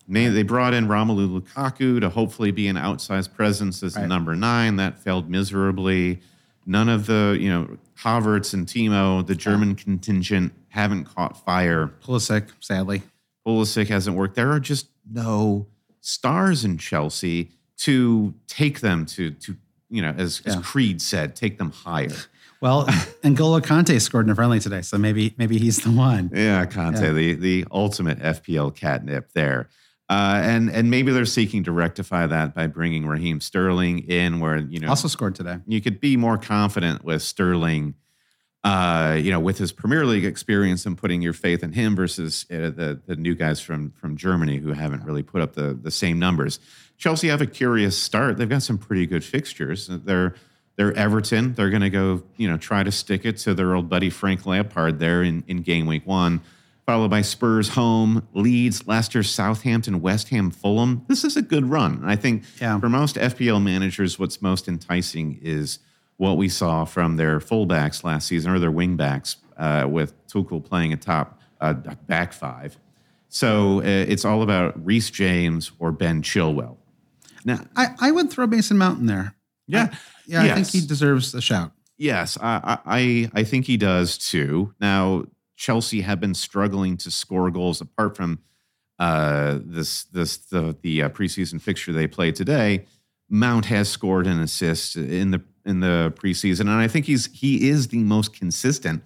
[0.08, 4.06] They, they brought in Romelu Lukaku to hopefully be an outsized presence as Right.
[4.08, 4.76] number nine.
[4.76, 6.20] That failed miserably.
[6.66, 11.92] None of the, you know, Havertz and Timo, the German contingent, haven't caught fire.
[12.04, 13.02] Pulisic, sadly.
[13.46, 14.34] Pulisic hasn't worked.
[14.36, 15.66] There are just no
[16.00, 19.56] stars in Chelsea to take them to, to
[19.90, 22.08] you know, as, as Creed said, take them higher.
[22.62, 22.86] Well,
[23.24, 26.30] N'Golo Kanté scored in a friendly today, so maybe maybe he's the one.
[26.32, 27.10] Yeah, Kanté, Yeah.
[27.12, 29.68] the the ultimate FPL catnip there.
[30.08, 34.58] Uh, and and maybe they're seeking to rectify that by bringing Raheem Sterling in, where
[34.58, 35.58] you know Also scored today.
[35.66, 37.94] you could be more confident with Sterling,
[38.64, 42.46] uh, you know, with his Premier League experience and putting your faith in him versus
[42.50, 45.90] uh, the the new guys from from Germany who haven't really put up the the
[45.90, 46.60] same numbers.
[46.96, 48.36] Chelsea have a curious start.
[48.36, 49.88] They've got some pretty good fixtures.
[49.90, 50.34] They're
[50.76, 51.54] they're Everton.
[51.54, 54.46] They're going to go, you know, try to stick it to their old buddy Frank
[54.46, 56.40] Lampard there in, in game week one,
[56.86, 61.04] followed by Spurs home, Leeds, Leicester, Southampton, West Ham, Fulham.
[61.08, 62.00] This is a good run.
[62.04, 62.78] I think Yeah.
[62.80, 65.78] for most FPL managers, what's most enticing is
[66.22, 70.92] what we saw from their fullbacks last season or their wingbacks uh, with Tuchel playing
[70.92, 72.78] a top uh, back five.
[73.28, 76.76] So uh, it's all about Reece James or Ben Chilwell.
[77.44, 79.34] Now, I, I would throw Mason Mount in there.
[79.66, 79.88] Yeah.
[79.90, 81.72] I, yeah, I think he deserves a shout.
[81.98, 84.74] Yes, I, I I think he does too.
[84.80, 85.24] Now
[85.56, 88.38] Chelsea have been struggling to score goals apart from
[89.00, 92.86] uh, this this the the uh, preseason fixture they played today.
[93.28, 97.68] Mount has scored an assist in the in the preseason, and I think he's he
[97.68, 99.02] is the most consistent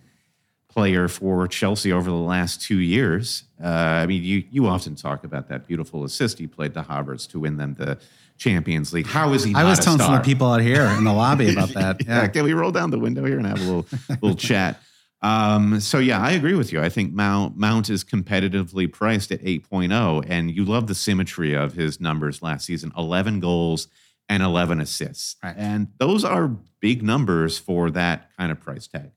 [0.68, 3.44] player for Chelsea over the last two years.
[3.62, 7.28] Uh, I mean, you you often talk about that beautiful assist he played to Havertz
[7.30, 7.98] to win them the
[8.36, 9.06] Champions League.
[9.06, 9.54] How is he?
[9.54, 12.02] I was telling some of the people out here in the lobby about that.
[12.06, 12.22] yeah.
[12.22, 12.28] Yeah.
[12.28, 13.86] Can we roll down the window here and have a little
[14.20, 14.80] little chat?
[15.22, 16.80] Um, so yeah, I agree with you.
[16.82, 21.72] I think Mount Mount is competitively priced at 8.0, and you love the symmetry of
[21.72, 23.88] his numbers last season: 11 goals
[24.28, 25.54] and 11 assists, Right.
[25.56, 26.48] and those are
[26.80, 29.10] big numbers for that kind of price tag.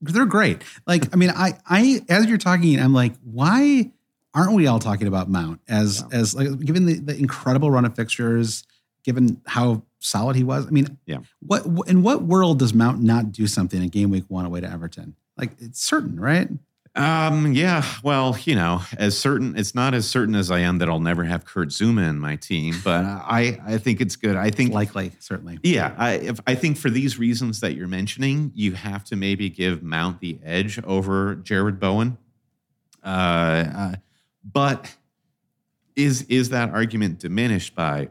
[0.00, 0.62] They're great.
[0.86, 3.90] Like, I mean, I, I, as you're talking, I'm like, why
[4.34, 7.94] aren't we all talking about Mount as, as like, given the, the incredible run of
[7.96, 8.64] fixtures,
[9.04, 10.66] given how solid he was?
[10.66, 11.18] I mean, Yeah.
[11.40, 14.70] What in what world does Mount not do something in game week one away to
[14.70, 15.16] Everton?
[15.36, 16.48] Like, it's certain, right?
[16.94, 20.88] Um, yeah, well, you know, as certain it's not as certain as I am that
[20.88, 24.36] I'll never have Kurt Zouma in my team, but I I think it's good.
[24.36, 25.58] I think Likely, certainly.
[25.62, 29.48] Yeah, I, if, I think for these reasons that you're mentioning, you have to maybe
[29.48, 32.18] give Mount the edge over Jarrod Bowen.
[33.04, 33.94] Uh, uh,
[34.44, 34.96] but
[35.94, 38.08] is is that argument diminished by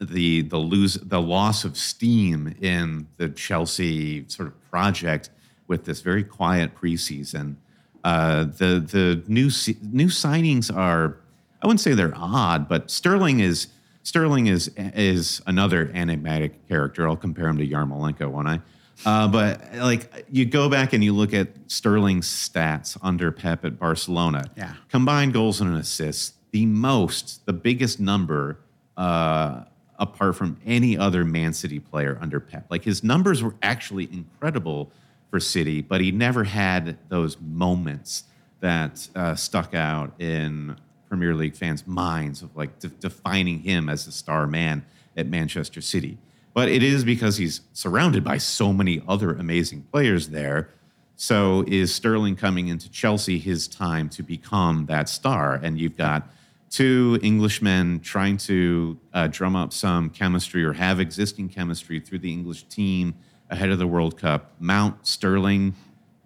[0.00, 5.30] the the lose the loss of steam in the Chelsea sort of project
[5.66, 7.56] with this very quiet preseason?
[8.04, 9.46] Uh, the the new
[9.82, 11.16] new signings are
[11.62, 13.68] I wouldn't say they're odd, but Sterling is
[14.02, 17.08] Sterling is is another enigmatic character.
[17.08, 18.60] I'll compare him to Yarmolenko, won't I?
[19.04, 23.78] Uh, but like you go back and you look at Sterling's stats under Pep at
[23.78, 24.44] Barcelona.
[24.56, 24.74] Yeah.
[24.90, 28.60] Combined goals and assists, the most, the biggest number
[28.96, 29.64] uh,
[29.98, 32.66] apart from any other Man City player under Pep.
[32.70, 34.92] Like his numbers were actually incredible
[35.34, 38.22] for City, but he never had those moments
[38.60, 40.76] that uh, stuck out in
[41.08, 44.86] Premier League fans' minds of like de- defining him as the star man
[45.16, 46.18] at Manchester City.
[46.52, 50.70] But it is because he's surrounded by so many other amazing players there.
[51.16, 55.54] So is Sterling coming into Chelsea his time to become that star?
[55.60, 56.28] And you've got
[56.70, 62.32] two Englishmen trying to uh, drum up some chemistry or have existing chemistry through the
[62.32, 63.16] English team
[63.50, 64.52] ahead of the World Cup.
[64.58, 65.74] Mount Sterling.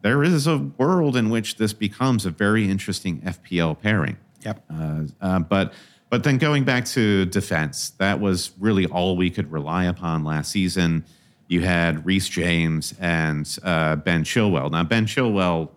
[0.03, 4.16] There is a world in which this becomes a very interesting FPL pairing.
[4.43, 4.65] Yep.
[4.73, 5.73] Uh, uh, but
[6.11, 10.51] but then going back to defense, that was really all we could rely upon last
[10.51, 11.05] season.
[11.49, 14.70] You had Reece James and uh, Ben Chilwell.
[14.70, 15.70] Now Ben Chilwell,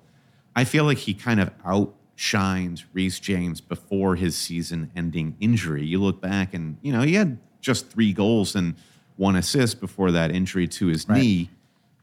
[0.55, 5.85] I feel like he kind of outshined Reece James before his season-ending injury.
[5.85, 8.75] You look back and you know he had just three goals and
[9.21, 11.21] one assist before that injury to his Right.
[11.21, 11.49] knee,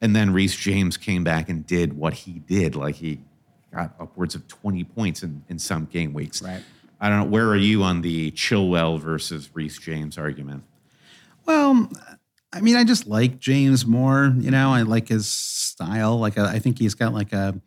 [0.01, 2.77] and then Reece James came back and did what he did.
[2.77, 3.21] Like he
[3.75, 6.41] got upwards of 20 points in, in some game weeks.
[6.41, 6.63] Right.
[7.01, 7.25] I don't know.
[7.27, 10.63] Where are you on the Chilwell versus Reece James argument?
[11.45, 11.91] Well,
[12.53, 14.33] I mean, I just like James more.
[14.39, 16.19] You know, I like his style.
[16.19, 17.61] Like, I I think he's got like a.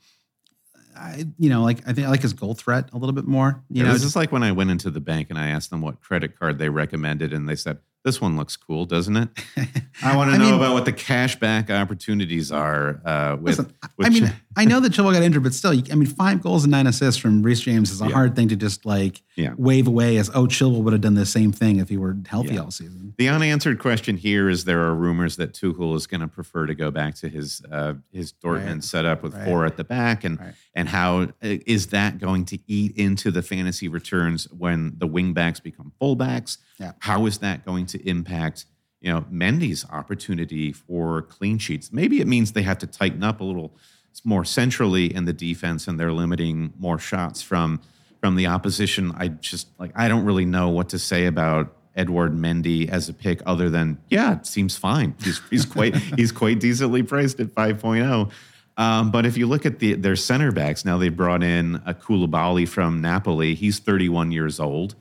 [0.98, 3.64] I, you know, like I think I like his goal threat a little bit more.
[3.70, 5.82] You know, this is like when I went into the bank and I asked them
[5.82, 9.30] what credit card they recommended, and they said, "This one looks cool, doesn't it?"
[10.04, 13.60] I want to know mean- about what the cashback opportunities are uh, with.
[13.60, 16.42] Listen, with I mean, I know that Chilwell got injured, but still, I mean, five
[16.42, 18.12] goals and nine assists from Reece James is a Yeah.
[18.14, 19.54] hard thing to just like Yeah.
[19.58, 22.56] wave away as, oh, Chilwell would have done the same thing if he were healthy
[22.56, 22.62] Yeah.
[22.62, 23.14] all season.
[23.18, 26.76] The unanswered question here is: There are rumors that Tuchel is going to prefer to
[26.76, 28.84] go back to his uh, his Dortmund Right.
[28.84, 29.46] setup with Right.
[29.46, 30.54] four at the back, and Right.
[30.76, 31.56] and how uh,
[31.92, 36.58] that going to eat into the fantasy returns when the wing backs become fullbacks?
[36.80, 36.92] Yeah.
[37.00, 38.66] How is that going to impact
[39.02, 41.92] you know Mendy's opportunity for clean sheets?
[41.94, 43.76] Maybe it means they have to tighten up a little
[44.24, 47.82] more centrally in the defense, and they're limiting more shots from
[48.20, 49.12] from the opposition.
[49.18, 53.14] I just like I don't really know what to say about Edouard Mendy as a
[53.14, 55.16] pick other than yeah, it seems fine.
[55.24, 58.32] He's he's quite he's quite decently priced at 5.0.
[58.78, 61.94] Um, but if you look at the their center backs now, they brought in a
[61.94, 63.56] Koulibaly from Napoli.
[63.56, 64.96] He's 31 years old.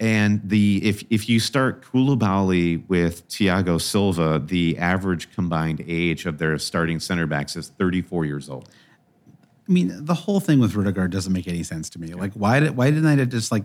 [0.00, 6.38] And the if if you start Koulibaly with Thiago Silva, the average combined age of
[6.38, 8.68] their starting center backs is 34 years old.
[9.68, 12.14] I mean, the whole thing with Rudiger doesn't make any sense to me.
[12.14, 13.64] Like, why did why didn't I just like,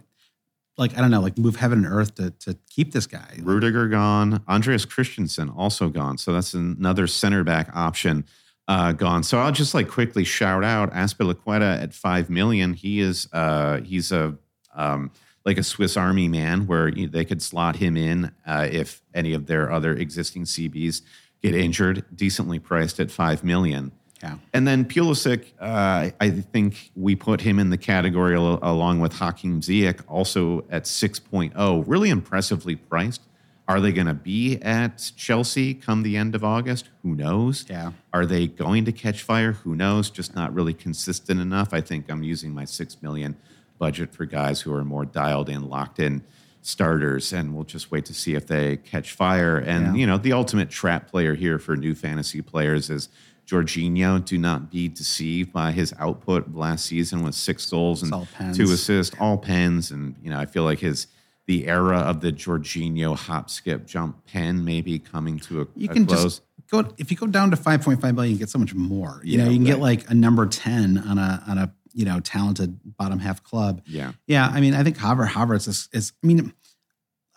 [0.77, 3.39] like I don't know, like move heaven and earth to to keep this guy?
[3.41, 4.43] Rudiger gone.
[4.47, 6.17] Andreas Christensen also gone.
[6.17, 8.25] So that's another center back option
[8.67, 9.23] uh, gone.
[9.23, 12.73] So I'll just like quickly shout out Azpilicueta at five million.
[12.73, 14.35] He is uh, he's a
[14.75, 15.11] um,
[15.45, 19.33] like a Swiss Army man where you they could slot him in uh, if any
[19.33, 21.01] of their other existing CBs
[21.41, 22.05] get injured.
[22.15, 23.91] Decently priced at five million.
[24.21, 24.37] Yeah.
[24.53, 29.11] And then Pulisic, uh, I think we put him in the category al- along with
[29.11, 33.19] Hakim Ziyech, also at 6.0, really impressively priced.
[33.67, 36.89] Are they going to be at Chelsea come the end of August?
[37.01, 37.65] Who knows?
[37.69, 37.91] Yeah.
[38.13, 39.53] Are they going to catch fire?
[39.53, 40.09] Who knows?
[40.09, 41.73] Just not really consistent enough.
[41.73, 43.35] I think I'm using my six million
[43.77, 46.23] budget for guys who are more dialed in, locked in
[46.61, 49.57] starters, and we'll just wait to see if they catch fire.
[49.57, 49.93] And Yeah.
[50.01, 53.09] you know, the ultimate trap player here for new fantasy players is
[53.45, 54.23] Jorginho.
[54.23, 58.13] Do not be deceived by his output last season with six goals and
[58.53, 59.91] two assists, all pens.
[59.91, 61.07] And you know, I feel like his
[61.45, 65.89] the era of the Jorginho hop, skip, jump pen may be coming to a, You
[65.89, 66.23] a can close.
[66.23, 66.41] just
[66.71, 69.19] go if you go down to five point five million, you get so much more.
[69.25, 72.05] You Yeah, know, you can get like a number ten on a on a you
[72.05, 73.81] know talented bottom half club.
[73.85, 74.13] yeah.
[74.27, 76.53] Yeah, I mean, I think Haver Havertz is, is I mean,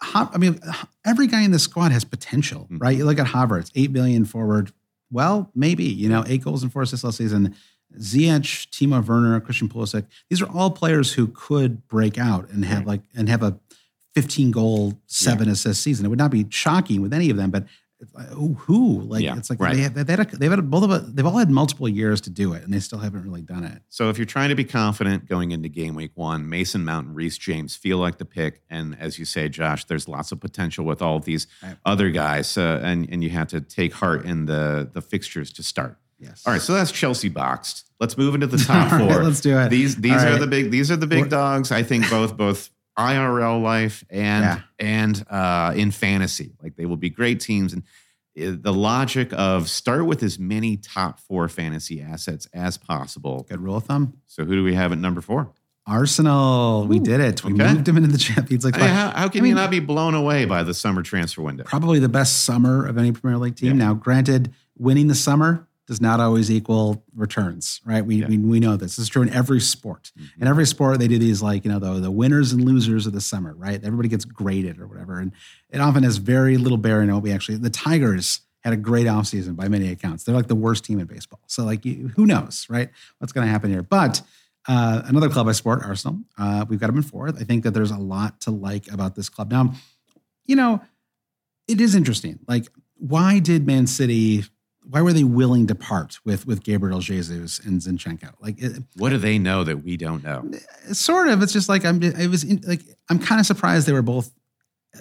[0.02, 0.60] Ha- I mean,
[1.06, 2.82] every guy in the squad has potential, Mhm.
[2.82, 2.96] right?
[2.96, 4.72] You look at Havertz, eight billion forward.
[5.10, 7.54] Well, maybe you know, eight goals and four assists last season.
[7.98, 10.04] Ziyech, Timo Werner, Christian Pulisic.
[10.28, 12.86] These are all players who could break out and have Right.
[12.86, 13.58] like and have a
[14.14, 16.04] 15 goal, seven assist season.
[16.04, 17.66] It would not be shocking with any of them, but
[17.98, 19.00] it's like, who- who?
[19.02, 19.74] Like Yeah, it's like right.
[19.74, 22.20] they have, they've had a, they've had a, both of they've all had multiple years
[22.22, 23.80] to do it, and they still haven't really done it.
[23.88, 27.16] So if you're trying to be confident going into game week one, Mason Mount and
[27.16, 28.62] Reece James feel like the pick.
[28.68, 31.76] And as you say, Josh, there's lots of potential with all of these Right.
[31.86, 35.62] other guys, uh, and and you have to take heart in the the fixtures to
[35.62, 35.98] start.
[36.18, 36.42] Yes.
[36.46, 37.84] All right, so that's Chelsea boxed.
[38.00, 39.22] Let's move into the top All right, four.
[39.24, 39.68] let's do it.
[39.70, 41.72] These these All are the big these are the big What- dogs.
[41.72, 44.60] I think both both IRL life and Yeah.
[44.78, 47.72] and uh, in fantasy, like they will be great teams.
[47.72, 47.82] And
[48.40, 53.46] uh, the logic of start with as many top four fantasy assets as possible.
[53.48, 54.14] Good rule of thumb.
[54.26, 55.52] So who do we have at number four?
[55.88, 57.44] Arsenal, we did it.
[57.44, 57.72] We okay.
[57.72, 58.76] moved him into the Champions League.
[58.76, 61.42] I how, how can I mean- you not be blown away by the summer transfer
[61.42, 61.64] window?
[61.64, 63.78] Probably the best summer of any Premier League team.
[63.78, 63.86] Yeah.
[63.86, 68.04] Now, granted, winning the summer does not always equal returns, right?
[68.04, 68.26] We, Yeah.
[68.26, 68.42] Mm-hmm.
[68.42, 68.96] we, we know this.
[68.96, 70.12] This is true in every sport.
[70.40, 73.12] In every sport, they do these like, you know, the, the winners and losers of
[73.12, 73.82] the summer, right?
[73.82, 75.20] Everybody gets graded or whatever.
[75.20, 75.32] And
[75.70, 79.06] it often has very little bearing on what we actually, the Tigers had a great
[79.06, 80.24] offseason by many accounts.
[80.24, 81.40] They're like the worst team in baseball.
[81.46, 82.90] So, like, you, who knows, right?
[83.18, 83.84] What's going to happen here?
[83.84, 84.22] But
[84.66, 86.18] uh, another club I support, Arsenal.
[86.36, 87.40] Uh, we've got them in fourth.
[87.40, 89.52] I think that there's a lot to like about this club.
[89.52, 89.74] Now,
[90.46, 90.80] you know,
[91.68, 92.40] it is interesting.
[92.48, 94.44] Like, why did Man City?
[94.88, 98.34] Why were they willing to part with with Gabriel Jesus and Zinchenko?
[98.40, 100.50] Like, it, What do they know that we don't know?
[100.92, 101.42] sort of.
[101.42, 102.00] It's just like I'm.
[102.16, 104.32] I was in, like I'm kind of surprised they were both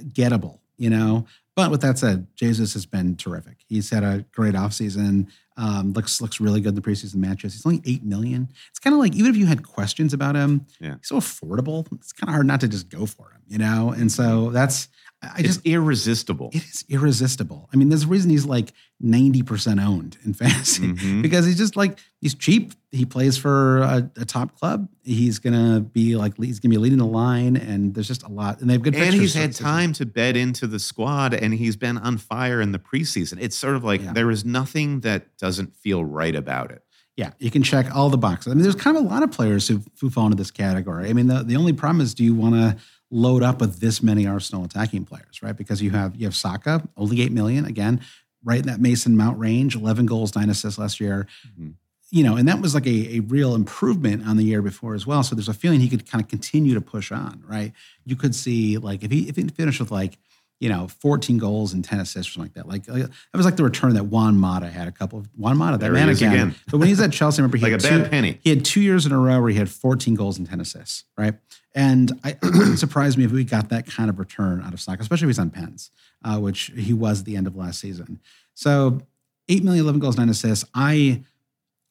[0.10, 0.60] gettable.
[0.78, 1.26] You know.
[1.56, 3.60] But with that said, Jesus has been terrific.
[3.70, 5.28] He's had a great offseason.
[5.56, 7.54] Um, looks looks really good in the preseason matches.
[7.54, 8.50] He's only eight million.
[8.72, 10.96] It's kind of like even if you had questions about him, Yeah.
[10.98, 11.88] he's so affordable.
[11.94, 13.92] It's kind of hard not to just go for him, you know.
[13.96, 14.90] And so that's
[15.26, 16.50] I I It's just irresistible.
[16.54, 17.70] it is irresistible.
[17.74, 18.72] I mean, there's a reason he's like
[19.04, 21.22] 90% owned in fantasy Mhm.
[21.24, 22.74] because he's just like, he's cheap.
[22.92, 24.88] He plays for a, a top club.
[25.04, 27.58] He's going to be like, he's going to be leading the line.
[27.58, 28.62] And there's just a lot.
[28.62, 31.76] And they have good and he's had time to bed into the squad and he's
[31.76, 33.38] been on fire in the preseason.
[33.42, 34.14] It's sort of like Yeah.
[34.14, 36.82] there is nothing that doesn't feel right about it.
[37.18, 38.52] Yeah, you can check all the boxes.
[38.52, 41.10] I mean, there's kind of a lot of players who, who fall into this category.
[41.10, 42.76] I mean, the, the only problem is, do you want to
[43.12, 45.56] load up with this many Arsenal attacking players, right?
[45.56, 48.02] Because you have you have Saka, only eight million, again,
[48.44, 51.28] right in that Mason Mount range, eleven goals, nine assists last year.
[51.48, 51.72] Mm-hmm.
[52.12, 55.08] You know, and that was like a, a real improvement on the year before as
[55.08, 55.24] well.
[55.24, 57.74] So there's a feeling he could kind of continue to push on, right?
[58.06, 60.18] You could see like if he if he finished with like
[60.60, 62.68] you know, 14 goals and 10 assists or something like that.
[62.68, 65.58] Like, like that was like the return that Juan Mata had a couple of Juan
[65.58, 66.34] Mata, that there man again.
[66.34, 66.56] again.
[66.72, 68.40] but when he's at Chelsea, remember he like had a two, penny.
[68.42, 71.04] He had two years in a row where he had 14 goals and 10 assists,
[71.18, 71.36] right?
[71.76, 74.82] And I, it wouldn't surprise me if we got that kind of return out of
[74.82, 75.92] Saka, especially if he's on pens,
[76.24, 78.20] uh, which he was at the end of last season.
[78.54, 79.02] So
[79.50, 80.66] 8 million, 11 goals, 9 assists.
[80.74, 81.24] I,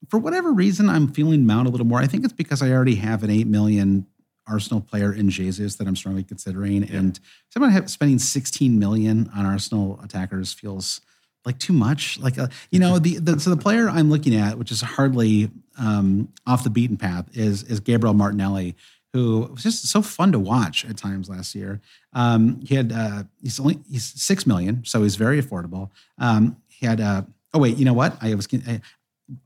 [0.09, 2.01] for whatever reason, I'm feeling Mount a little more.
[2.01, 4.07] I think it's because I already have an 8 million
[4.47, 6.85] Arsenal player in Jesus that I'm strongly considering.
[6.85, 6.99] Yeah.
[6.99, 7.21] And
[7.51, 11.01] someone spending 16 million on Arsenal attackers feels
[11.45, 12.19] like too much.
[12.19, 15.51] Like uh, you know, the, the, so the player I'm looking at, which is hardly
[15.79, 18.77] um, off the beaten path, is is Gabriel Martinelli,
[19.15, 21.81] who was just so fun to watch at times last year.
[22.15, 25.91] Um, he had uh, he's only he's six million, so he's very affordable.
[26.19, 27.23] Um, he had uh,
[27.55, 28.19] oh wait, you know what?
[28.21, 28.81] I was I,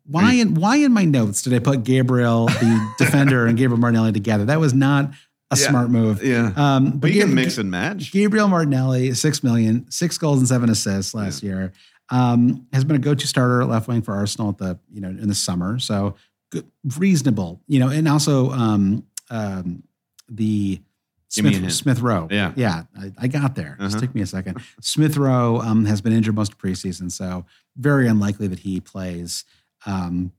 [0.07, 4.12] why in why in my notes did I put Gabriel the defender and Gabriel Martinelli
[4.12, 4.47] together?
[4.47, 5.11] That was not
[5.51, 6.23] a yeah, smart move.
[6.23, 6.51] Yeah.
[6.57, 8.11] Um, but, you can mix and match.
[8.11, 11.51] Gabriel Martinelli, six million, six goals and seven assists last yeah.
[11.51, 11.73] year.
[12.09, 15.28] Um, has been a go-to starter left wing for Arsenal at the you know in
[15.28, 15.78] the summer.
[15.78, 16.15] So
[16.51, 16.65] good,
[16.97, 19.82] reasonable, you know, and also um, um,
[20.28, 20.80] the
[21.28, 22.26] Smith, Smith Rowe.
[22.30, 22.52] Yeah.
[22.56, 22.84] Yeah.
[22.98, 23.76] I, I got there.
[23.78, 23.88] Uh-huh.
[23.88, 24.62] Just took me a second.
[24.80, 27.44] Smith Rowe um, has been injured most of preseason, so
[27.76, 29.44] very unlikely that he plays
[29.86, 30.32] um,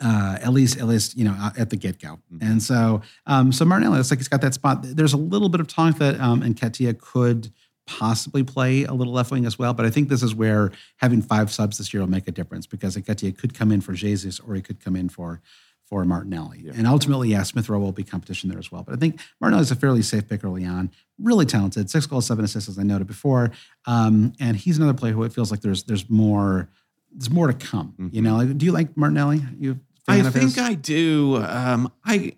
[0.00, 2.18] uh, at least at least you know at the get go.
[2.32, 2.50] Mm-hmm.
[2.50, 4.80] And so um, so Martinelli looks like he's got that spot.
[4.82, 7.52] There's a little bit of talk that um, Nketiah could
[7.86, 11.22] possibly play a little left wing as well, but I think this is where having
[11.22, 14.38] five subs this year will make a difference because Nketiah could come in for Jesus
[14.38, 15.40] or he could come in for
[15.88, 16.62] for Martinelli.
[16.64, 16.72] Yeah.
[16.76, 18.82] And ultimately, yeah, Smith Rowe will be competition there as well.
[18.82, 20.90] But I think Martinelli is a fairly safe pick early on.
[21.18, 23.50] Really talented, six goals, seven assists, as I noted before.
[23.86, 26.68] Um, and he's another player who it feels like there's there's more
[27.12, 27.94] there's more to come.
[27.98, 28.14] Mm-hmm.
[28.14, 29.40] You know, do you like Martinelli?
[29.58, 30.58] You I think his?
[30.58, 31.36] I do.
[31.36, 32.34] Um, I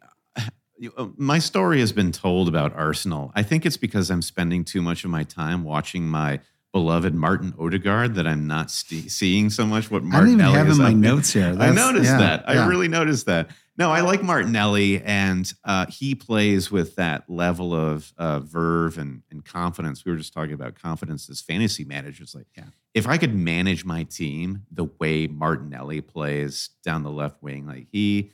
[1.16, 3.32] my story has been told about Arsenal.
[3.34, 6.40] I think it's because I'm spending too much of my time watching my
[6.72, 9.90] beloved Martin Odegaard that I'm not st- seeing so much.
[9.90, 11.54] What Martinelli I don't even have in my notes here.
[11.54, 12.44] That's, I noticed yeah, that.
[12.48, 12.64] Yeah.
[12.64, 13.50] I really noticed that.
[13.76, 19.22] No, I like Martinelli, and uh, he plays with that level of uh, verve and,
[19.30, 20.04] and, confidence.
[20.04, 22.34] We were just talking about confidence as fantasy managers.
[22.34, 22.64] Like, yeah.
[22.92, 27.86] if I could manage my team the way Martinelli plays down the left wing, like
[27.90, 28.32] he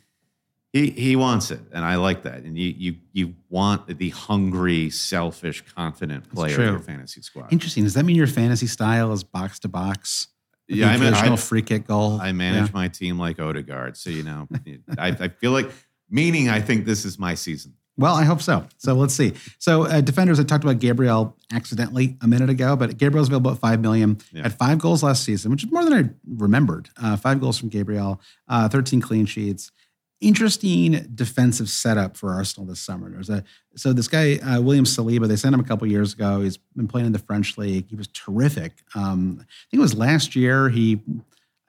[0.77, 2.43] he he wants it, and I like that.
[2.43, 7.53] And you you you want the hungry, selfish, confident player in your fantasy squad.
[7.53, 7.85] Interesting.
[7.85, 10.28] Does that mean your fantasy style is box to box?
[10.69, 12.20] yeah, I mean, I, free kick goal.
[12.20, 12.74] I manage yeah.
[12.74, 14.48] my team like Odegaard, so you know,
[14.98, 15.70] I, I, feel like
[16.11, 17.74] meaning I think this is my season.
[17.98, 18.66] Well, I hope so.
[18.77, 19.32] So let's see.
[19.59, 23.59] So uh, defenders, I talked about Gabriel accidentally a minute ago, but Gabriel's available at
[23.59, 24.19] five million.
[24.32, 24.43] Yeah.
[24.43, 26.90] Had five goals last season, which is more than I remembered.
[27.01, 29.70] Uh, five goals from Gabriel, uh, thirteen clean sheets
[30.21, 33.11] interesting defensive setup for Arsenal this summer.
[33.11, 33.45] There's a
[33.75, 35.29] so this guy uh, William Saliba.
[35.29, 36.41] They sent him a couple years ago.
[36.41, 37.87] He's been playing in the French league.
[37.89, 38.73] He was terrific.
[38.95, 40.69] Um, I think it was last year.
[40.69, 41.01] He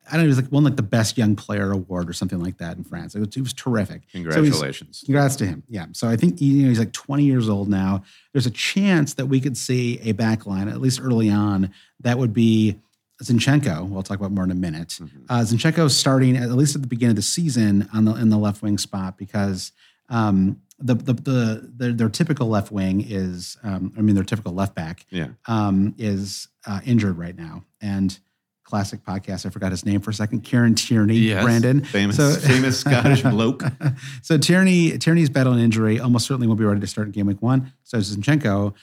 [0.08, 0.24] I don't know.
[0.24, 2.84] He was like won like the best young player award or something like that in
[2.84, 3.16] France.
[3.16, 4.10] It was, it was terrific.
[4.12, 5.00] Congratulations!
[5.00, 5.64] So congrats to him.
[5.68, 5.88] Yeah.
[5.92, 8.04] So I think you know he's like 20 years old now.
[8.32, 11.72] There's a chance that we could see a back line at least early on
[12.02, 12.80] that would be
[13.24, 14.90] Zinchenko, we'll talk about more in a minute.
[14.90, 15.26] Mm-hmm.
[15.28, 18.38] Uh, Zinchenko starting at least at the beginning of the season on the in the
[18.38, 19.72] left wing spot because
[20.10, 24.54] um, the, the the their, their, typical left wing is um, I mean their typical
[24.54, 25.30] left back yeah.
[25.48, 28.18] um, is uh, injured right now and
[28.64, 32.32] classic podcast I forgot his name for a second Kieran Tierney yes, Brandon famous so,
[32.48, 33.64] famous Scottish bloke
[34.22, 37.42] so Tierney Tierney's battling injury almost certainly won't be ready to start in game week
[37.42, 38.74] one so Zinchenko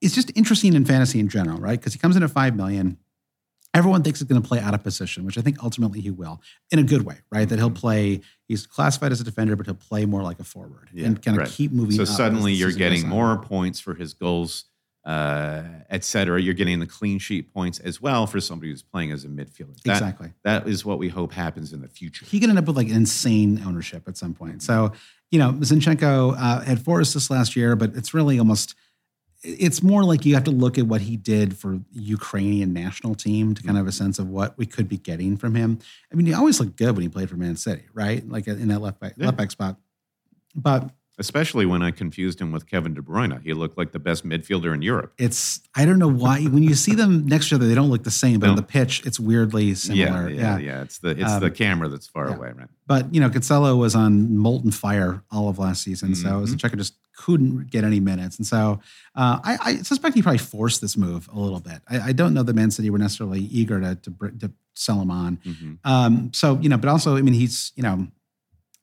[0.00, 2.98] is just interesting in fantasy in general right because he comes in at five million
[3.78, 6.42] everyone thinks he's going to play out of position, which I think ultimately he will
[6.70, 7.48] in a good way, right?
[7.48, 7.76] That he'll mm-hmm.
[7.76, 11.22] play, he's classified as a defender, but he'll play more like a forward yeah, and
[11.22, 11.50] kind of right.
[11.50, 11.96] keep moving.
[11.96, 14.64] So suddenly you're getting more points for his goals,
[15.04, 16.42] uh, et cetera.
[16.42, 19.80] You're getting the clean sheet points as well for somebody who's playing as a midfielder.
[19.84, 20.32] That, exactly.
[20.44, 22.26] That is what we hope happens in the future.
[22.26, 24.62] He could end up with like insane ownership at some point.
[24.62, 24.92] So,
[25.30, 28.74] you know, Zinchenko uh, had four assists last year, but it's really almost–
[29.42, 33.54] it's more like you have to look at what he did for Ukrainian national team
[33.54, 35.78] to kind of have a sense of what we could be getting from him.
[36.12, 38.28] I mean, he always looked good when he played for Man City, right?
[38.28, 39.26] Like in that left back, yeah.
[39.26, 39.76] left back spot.
[40.54, 43.42] But especially when I confused him with Kevin De Bruyne.
[43.42, 45.12] He looked like the best midfielder in Europe.
[45.18, 47.90] It's I don't know why when you see them next to each other, they don't
[47.90, 48.50] look the same, but No.
[48.52, 50.28] on the pitch, it's weirdly similar.
[50.30, 50.82] Yeah, yeah, yeah.
[50.82, 52.36] It's the it's Um, the camera that's far yeah.
[52.36, 52.68] away, right?
[52.86, 56.46] But you know, Cancelo was on molten fire all of last season, so Mhm.
[56.54, 58.80] Zinchenko just couldn't get any minutes, and so
[59.16, 61.80] uh, I, I suspect he probably forced this move a little bit.
[61.90, 65.10] I, I don't know that Man City were necessarily eager to to, to sell him
[65.10, 65.38] on.
[65.44, 65.78] Mhm.
[65.84, 68.06] Um, so you know, but also, I mean, he's you know,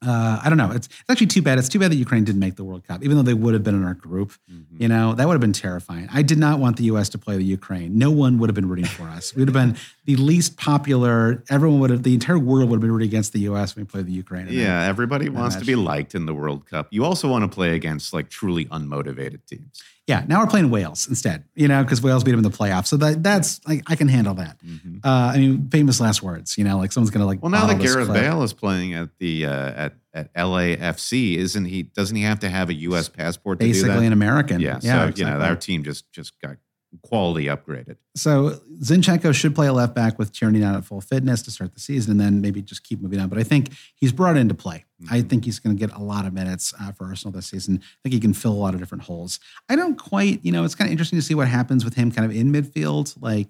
[0.05, 0.71] uh, I don't know.
[0.71, 1.57] It's, it's actually too bad.
[1.57, 3.63] It's too bad that Ukraine didn't make the World Cup, even though they would have
[3.63, 4.33] been in our group.
[4.51, 4.79] Mhm.
[4.79, 6.07] You know, that would have been terrifying.
[6.13, 7.09] I did not want the U.S.
[7.09, 7.97] to play the Ukraine.
[7.97, 9.33] No one would have been rooting for us.
[9.33, 11.43] We would have been the least popular.
[11.49, 13.75] Everyone would have, the entire world would have been rooting against the U.S.
[13.75, 14.47] when we played the Ukraine.
[14.49, 16.87] Yeah, everybody wants to be liked in the World Cup.
[16.91, 19.81] You also want to play against like truly unmotivated teams.
[20.07, 20.23] Yeah.
[20.27, 21.45] Now we're playing Wales instead.
[21.55, 22.87] You know, because Wales beat them in the playoffs.
[22.87, 24.57] So that that's like I can handle that.
[24.63, 24.99] Mhm.
[25.03, 26.57] Uh, I mean, famous last words.
[26.57, 27.41] You know, like someone's gonna like.
[27.41, 28.21] Well, now that Gareth clip.
[28.21, 31.83] Bale is playing at the uh, at at LAFC, isn't he?
[31.83, 33.09] Doesn't he have to have a U.S.
[33.09, 34.59] passport to do basically an American.
[34.61, 34.99] yeah, yeah.
[35.01, 35.23] so exactly.
[35.23, 36.57] you know our team just just got
[37.01, 37.97] quality upgraded.
[38.15, 41.73] So Zinchenko should play a left back with Tierney not at full fitness to start
[41.73, 43.29] the season, and then maybe just keep moving on.
[43.29, 44.85] But I think he's brought into play.
[45.09, 45.27] I Mm-hmm.
[45.27, 47.81] think he's going to get a lot of minutes uh, for Arsenal this season.
[47.83, 49.41] I think he can fill a lot of different holes.
[49.67, 52.11] I don't quite, you know, it's kind of interesting to see what happens with him
[52.11, 53.13] kind of in midfield.
[53.21, 53.49] Like,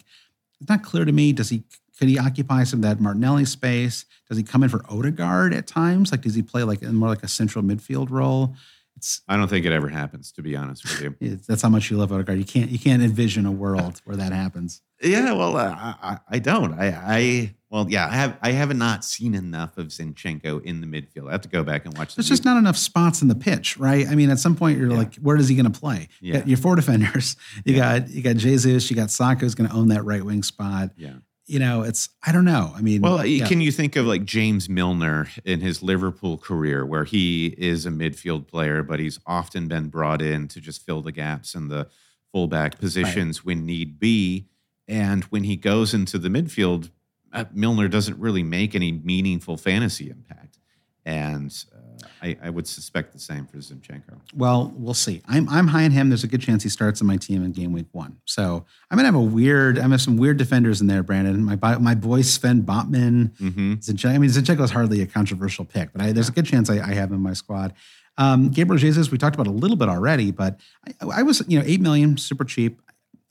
[0.60, 1.34] it's not clear to me.
[1.34, 1.64] Does he
[2.00, 4.06] could he occupy some of that Martinelli space?
[4.28, 6.12] Does he come in for Odegaard at times?
[6.12, 8.56] Like, does he play like in more like a central midfield role?
[8.98, 11.36] It's I don't think it ever happens, to be honest with you.
[11.48, 12.38] that's how much you love Odegaard.
[12.40, 14.82] You can't you can't envision a world where that happens.
[15.04, 16.74] Yeah, well, uh, I, I don't.
[16.74, 20.88] I, I well, yeah, I have I have not seen enough of Zinchenko in the
[20.88, 21.28] midfield.
[21.28, 22.16] I have to go back and watch.
[22.16, 24.08] the There's just not enough spots in the pitch, right?
[24.08, 24.98] I mean, at some point you're Yeah.
[24.98, 26.08] like, where is he going to play?
[26.22, 26.40] You Yeah.
[26.40, 27.36] got your four defenders.
[27.66, 28.00] You Yeah.
[28.00, 28.90] got you got Jesus.
[28.90, 30.92] You got Saka who's going to own that right wing spot.
[30.96, 31.16] Yeah.
[31.48, 32.74] You know, it's I don't know.
[32.76, 33.48] I mean, Well, yeah.
[33.48, 37.92] can you think of like James Milner in his Liverpool career, where he is a
[37.92, 41.88] midfield player, but he's often been brought in to just fill the gaps in the
[42.32, 44.48] fullback positions when need be.
[44.88, 46.90] And when he goes into the midfield,
[47.32, 50.58] uh, Milner doesn't really make any meaningful fantasy impact.
[51.06, 51.80] And uh,
[52.22, 54.20] I, I would suspect the same for Zinchenko.
[54.36, 55.22] Well, we'll see.
[55.28, 56.10] I'm I'm high on him.
[56.10, 58.18] There's a good chance he starts on my team in game week one.
[58.26, 59.78] So I'm gonna have a weird.
[59.78, 61.44] I'm gonna have some weird defenders in there, Brandon.
[61.44, 63.32] My my boy Sven Botman.
[63.38, 63.74] Mm-hmm.
[63.76, 64.16] Zinchenko.
[64.16, 66.76] I mean, Zinchenko is hardly a controversial pick, but I, there's a good chance I,
[66.76, 67.74] I have him in my squad.
[68.18, 70.60] Um, Gabriel Jesus, we talked about a little bit already, but
[71.02, 72.82] I, I was, you know, eight million, super cheap.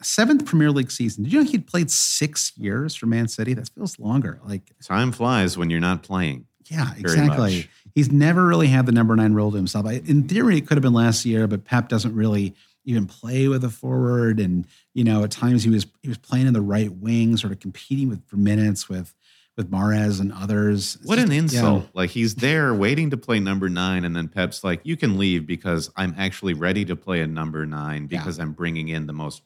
[0.03, 1.24] Seventh Premier League season.
[1.24, 3.55] Did you know he'd played six years for Man City?
[3.55, 4.39] That feels longer.
[4.45, 6.47] Like, Time flies when you're not playing.
[6.66, 7.57] yeah, exactly.
[7.59, 7.69] much.
[7.95, 9.87] He's never really had the number nine role to himself.
[9.87, 12.55] I, in theory, it could have been last year, but Pep doesn't really
[12.85, 14.41] even play with a forward.
[14.41, 17.53] And you know, at times he was he was playing in the right wing, sort
[17.53, 19.15] of competing with for minutes with
[19.57, 20.97] with Mahrez and others.
[20.97, 21.39] It's What just- an yeah.
[21.39, 21.89] insult.
[21.95, 25.47] Like he's there waiting to play number nine, and then Pep's like, you can leave
[25.47, 28.19] because I'm actually ready to play a number nine Yeah.
[28.19, 29.43] because I'm bringing in the most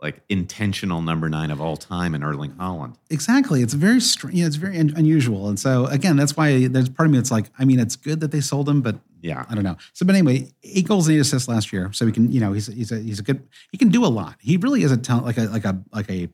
[0.00, 2.94] like intentional number nine of all time in Erling Haaland.
[3.10, 3.62] Exactly.
[3.62, 4.36] It's very strange.
[4.36, 5.48] Yeah, it's very un- unusual.
[5.48, 8.20] And so again, that's why there's part of me that's like, I mean, it's good
[8.20, 9.44] that they sold him, but Yeah.
[9.48, 9.76] I don't know.
[9.94, 11.92] So, but anyway, eight goals and eight assists last year.
[11.92, 13.42] So he can, you know, he's he's a he's a good.
[13.72, 14.36] He can do a lot.
[14.40, 16.28] He really is a talent, like a like a like a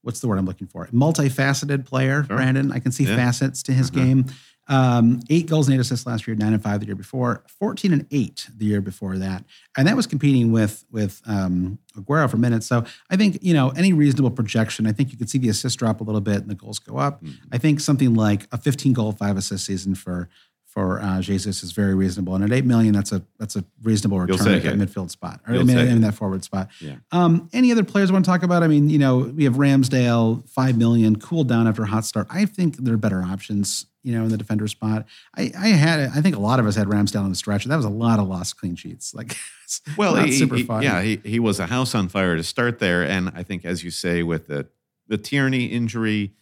[0.00, 0.86] what's the word I'm looking for?
[0.86, 2.36] Multifaceted player, Sure.
[2.38, 2.72] Brandon.
[2.72, 3.16] I can see Yeah.
[3.16, 3.94] facets to his Mhm.
[3.94, 4.26] game.
[4.68, 7.92] Um, eight goals and eight assists last year, nine and five the year before, fourteen
[7.92, 9.44] and eight the year before that,
[9.76, 12.66] and that was competing with with um, Aguero for minutes.
[12.66, 14.86] So I think you know any reasonable projection.
[14.86, 16.96] I think you could see the assist drop a little bit and the goals go
[16.96, 17.22] up.
[17.22, 17.36] Mhm.
[17.52, 20.28] I think something like a 15 goal, five assist season for
[20.76, 22.34] for uh, Jesus is very reasonable.
[22.34, 25.54] And at eight million, that's a that's a reasonable return at that midfield spot, or
[25.54, 26.68] You'll mean, in that forward spot.
[26.82, 26.96] Yeah.
[27.12, 28.62] Um, any other players want to talk about?
[28.62, 32.26] I mean, you know, we have Ramsdale, five million, cooled down after a hot start.
[32.28, 33.86] I think there are better options.
[34.02, 36.76] You know, in the defender spot, I, I had, I think a lot of us
[36.76, 37.64] had Ramsdale on the stretch.
[37.64, 39.12] That was a lot of lost clean sheets.
[39.14, 39.34] Like,
[39.64, 40.82] it's Well, not he, super he- fun.
[40.84, 43.82] yeah, he, he was a house on fire to start there, and I think, as
[43.82, 44.68] you say, with the
[45.08, 46.34] the Tierney injury,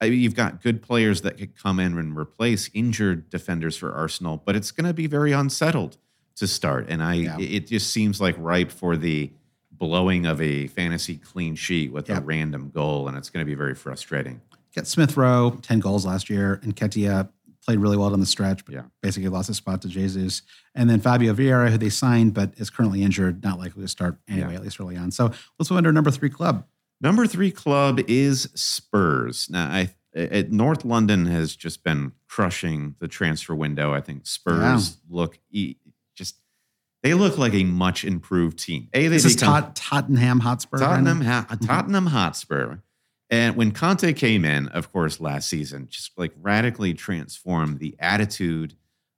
[0.00, 3.92] I mean, you've got good players that could come in and replace injured defenders for
[3.92, 5.96] Arsenal, but it's going to be very unsettled
[6.36, 7.38] to start, and I Yeah.
[7.40, 9.32] it just seems like ripe for the
[9.72, 12.18] blowing of a fantasy clean sheet with Yeah.
[12.18, 14.40] a random goal, and it's going to be very frustrating.
[14.72, 17.28] Get Smith Rowe, 10 goals last year, and Nketiah
[17.64, 18.82] played really well down the stretch, but Yeah.
[19.02, 20.42] basically lost his spot to Jesus.
[20.74, 24.18] And then Fabio Vieira, who they signed but is currently injured, not likely to start
[24.28, 25.10] anyway, at least early on.
[25.10, 26.64] So let's move our number three club.
[27.00, 29.48] Number three club is Spurs.
[29.50, 33.94] Now, I at North London has just been crushing the transfer window.
[33.94, 35.76] I think Spurs look e-
[36.16, 36.36] just
[37.02, 38.88] they look like a much improved team.
[38.94, 40.78] A they This is Tot- Tottenham Hotspur.
[40.78, 42.78] Tottenham ha- Tottenham Hotspur.
[43.30, 48.74] And when Conte came in, of course, last season, just like radically transformed the attitude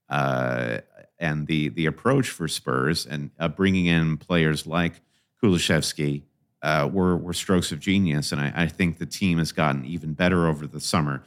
[0.08, 0.78] uh,
[1.18, 5.00] and the the approach for Spurs and uh, bringing in players like
[5.42, 6.24] Kulusevski
[6.62, 10.12] uh, were were strokes of genius, and I, I think the team has gotten even
[10.12, 11.22] better over the summer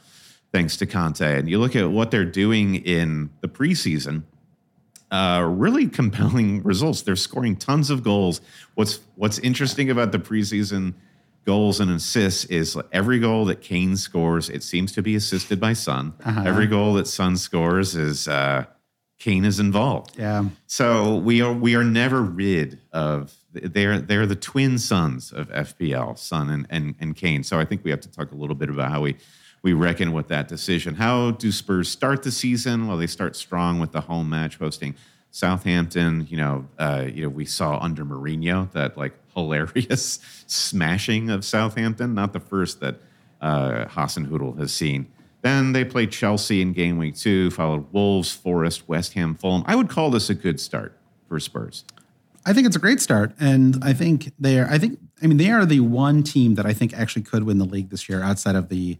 [0.54, 1.38] thanks to Conte.
[1.38, 4.22] And you look at what they're doing in the preseason.
[5.10, 7.02] Uh, really compelling results.
[7.02, 8.40] They're scoring tons of goals.
[8.74, 10.94] What's What's interesting about the preseason
[11.44, 15.72] goals and assists is every goal that Kane scores, it seems to be assisted by
[15.72, 16.14] Son.
[16.24, 16.42] Uh-huh.
[16.46, 18.64] Every goal that Son scores is uh,
[19.18, 20.16] Kane is involved.
[20.18, 20.44] Yeah.
[20.66, 26.18] So we are we are never rid of they're they're the twin sons of FPL,
[26.18, 27.42] Son and, and and Kane.
[27.42, 29.16] So I think we have to talk a little bit about how we
[29.62, 30.94] we reckon with that decision.
[30.94, 32.86] How do Spurs start the season?
[32.86, 34.94] Well, they start strong with the home match hosting
[35.30, 36.26] Southampton.
[36.28, 42.14] You know, uh, you know we saw under Mourinho that like hilarious smashing of Southampton.
[42.14, 42.96] Not the first that
[43.40, 45.06] uh, Hasenhüttl has seen.
[45.42, 49.62] Then they play Chelsea in game week two, followed Wolves, Forest, West Ham, Fulham.
[49.66, 50.96] I would call this a good start
[51.28, 51.84] for Spurs.
[52.46, 54.66] I think it's a great start, and I think they are.
[54.68, 57.58] I think I mean they are the one team that I think actually could win
[57.58, 58.98] the league this year outside of the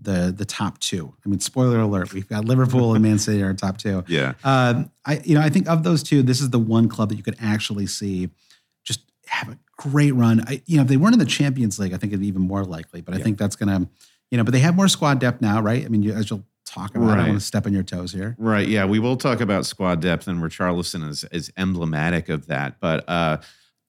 [0.00, 1.14] the the top two.
[1.24, 4.04] I mean, spoiler alert: we've got Liverpool and Man City are top two.
[4.08, 4.34] Yeah.
[4.44, 7.16] Um, I you know I think of those two, this is the one club that
[7.16, 8.30] you could actually see
[8.84, 10.40] just have a great run.
[10.46, 12.42] I you know if they weren't in the Champions League, I think it'd be even
[12.42, 13.00] more likely.
[13.02, 13.24] But I Yeah.
[13.24, 13.88] think that's gonna
[14.30, 15.84] you know, but they have more squad depth now, right?
[15.84, 18.12] I mean, you, as you'll talk about, I don't want to step on your toes
[18.12, 18.36] here.
[18.38, 18.68] Right.
[18.68, 18.84] Yeah.
[18.84, 22.80] We will talk about squad depth, and Richarlison is, is emblematic of that.
[22.80, 23.38] But uh,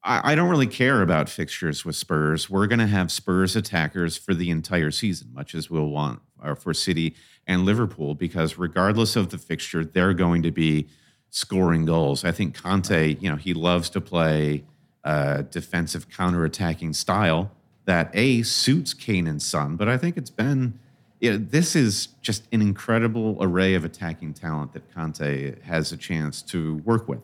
[0.04, 2.50] I, I don't really care about fixtures with Spurs.
[2.50, 6.56] We're going to have Spurs attackers for the entire season, much as we'll want uh,
[6.56, 10.88] for City and Liverpool, because regardless of the fixture, they're going to be
[11.30, 12.24] scoring goals.
[12.24, 14.64] I think Conte, you know, he loves to play
[15.04, 17.52] uh, defensive counterattacking style
[17.86, 20.78] that A suits Kane and Son, but I think it's been
[21.20, 25.98] you know, this is just an incredible array of attacking talent that Conte has a
[25.98, 27.22] chance to work with.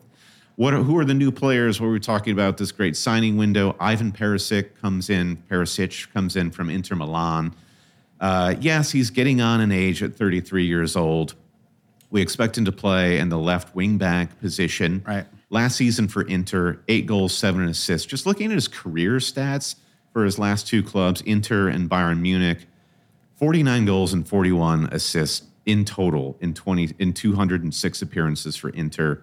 [0.56, 1.80] What are, who are the new players?
[1.80, 3.76] What we're talking about this great signing window.
[3.80, 5.36] Ivan Perisic comes in.
[5.50, 7.54] Perisic comes in from Inter Milan.
[8.20, 11.34] Uh, yes, he's getting on in age at 33 years old.
[12.10, 15.02] We expect him to play in the left wing back position.
[15.06, 15.26] Right.
[15.50, 18.06] Last season for Inter, eight goals, seven assists.
[18.06, 19.76] Just looking at his career stats
[20.12, 22.66] for his last two clubs, Inter and Bayern Munich,
[23.36, 29.22] 49 goals and 41 assists in total in 20 in 206 appearances for Inter.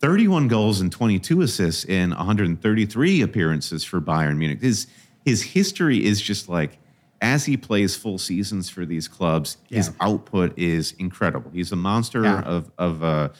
[0.00, 4.60] 31 goals and 22 assists in 133 appearances for Bayern Munich.
[4.60, 4.86] His
[5.24, 6.78] his history is just like
[7.22, 11.50] as he plays full seasons for these clubs, his output is incredible.
[11.52, 12.40] He's a monster Yeah.
[12.42, 13.32] of of a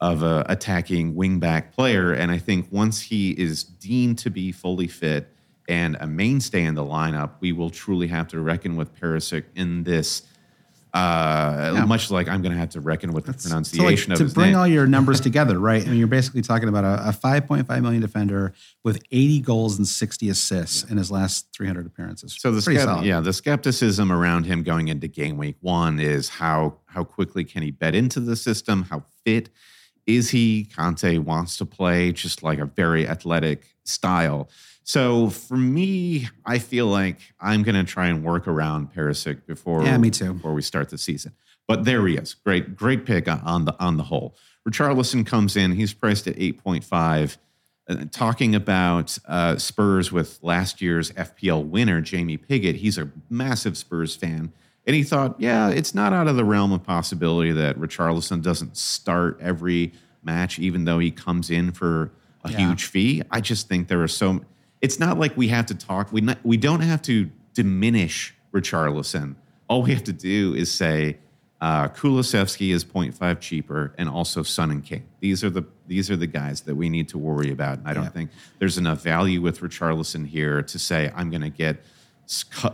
[0.00, 4.88] of a attacking wingback player, and I think once he is deemed to be fully
[4.88, 5.32] fit
[5.68, 9.84] and a mainstay in the lineup, we will truly have to reckon with Perisic in
[9.84, 10.22] this.
[10.94, 11.84] Uh, Yeah.
[11.86, 14.24] Much like I'm going to have to reckon with the So, like, pronunciation of to
[14.26, 14.58] bring name.
[14.58, 15.82] all your numbers together, right?
[15.82, 18.52] I mean, you're basically talking about a, a 5.5 million defender
[18.84, 22.36] with 80 goals and 60 assists in his last 300 appearances.
[22.38, 23.06] So the Pretty skept- solid.
[23.06, 27.62] yeah, the skepticism around him going into game week one is how how quickly can
[27.62, 28.82] he bet into the system?
[28.90, 29.48] How fit
[30.06, 30.64] is he?
[30.76, 34.50] Conte wants to play just like a very athletic style.
[34.84, 39.84] So for me, I feel like I'm going to try and work around Perisic before
[39.84, 40.34] Yeah, me too.
[40.34, 41.32] before we start the season.
[41.68, 42.34] But there he is.
[42.34, 44.34] Great, great pick on the on the whole.
[44.68, 45.72] Richarlison comes in.
[45.72, 47.36] He's priced at 8.5.
[47.88, 52.76] Uh, talking about uh, Spurs with last year's FPL winner, Jamie Pigott.
[52.76, 54.52] He's a massive Spurs fan.
[54.86, 58.76] And he thought, yeah, it's not out of the realm of possibility that Richarlison doesn't
[58.76, 59.92] start every
[60.24, 62.10] match, even though he comes in for
[62.44, 62.58] a Yeah.
[62.68, 63.22] huge fee.
[63.30, 64.44] I just think there are so.
[64.82, 66.12] It's not like we have to talk.
[66.12, 69.36] We not, we don't have to diminish Richarlison.
[69.68, 71.18] All we have to do is say
[71.60, 75.04] uh, Kulusevski is 0.5 cheaper, and also Son and Kane.
[75.20, 77.78] These are the these are the guys that we need to worry about.
[77.78, 78.10] And I don't Yeah.
[78.10, 81.84] think there's enough value with Richarlison here to say I'm going to get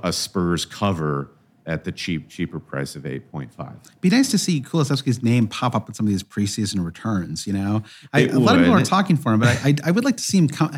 [0.03, 1.31] a Spurs cover
[1.69, 4.01] at the cheap cheaper price of 8.5.
[4.01, 7.47] Be nice to see Kulusevski's name pop up in some of these preseason returns.
[7.47, 7.83] You know,
[8.13, 10.17] I, a lot of people are talking for him, but I, I, I would like
[10.17, 10.71] to see him come.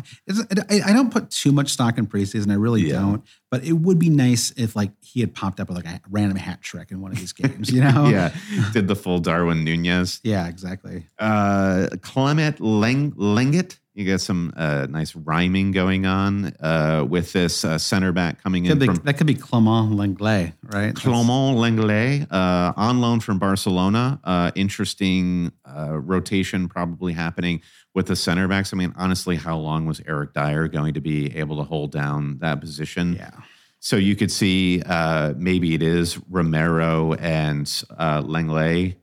[0.69, 2.51] I, I don't put too much stock in preseason.
[2.51, 2.99] I really Yeah.
[2.99, 3.23] don't.
[3.51, 6.37] But it would be nice if like he had popped up with like a random
[6.37, 7.69] hat trick in one of these games.
[7.69, 8.05] You know?
[8.11, 8.33] Yeah,
[8.71, 10.19] did the full Darwin Nunez.
[10.23, 10.47] Yeah.
[10.47, 11.05] Exactly.
[11.19, 13.77] Uh, Clement Leng- Lenglet.
[13.93, 18.65] You got some uh, nice rhyming going on uh, with this uh, center back coming
[18.65, 20.95] in be, from that could be Clement Lenglet, right?
[20.95, 24.21] Clement Lenglet, uh, on loan from Barcelona.
[24.23, 27.61] Uh, interesting uh, rotation probably happening
[27.93, 28.73] with the center backs.
[28.73, 32.37] I mean, honestly, how long was Eric Dier going to be able to hold down
[32.39, 33.13] that position?
[33.13, 33.31] Yeah.
[33.79, 38.97] So you could see uh, maybe it is Romero and uh, Langley.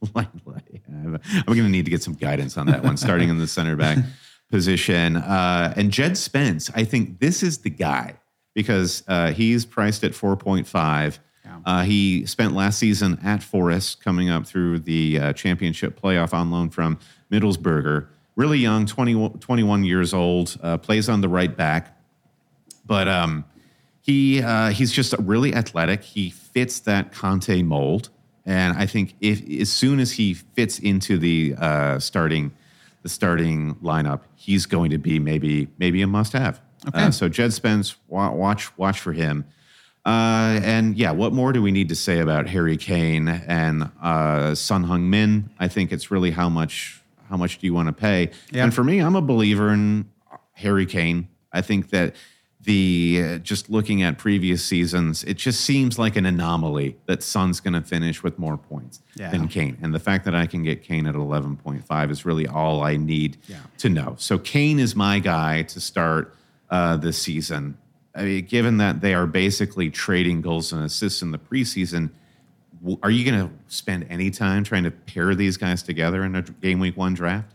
[0.14, 0.80] Lenglet.
[0.88, 3.76] I'm going to need to get some guidance on that one, starting in the center
[3.76, 3.98] back
[4.50, 5.16] position.
[5.16, 8.14] Uh, and Jed Spence, I think this is the guy
[8.54, 11.18] because uh, he's priced at 4.5.
[11.66, 16.50] Uh, he spent last season at Forest, coming up through the uh, championship playoff on
[16.50, 16.98] loan from
[17.30, 18.06] Middlesbrough.
[18.40, 21.94] Really young, 20, 21 years old, uh, plays on the right back.
[22.86, 23.44] But um,
[24.00, 26.02] he uh, he's just really athletic.
[26.02, 28.08] He fits that Conte mold,
[28.46, 32.52] and I think if as soon as he fits into the uh, starting
[33.02, 36.62] the starting lineup, he's going to be maybe maybe a must have.
[36.88, 37.04] Okay.
[37.04, 39.44] Uh, so Jed Spence, wa- watch watch for him.
[40.06, 44.54] Uh, and yeah, what more do we need to say about Harry Kane and uh,
[44.54, 45.50] Son Heung Min?
[45.58, 46.99] I think it's really how much
[47.30, 48.30] how much do you want to pay?
[48.50, 48.64] Yeah.
[48.64, 50.10] And for me, I'm a believer in
[50.54, 51.28] Harry Kane.
[51.52, 52.16] I think that
[52.62, 57.58] the uh, just looking at previous seasons, it just seems like an anomaly that Son's
[57.60, 59.30] going to finish with more points Yeah.
[59.30, 59.78] than Kane.
[59.80, 63.38] And the fact that I can get Kane at 11.5 is really all I need
[63.46, 63.60] Yeah.
[63.78, 64.16] to know.
[64.18, 66.34] So Kane is my guy to start
[66.68, 67.78] uh, this season.
[68.14, 72.10] I mean, given that they are basically trading goals and assists in the preseason,
[73.02, 76.42] are you going to spend any time trying to pair these guys together in a
[76.42, 77.52] game week one draft?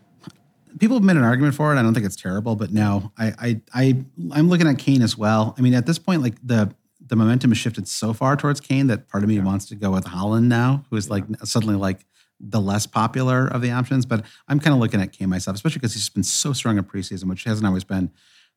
[0.80, 1.80] people have made an argument for it.
[1.80, 5.18] I don't think it's terrible, but no, I, I, I, I'm looking at Kane as
[5.18, 5.56] well.
[5.58, 6.74] I mean, at this point, like the
[7.08, 9.92] the momentum has shifted so far towards Kane that part of me wants to go
[9.92, 12.04] with Haaland now, who is like suddenly like
[12.40, 14.08] the less popular of the options.
[14.08, 16.80] But I'm kind of looking at Kane myself, especially because he's just been so strong
[16.80, 18.12] in preseason, which hasn't always been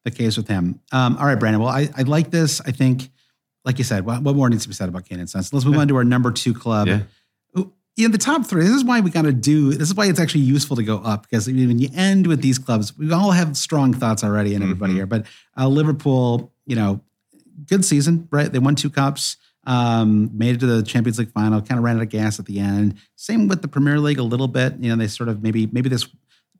[0.04, 0.80] the case with him.
[0.92, 1.60] Um, all right, Brandon.
[1.60, 2.62] Well, I, I like this.
[2.62, 3.10] I think,
[3.68, 5.52] like you said, what, what more needs to be said about Kane Sense?
[5.52, 6.88] Let's move on to our number two club.
[6.88, 7.00] Yeah.
[7.98, 9.72] In the top three, this is why we got to do.
[9.74, 12.56] This is why it's actually useful to go up because when you end with these
[12.56, 14.96] clubs, we all have strong thoughts already, and everybody Mhm.
[14.96, 15.06] here.
[15.06, 15.26] But
[15.58, 17.00] uh, Liverpool, you know,
[17.66, 18.50] good season, right?
[18.52, 19.36] They won two cups,
[19.66, 22.46] um, made it to the Champions League final, kind of ran out of gas at
[22.46, 22.94] the end.
[23.16, 24.76] Same with the Premier League a little bit.
[24.78, 26.06] You know, they sort of maybe maybe this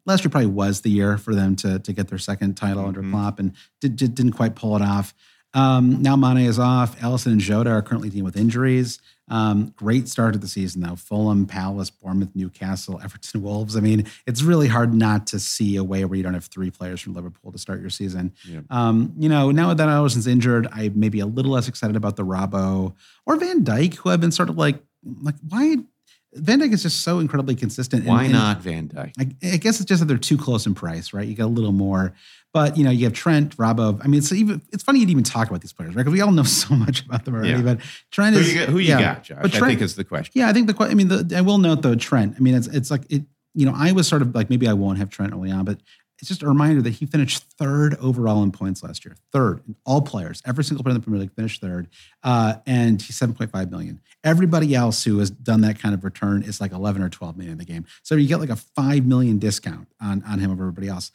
[0.07, 3.01] last year probably was the year for them to to get their second title under
[3.01, 3.13] Mhm.
[3.13, 5.15] Klopp and did, did, didn't quite pull it off.
[5.55, 6.99] Um, now Mane is off.
[7.01, 9.01] Alisson and Jota are currently dealing with injuries.
[9.31, 10.97] Um, great start to the season though.
[10.97, 13.77] Fulham, Palace, Bournemouth, Newcastle, Everton, Wolves.
[13.77, 16.71] I mean, it's really hard not to see a way where you don't have three
[16.71, 18.33] players from Liverpool to start your season.
[18.45, 18.61] Yeah.
[18.71, 22.17] Um, you know, now that Alisson's injured, I may be a little less excited about
[22.17, 22.95] the Robbo
[23.27, 24.83] or Van Dijk, who I've been sort of like,
[25.23, 25.77] like why?
[26.35, 28.05] Van Dijk is just so incredibly consistent.
[28.05, 29.13] Why and- not Van Dijk?
[29.19, 31.27] I, I guess it's just that they're too close in price, right?
[31.27, 32.13] You get a little more,
[32.53, 33.99] but you know, you have Trent, Robbo.
[34.05, 36.03] I mean, it's even it's funny to even talk about these players, right?
[36.03, 37.51] Because we all know so much about them already.
[37.51, 37.63] Yeah.
[37.63, 37.81] But
[38.11, 39.01] Trent Who is you got, who you yeah.
[39.01, 39.39] got Josh?
[39.43, 40.33] But I think is the question.
[40.35, 42.35] Yeah, I think the I mean, the, I will note though, Trent.
[42.37, 43.23] I mean, it's it's like it.
[43.55, 45.81] You know, I was sort of like maybe I won't have Trent early on, but
[46.19, 49.17] it's just a reminder that he finished third overall in points last year.
[49.33, 51.89] Third, all players, every single player in the Premier League finished third,
[52.25, 54.01] uh, and he's seven point five million.
[54.25, 57.53] Everybody else who has done that kind of return is like eleven or twelve million
[57.53, 57.87] in the game.
[58.03, 61.13] So you get like a five million discount on on him over everybody else.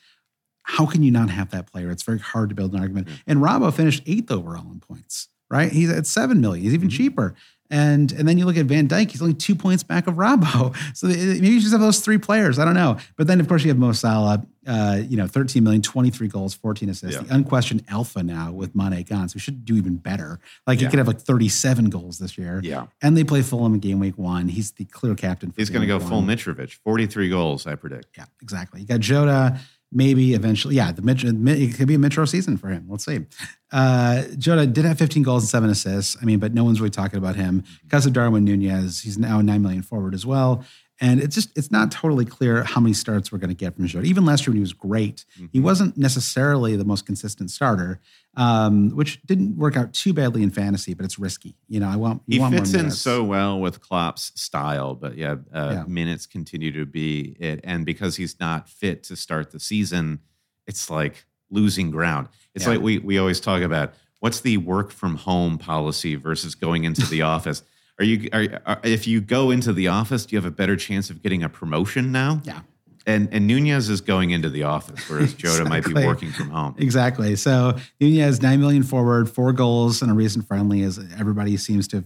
[0.64, 1.92] How can you not have that player?
[1.92, 3.10] It's very hard to build an argument.
[3.28, 5.70] And Robbo finished eighth overall in points, right?
[5.70, 6.64] He's at seven million.
[6.64, 7.36] He's even cheaper.
[7.70, 10.76] And and then you look at Van Dijk, he's only two points back of Robbo.
[10.94, 12.60] So maybe you just have those three players.
[12.60, 12.98] I don't know.
[13.18, 16.54] But then, of course, you have Mo Salah, uh, you know, 13 million, 23 goals,
[16.54, 17.16] 14 assists.
[17.16, 17.24] Yeah.
[17.24, 20.40] The unquestioned alpha now with Mane Gans, So he should do even better.
[20.68, 22.62] Like he could have like 37 goals this year.
[22.64, 22.88] Yeah.
[23.02, 24.50] And they play Fulham in game week one.
[24.50, 25.52] He's the clear captain.
[25.52, 26.22] For He's going to go week full.
[26.22, 26.74] Mitrovic.
[26.84, 28.18] 43 goals, I predict.
[28.18, 28.82] Yeah, exactly.
[28.82, 29.58] You got Jota,
[29.94, 30.76] maybe eventually.
[30.76, 32.86] Yeah, the Mitch, it could be a Mitro season for him.
[32.90, 33.26] Let's see.
[33.72, 36.18] Uh, Jota did have 15 goals and seven assists.
[36.22, 39.02] I mean, but no one's really talking about him because of Darwin Nunez.
[39.02, 40.64] He's now a nine million forward as well.
[41.02, 43.88] And it's just it's not totally clear how many starts we're going to get from
[43.88, 44.06] Jota.
[44.06, 48.00] Even last year when he was great, he wasn't necessarily the most consistent starter,
[48.36, 50.94] um, which didn't work out too badly in fantasy.
[50.94, 51.56] But it's risky.
[51.68, 55.18] You know, I want you He want fits in so well with Klopp's style, but
[55.18, 55.84] yeah, uh, Yeah.
[55.88, 57.60] minutes continue to be it.
[57.64, 60.20] And because he's not fit to start the season,
[60.68, 62.30] it's like losing ground.
[62.56, 62.72] It's Yeah.
[62.72, 67.06] like we, we always talk about what's the work from home policy versus going into
[67.06, 67.62] the office.
[68.00, 70.76] Are you are, are, if you go into the office, do you have a better
[70.76, 72.42] chance of getting a promotion now?
[72.44, 72.62] Yeah.
[73.06, 76.76] And and Nunez is going into the office, whereas Jota might be working from home.
[76.78, 77.36] Exactly.
[77.36, 81.98] So Nunez, nine million forward, four goals, and a recent friendly, as everybody seems to
[81.98, 82.06] have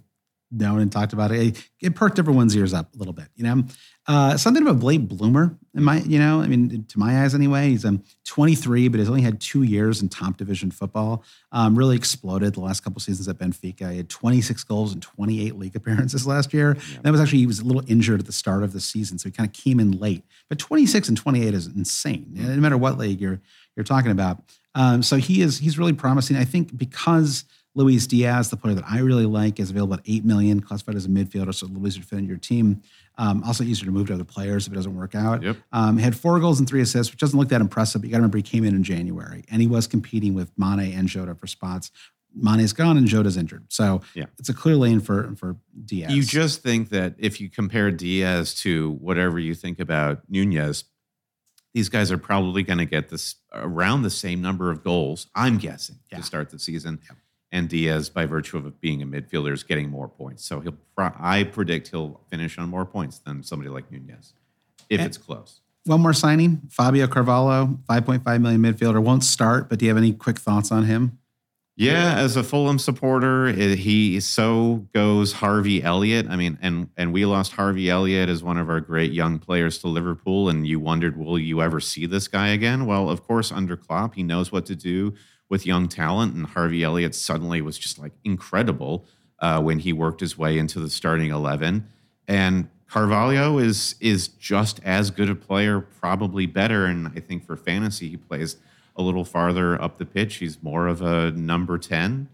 [0.52, 1.70] known and talked about it.
[1.82, 3.64] It perked everyone's ears up a little bit, you know.
[4.08, 7.70] Uh, something about Blake Bloomer, in my, you know, I mean, to my eyes anyway.
[7.70, 11.24] He's um, 23, but he's only had two years in top division football.
[11.52, 13.92] Um, really exploded the last couple seasons at Benfica.
[13.92, 16.78] He had 26 goals and 28 league appearances last year.
[17.02, 19.28] That was actually he was a little injured at the start of the season, so
[19.28, 20.24] he kind of came in late.
[20.48, 22.28] But 26 and 28 is insane.
[22.32, 23.42] No matter what league you're
[23.76, 24.42] you're talking about.
[24.74, 26.38] Um, so he is he's really promising.
[26.38, 27.44] I think because
[27.78, 31.06] Luis Diaz, the player that I really like, is available at eight million, classified as
[31.06, 32.82] a midfielder, so Luis would fit into your team.
[33.20, 35.44] Um, also easier to move to other players if it doesn't work out.
[35.44, 35.58] Yep.
[35.72, 38.02] Um, he had four goals and three assists, which doesn't look that impressive.
[38.02, 40.52] But you got to remember he came in in January and he was competing with
[40.58, 41.92] Mane and Jota for spots.
[42.36, 44.26] Mane's gone and Jota's injured, so Yeah.
[44.38, 45.56] it's a clear lane for for
[45.86, 46.12] Diaz.
[46.14, 50.84] You just think that if you compare Diaz to whatever you think about Nunez,
[51.74, 55.28] these guys are probably going to get this around the same number of goals.
[55.36, 56.18] I'm guessing Yeah.
[56.20, 57.00] to start the season.
[57.52, 60.44] And Diaz, by virtue of being a midfielder, is getting more points.
[60.44, 64.34] So he'll, I predict he'll finish on more points than somebody like Nunez,
[64.90, 65.62] if And- it's close.
[65.86, 69.70] one more signing, Fabio Carvalho, five point five million midfielder, won't start.
[69.70, 71.20] But do you have any quick thoughts on him?
[71.80, 76.26] Yeah, as a Fulham supporter, it, he so goes Harvey Elliott.
[76.28, 79.78] I mean, and and we lost Harvey Elliott as one of our great young players
[79.80, 82.88] to Liverpool, and you wondered, will you ever see this guy again?
[82.88, 85.14] Well, of course, under Klopp, he knows what to do
[85.50, 89.06] with young talent, and Harvey Elliott suddenly was just like incredible
[89.40, 91.88] uh, when he worked his way into the starting eleven.
[92.28, 96.86] And Carvalho is is just as good a player, probably better.
[96.86, 98.58] And I think for fantasy, he plays
[98.96, 100.36] a little farther up the pitch.
[100.36, 102.28] He's more of a number 10.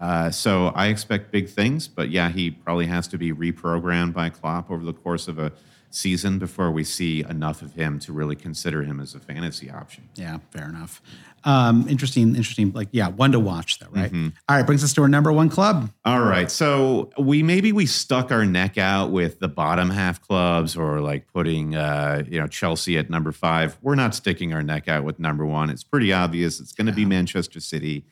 [0.00, 4.30] Uh, so I expect big things, but yeah, he probably has to be reprogrammed by
[4.30, 5.52] Klopp over the course of a
[5.90, 10.08] season before we see enough of him to really consider him as a fantasy option.
[10.14, 11.02] Yeah, fair enough.
[11.44, 12.72] Um, interesting, interesting.
[12.72, 14.12] Like, yeah, one to watch though, right?
[14.12, 15.90] All right, brings us to our number one club.
[16.04, 16.50] All right.
[16.50, 21.26] So we maybe we stuck our neck out with the bottom half clubs or like
[21.32, 23.78] putting uh, you know, Chelsea at number five.
[23.80, 25.70] We're not sticking our neck out with number one.
[25.70, 26.60] It's pretty obvious.
[26.60, 28.04] It's gonna be Manchester City.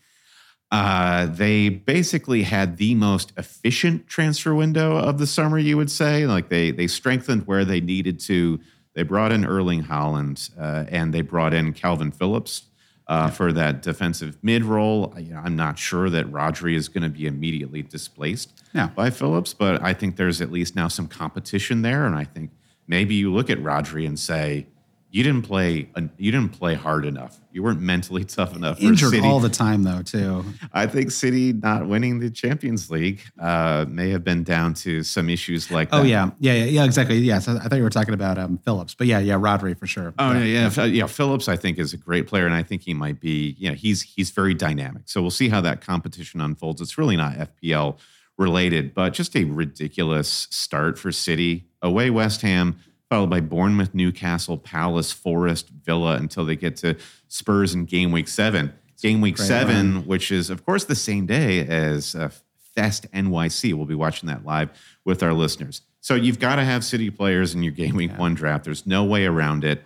[0.70, 6.26] Uh, they basically had the most efficient transfer window of the summer, you would say.
[6.26, 8.60] Like they they strengthened where they needed to.
[8.94, 12.64] They brought in Erling Haaland uh, and they brought in Kalvin Phillips
[13.06, 15.14] uh, for that defensive mid role.
[15.18, 18.90] You know, I'm not sure that Rodri is going to be immediately displaced No.
[18.94, 22.50] by Phillips, but I think there's at least now some competition there, and I think
[22.86, 24.66] maybe you look at Rodri and say.
[25.10, 25.88] You didn't play.
[26.18, 27.38] You didn't play hard enough.
[27.50, 28.78] You weren't mentally tough enough.
[28.78, 29.26] for Injured City.
[29.26, 30.44] all the time though, too.
[30.72, 35.30] I think City not winning the Champions League uh, may have been down to some
[35.30, 36.00] issues like that.
[36.00, 37.16] Oh yeah, yeah, yeah, yeah, exactly.
[37.18, 39.86] Yes, I, I thought you were talking about um, Phillips, but yeah, yeah, Rodri for
[39.86, 40.12] sure.
[40.18, 40.84] Oh yeah, yeah, yeah.
[40.84, 41.06] yeah.
[41.06, 43.56] Phillips, I think, is a great player, and I think he might be.
[43.58, 45.02] You know, he's he's very dynamic.
[45.06, 46.82] So we'll see how that competition unfolds.
[46.82, 47.98] It's really not FPL
[48.36, 52.78] related, but just a ridiculous start for City away West Ham,
[53.08, 56.96] followed by Bournemouth, Newcastle, Palace, Forest, Villa, until they get to
[57.28, 58.72] Spurs in game week seven.
[59.00, 62.30] Game week seven, which is of course the same day as uh,
[62.74, 63.72] Fest NYC.
[63.74, 64.70] We'll be watching that live
[65.04, 65.82] with our listeners.
[66.00, 68.64] So you've got to have City players in your game week one draft.
[68.64, 69.82] There's no way around it.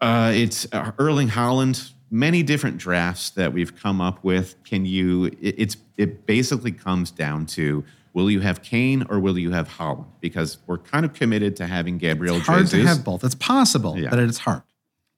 [0.00, 1.92] Uh, it's uh, Erling Haaland.
[2.10, 4.62] Many different drafts that we've come up with.
[4.64, 5.26] Can you?
[5.40, 9.68] It, it's it basically comes down to will you have Kane or will you have
[9.68, 10.06] Haaland?
[10.20, 12.80] Because we're kind of committed to having Gabriel It's hard Jesus.
[12.80, 13.22] to have both.
[13.24, 14.10] It's possible, Yeah.
[14.10, 14.62] but it's hard.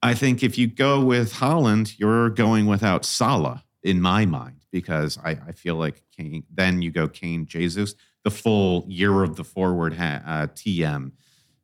[0.02, 5.18] I think if you go with Haaland, you're going without Salah in my mind because
[5.24, 6.44] I, I feel like Kane.
[6.52, 7.94] Then you go Kane, Jesus,
[8.24, 11.12] the full year of the forward ha- uh, TM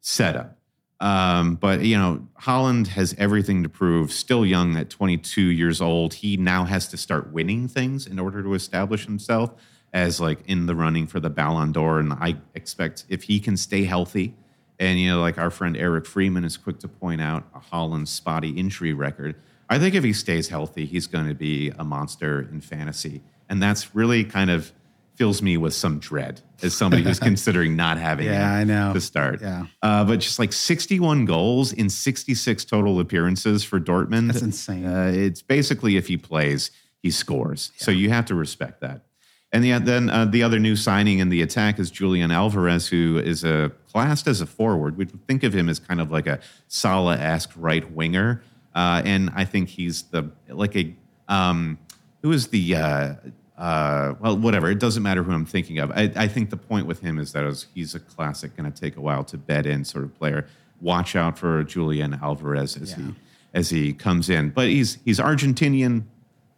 [0.01, 0.57] setup.
[1.01, 4.13] Um, but you know, Haaland has everything to prove.
[4.13, 8.43] Still young at 22 years old, he now has to start winning things in order
[8.43, 9.53] to establish himself
[9.93, 11.98] as like in the running for the Ballon d'Or.
[11.98, 14.35] And I expect if he can stay healthy,
[14.78, 18.10] and you know, like our friend Eric Freeman is quick to point out, a Haaland's
[18.10, 19.35] spotty injury record.
[19.70, 23.62] I think if he stays healthy, he's going to be a monster in fantasy, and
[23.62, 24.73] that's really kind of
[25.16, 28.93] fills me with some dread as somebody who's considering not having Yeah, him I know.
[28.94, 29.43] to start.
[29.43, 29.66] Yeah.
[29.82, 34.28] Uh, but just like 61 goals in 66 total appearances for Dortmund.
[34.28, 34.86] That's insane.
[34.86, 36.70] Uh, it's basically if he plays,
[37.02, 37.73] he scores.
[37.78, 39.06] So you have to respect that.
[39.53, 43.19] And the, then uh, the other new signing in the attack is Julian Alvarez, who
[43.19, 44.99] is a classed as a forward.
[44.99, 48.43] We'd think of him as kind of like a Salah-esque right winger,
[48.75, 50.95] uh, and I think he's the like a
[51.29, 51.79] um,
[52.23, 53.15] who is the uh,
[53.57, 54.70] uh, well, whatever.
[54.70, 55.91] It doesn't matter who I'm thinking of.
[55.93, 58.97] I, I think the point with him is that he's a classic, going to take
[58.97, 60.47] a while to bed in sort of player.
[60.81, 63.15] Watch out for Julian Alvarez as he
[63.55, 64.51] as he comes in.
[64.51, 66.05] But he's he's Argentinian,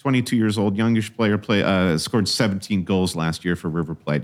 [0.00, 1.38] 22 years old, youngish player.
[1.38, 4.22] Play uh, scored 17 goals last year for River Plate.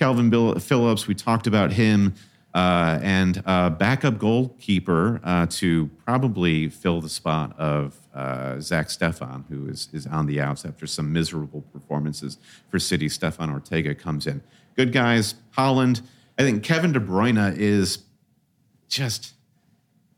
[0.00, 2.14] Kalvin Bill, Phillips, we talked about him.
[2.54, 9.44] Uh, and uh, backup goalkeeper uh, to probably fill the spot of uh, Zack Steffen,
[9.50, 12.38] who is, is on the outs after some miserable performances
[12.70, 13.10] for City.
[13.10, 14.42] Stefan Ortega comes in.
[14.74, 15.34] Good guys.
[15.58, 16.00] Haaland.
[16.38, 18.04] I think Kevin De Bruyne is
[18.88, 19.34] just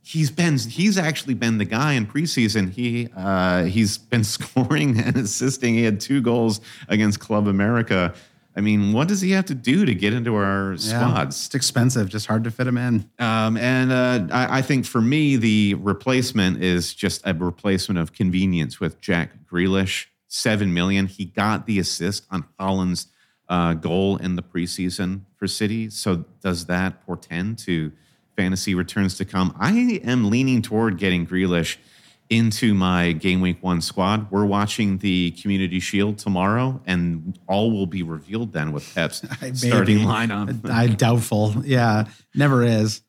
[0.08, 2.70] he's been he's actually been the guy in preseason.
[2.70, 5.74] He uh, he's been scoring and assisting.
[5.74, 8.14] He had two goals against Club America.
[8.56, 11.46] I mean, what does he have to do to get into our squads?
[11.46, 13.08] It's expensive, just hard to fit him in.
[13.20, 18.12] Um, and uh, I, I, think for me, the replacement is just a replacement of
[18.12, 20.06] convenience with Jack Grealish.
[20.26, 21.06] Seven million.
[21.06, 23.06] He got the assist on Haaland's
[23.48, 25.88] uh, goal in the preseason for City.
[25.88, 27.92] So does that portend to
[28.38, 29.52] fantasy returns to come?
[29.58, 31.76] I am leaning toward getting Grealish
[32.30, 34.30] into my game week one squad.
[34.30, 39.18] We're watching the Community Shield tomorrow, and all will be revealed then with Pep's
[39.54, 40.70] starting lineup.
[40.70, 41.54] I doubtful.
[41.64, 43.00] Yeah, never is.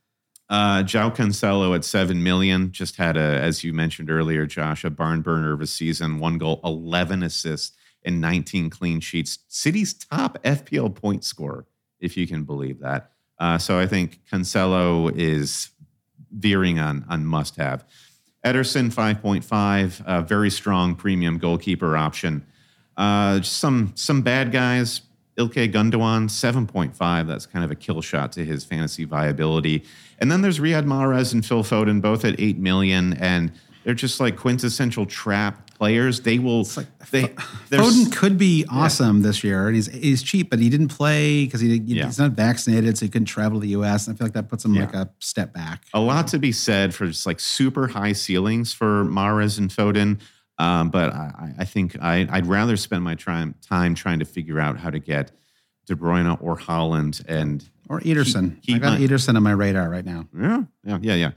[0.50, 4.90] Uh, João Cancelo at seven million just had a, as you mentioned earlier, Josh, a
[4.90, 6.18] barn burner of a season.
[6.18, 9.38] One goal, eleven assists, and nineteen clean sheets.
[9.48, 11.68] City's top FPL point scorer,
[12.00, 13.12] if you can believe that.
[13.40, 15.70] Uh, so I think Cancelo is
[16.32, 17.86] veering on on must have.
[18.46, 22.46] Ederson 5.5, a very strong premium goalkeeper option.
[22.96, 25.02] Uh, some some bad guys.
[25.38, 27.28] Ilkay Gundogan 7.5.
[27.28, 29.86] That's kind of a kill shot to his fantasy viability.
[30.20, 33.54] And then there's Riyad Mahrez and Phil Foden, both at eight million, and
[33.86, 36.20] they're just like quintessential trap players.
[36.20, 36.68] They will.
[36.78, 39.28] Like, they, Foden could be awesome yeah.
[39.28, 42.06] this year, and he's he's cheap, but he didn't play because he, he yeah.
[42.06, 44.08] he's not vaccinated, so he couldn't travel to the U.S.
[44.08, 44.82] And I feel like that puts him yeah.
[44.86, 45.86] like a step back.
[45.94, 50.20] A lot to be said for just like super high ceilings for Mahrez and Foden.
[50.60, 54.60] Um, but I, I think I, would rather spend my time time trying to figure
[54.60, 55.32] out how to get
[55.88, 58.56] De Bruyne or Haaland and or Ederson.
[58.56, 60.28] Keep, keep I got my, Ederson on my radar right now.
[60.38, 61.32] Yeah, yeah, yeah, yeah.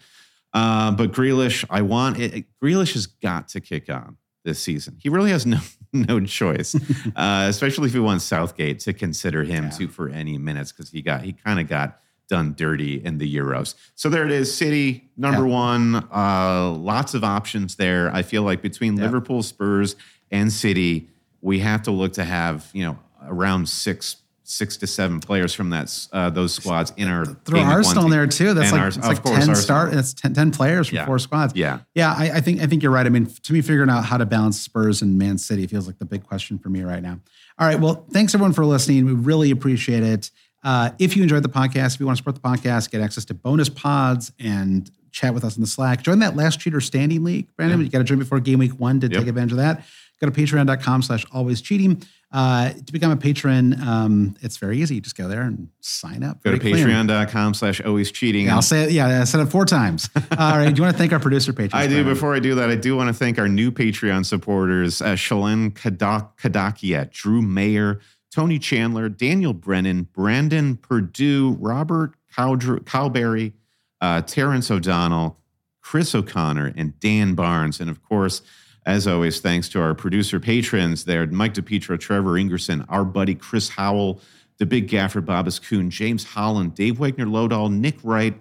[0.52, 2.44] Uh, but Grealish, I want it.
[2.62, 4.97] Grealish has got to kick on this season.
[5.01, 5.59] He really has no
[5.93, 6.74] no choice,
[7.16, 9.70] uh, especially if he wants Southgate to consider him yeah.
[9.70, 11.98] to for any minutes because he got he kind of got
[12.28, 13.74] done dirty in the Euros.
[13.94, 15.55] So there it is, City number yeah.
[15.55, 15.94] one.
[16.10, 18.10] Uh, lots of options there.
[18.14, 19.05] I feel like between yeah.
[19.05, 19.97] Liverpool, Spurs,
[20.31, 21.09] and City,
[21.40, 24.16] we have to look to have you know around six
[24.53, 28.27] six to seven players from that uh, those squads in our throw Arsenal in there
[28.27, 28.53] too.
[28.53, 29.55] That's like, like course, ten Arsenal.
[29.55, 29.93] start.
[29.93, 31.07] That's 10, 10 players from yeah.
[31.07, 31.55] four squads.
[31.57, 32.15] Yeah, yeah.
[32.16, 33.07] I, I, think I think you're right.
[33.07, 35.99] I mean, to me, figuring out how to balance Spurs and Man City feels like
[35.99, 37.19] the big question for me right now.
[37.59, 37.81] All right.
[37.81, 39.05] Well, thanks everyone for listening.
[39.07, 40.31] We really appreciate it.
[40.62, 43.24] Uh, if you enjoyed the podcast, if you want to support the podcast, get access
[43.27, 46.03] to bonus pods and chat with us in the Slack.
[46.03, 47.81] Join that last cheater standing league, Brandon.
[47.81, 47.85] Yeah.
[47.85, 49.20] You got to join before game week one to yep.
[49.20, 49.85] take advantage of that.
[50.20, 52.03] Go to patreon.com slash always cheating.
[52.33, 54.95] Uh, to become a patron, um, it's very easy.
[54.95, 56.43] You just go there and sign up.
[56.43, 58.49] Go to patreon.com slash always cheating.
[58.49, 58.93] I'll say it.
[58.93, 60.09] Yeah, I said it four times.
[60.17, 60.75] All right.
[60.75, 61.75] Do you want to thank our producer patrons?
[61.75, 62.05] I do.
[62.05, 65.73] Before I do that, I do want to thank our new Patreon supporters, uh, Shalen
[65.73, 68.01] Kadak- Kadakia, Drew Mayer,
[68.31, 73.53] Tony Chandler, Daniel Brennan, Brandon Purdue, Robert Cowberry,
[74.01, 75.39] uh, Terrence O'Donnell,
[75.83, 77.79] Chris O'Connor, and Dan Barnes.
[77.79, 78.41] And of course,
[78.87, 83.69] as always, thanks to our producer patrons there Mike DePietro, Trevor Ingerson, our buddy Chris
[83.69, 84.21] Howell,
[84.59, 88.35] the big gaffer Babas Kuhn, James Holland, Dave Wagner Lodahl, Nick Wright,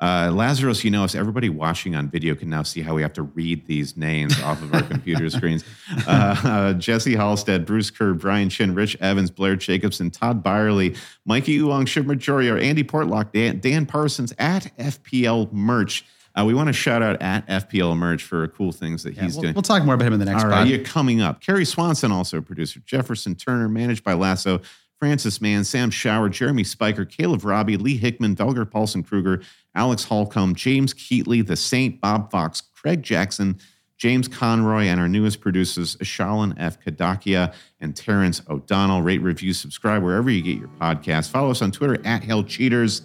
[0.00, 1.14] uh, Lazarus, you know us.
[1.14, 4.60] Everybody watching on video can now see how we have to read these names off
[4.60, 5.64] of our computer screens.
[6.06, 10.94] Uh, uh, Jesse Halstead, Bruce Kerr, Brian Chin, Rich Evans, Blair Jacobson, Todd Byerly,
[11.24, 16.04] Mikey Uong, Shiv Majorio, Andy Portlock, Dan, Dan Parsons at FPL Merch.
[16.36, 19.34] Uh, we want to shout out at FPL Merch for cool things that yeah, he's
[19.34, 19.54] we'll, doing.
[19.54, 20.42] We'll talk more about him in the next.
[20.42, 21.40] All right, yeah, coming up.
[21.40, 22.80] Kerry Swanson, also producer.
[22.80, 24.60] Jefferson Turner, managed by Lasso.
[24.98, 29.42] Francis Mann, Sam Shower, Jeremy Spiker, Caleb Robbie, Lee Hickman, Velger Paulson Kruger,
[29.74, 33.58] Alex Holcomb, James Keatley, The Saint, Bob Fox, Craig Jackson,
[33.96, 36.80] James Conroy, and our newest producers, Shalin F.
[36.80, 39.02] Kadakia and Terrence O'Donnell.
[39.02, 41.30] Rate, review, subscribe wherever you get your podcast.
[41.30, 43.02] Follow us on Twitter at Hell Cheaters.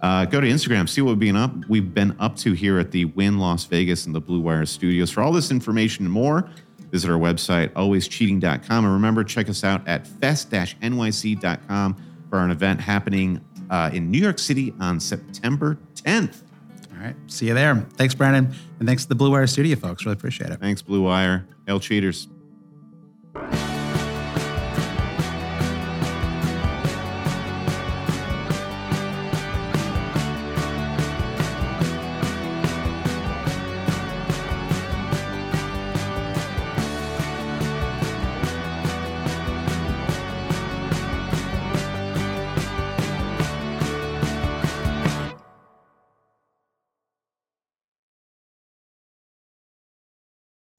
[0.00, 2.92] Uh, go to Instagram, see what we've been up we've been up to here at
[2.92, 5.10] the Wynn Las Vegas and the Blue Wire Studios.
[5.10, 6.48] For all this information and more,
[6.90, 11.96] visit our website alwayscheating.com and remember check us out at fest-nyc.com
[12.30, 16.42] for an event happening uh, in New York City on September 10th.
[16.92, 17.76] All right, see you there.
[17.96, 20.04] Thanks, Brandon, and thanks to the Blue Wire Studio folks.
[20.04, 20.60] Really appreciate it.
[20.60, 21.46] Thanks, Blue Wire.
[21.66, 22.28] Hail cheaters.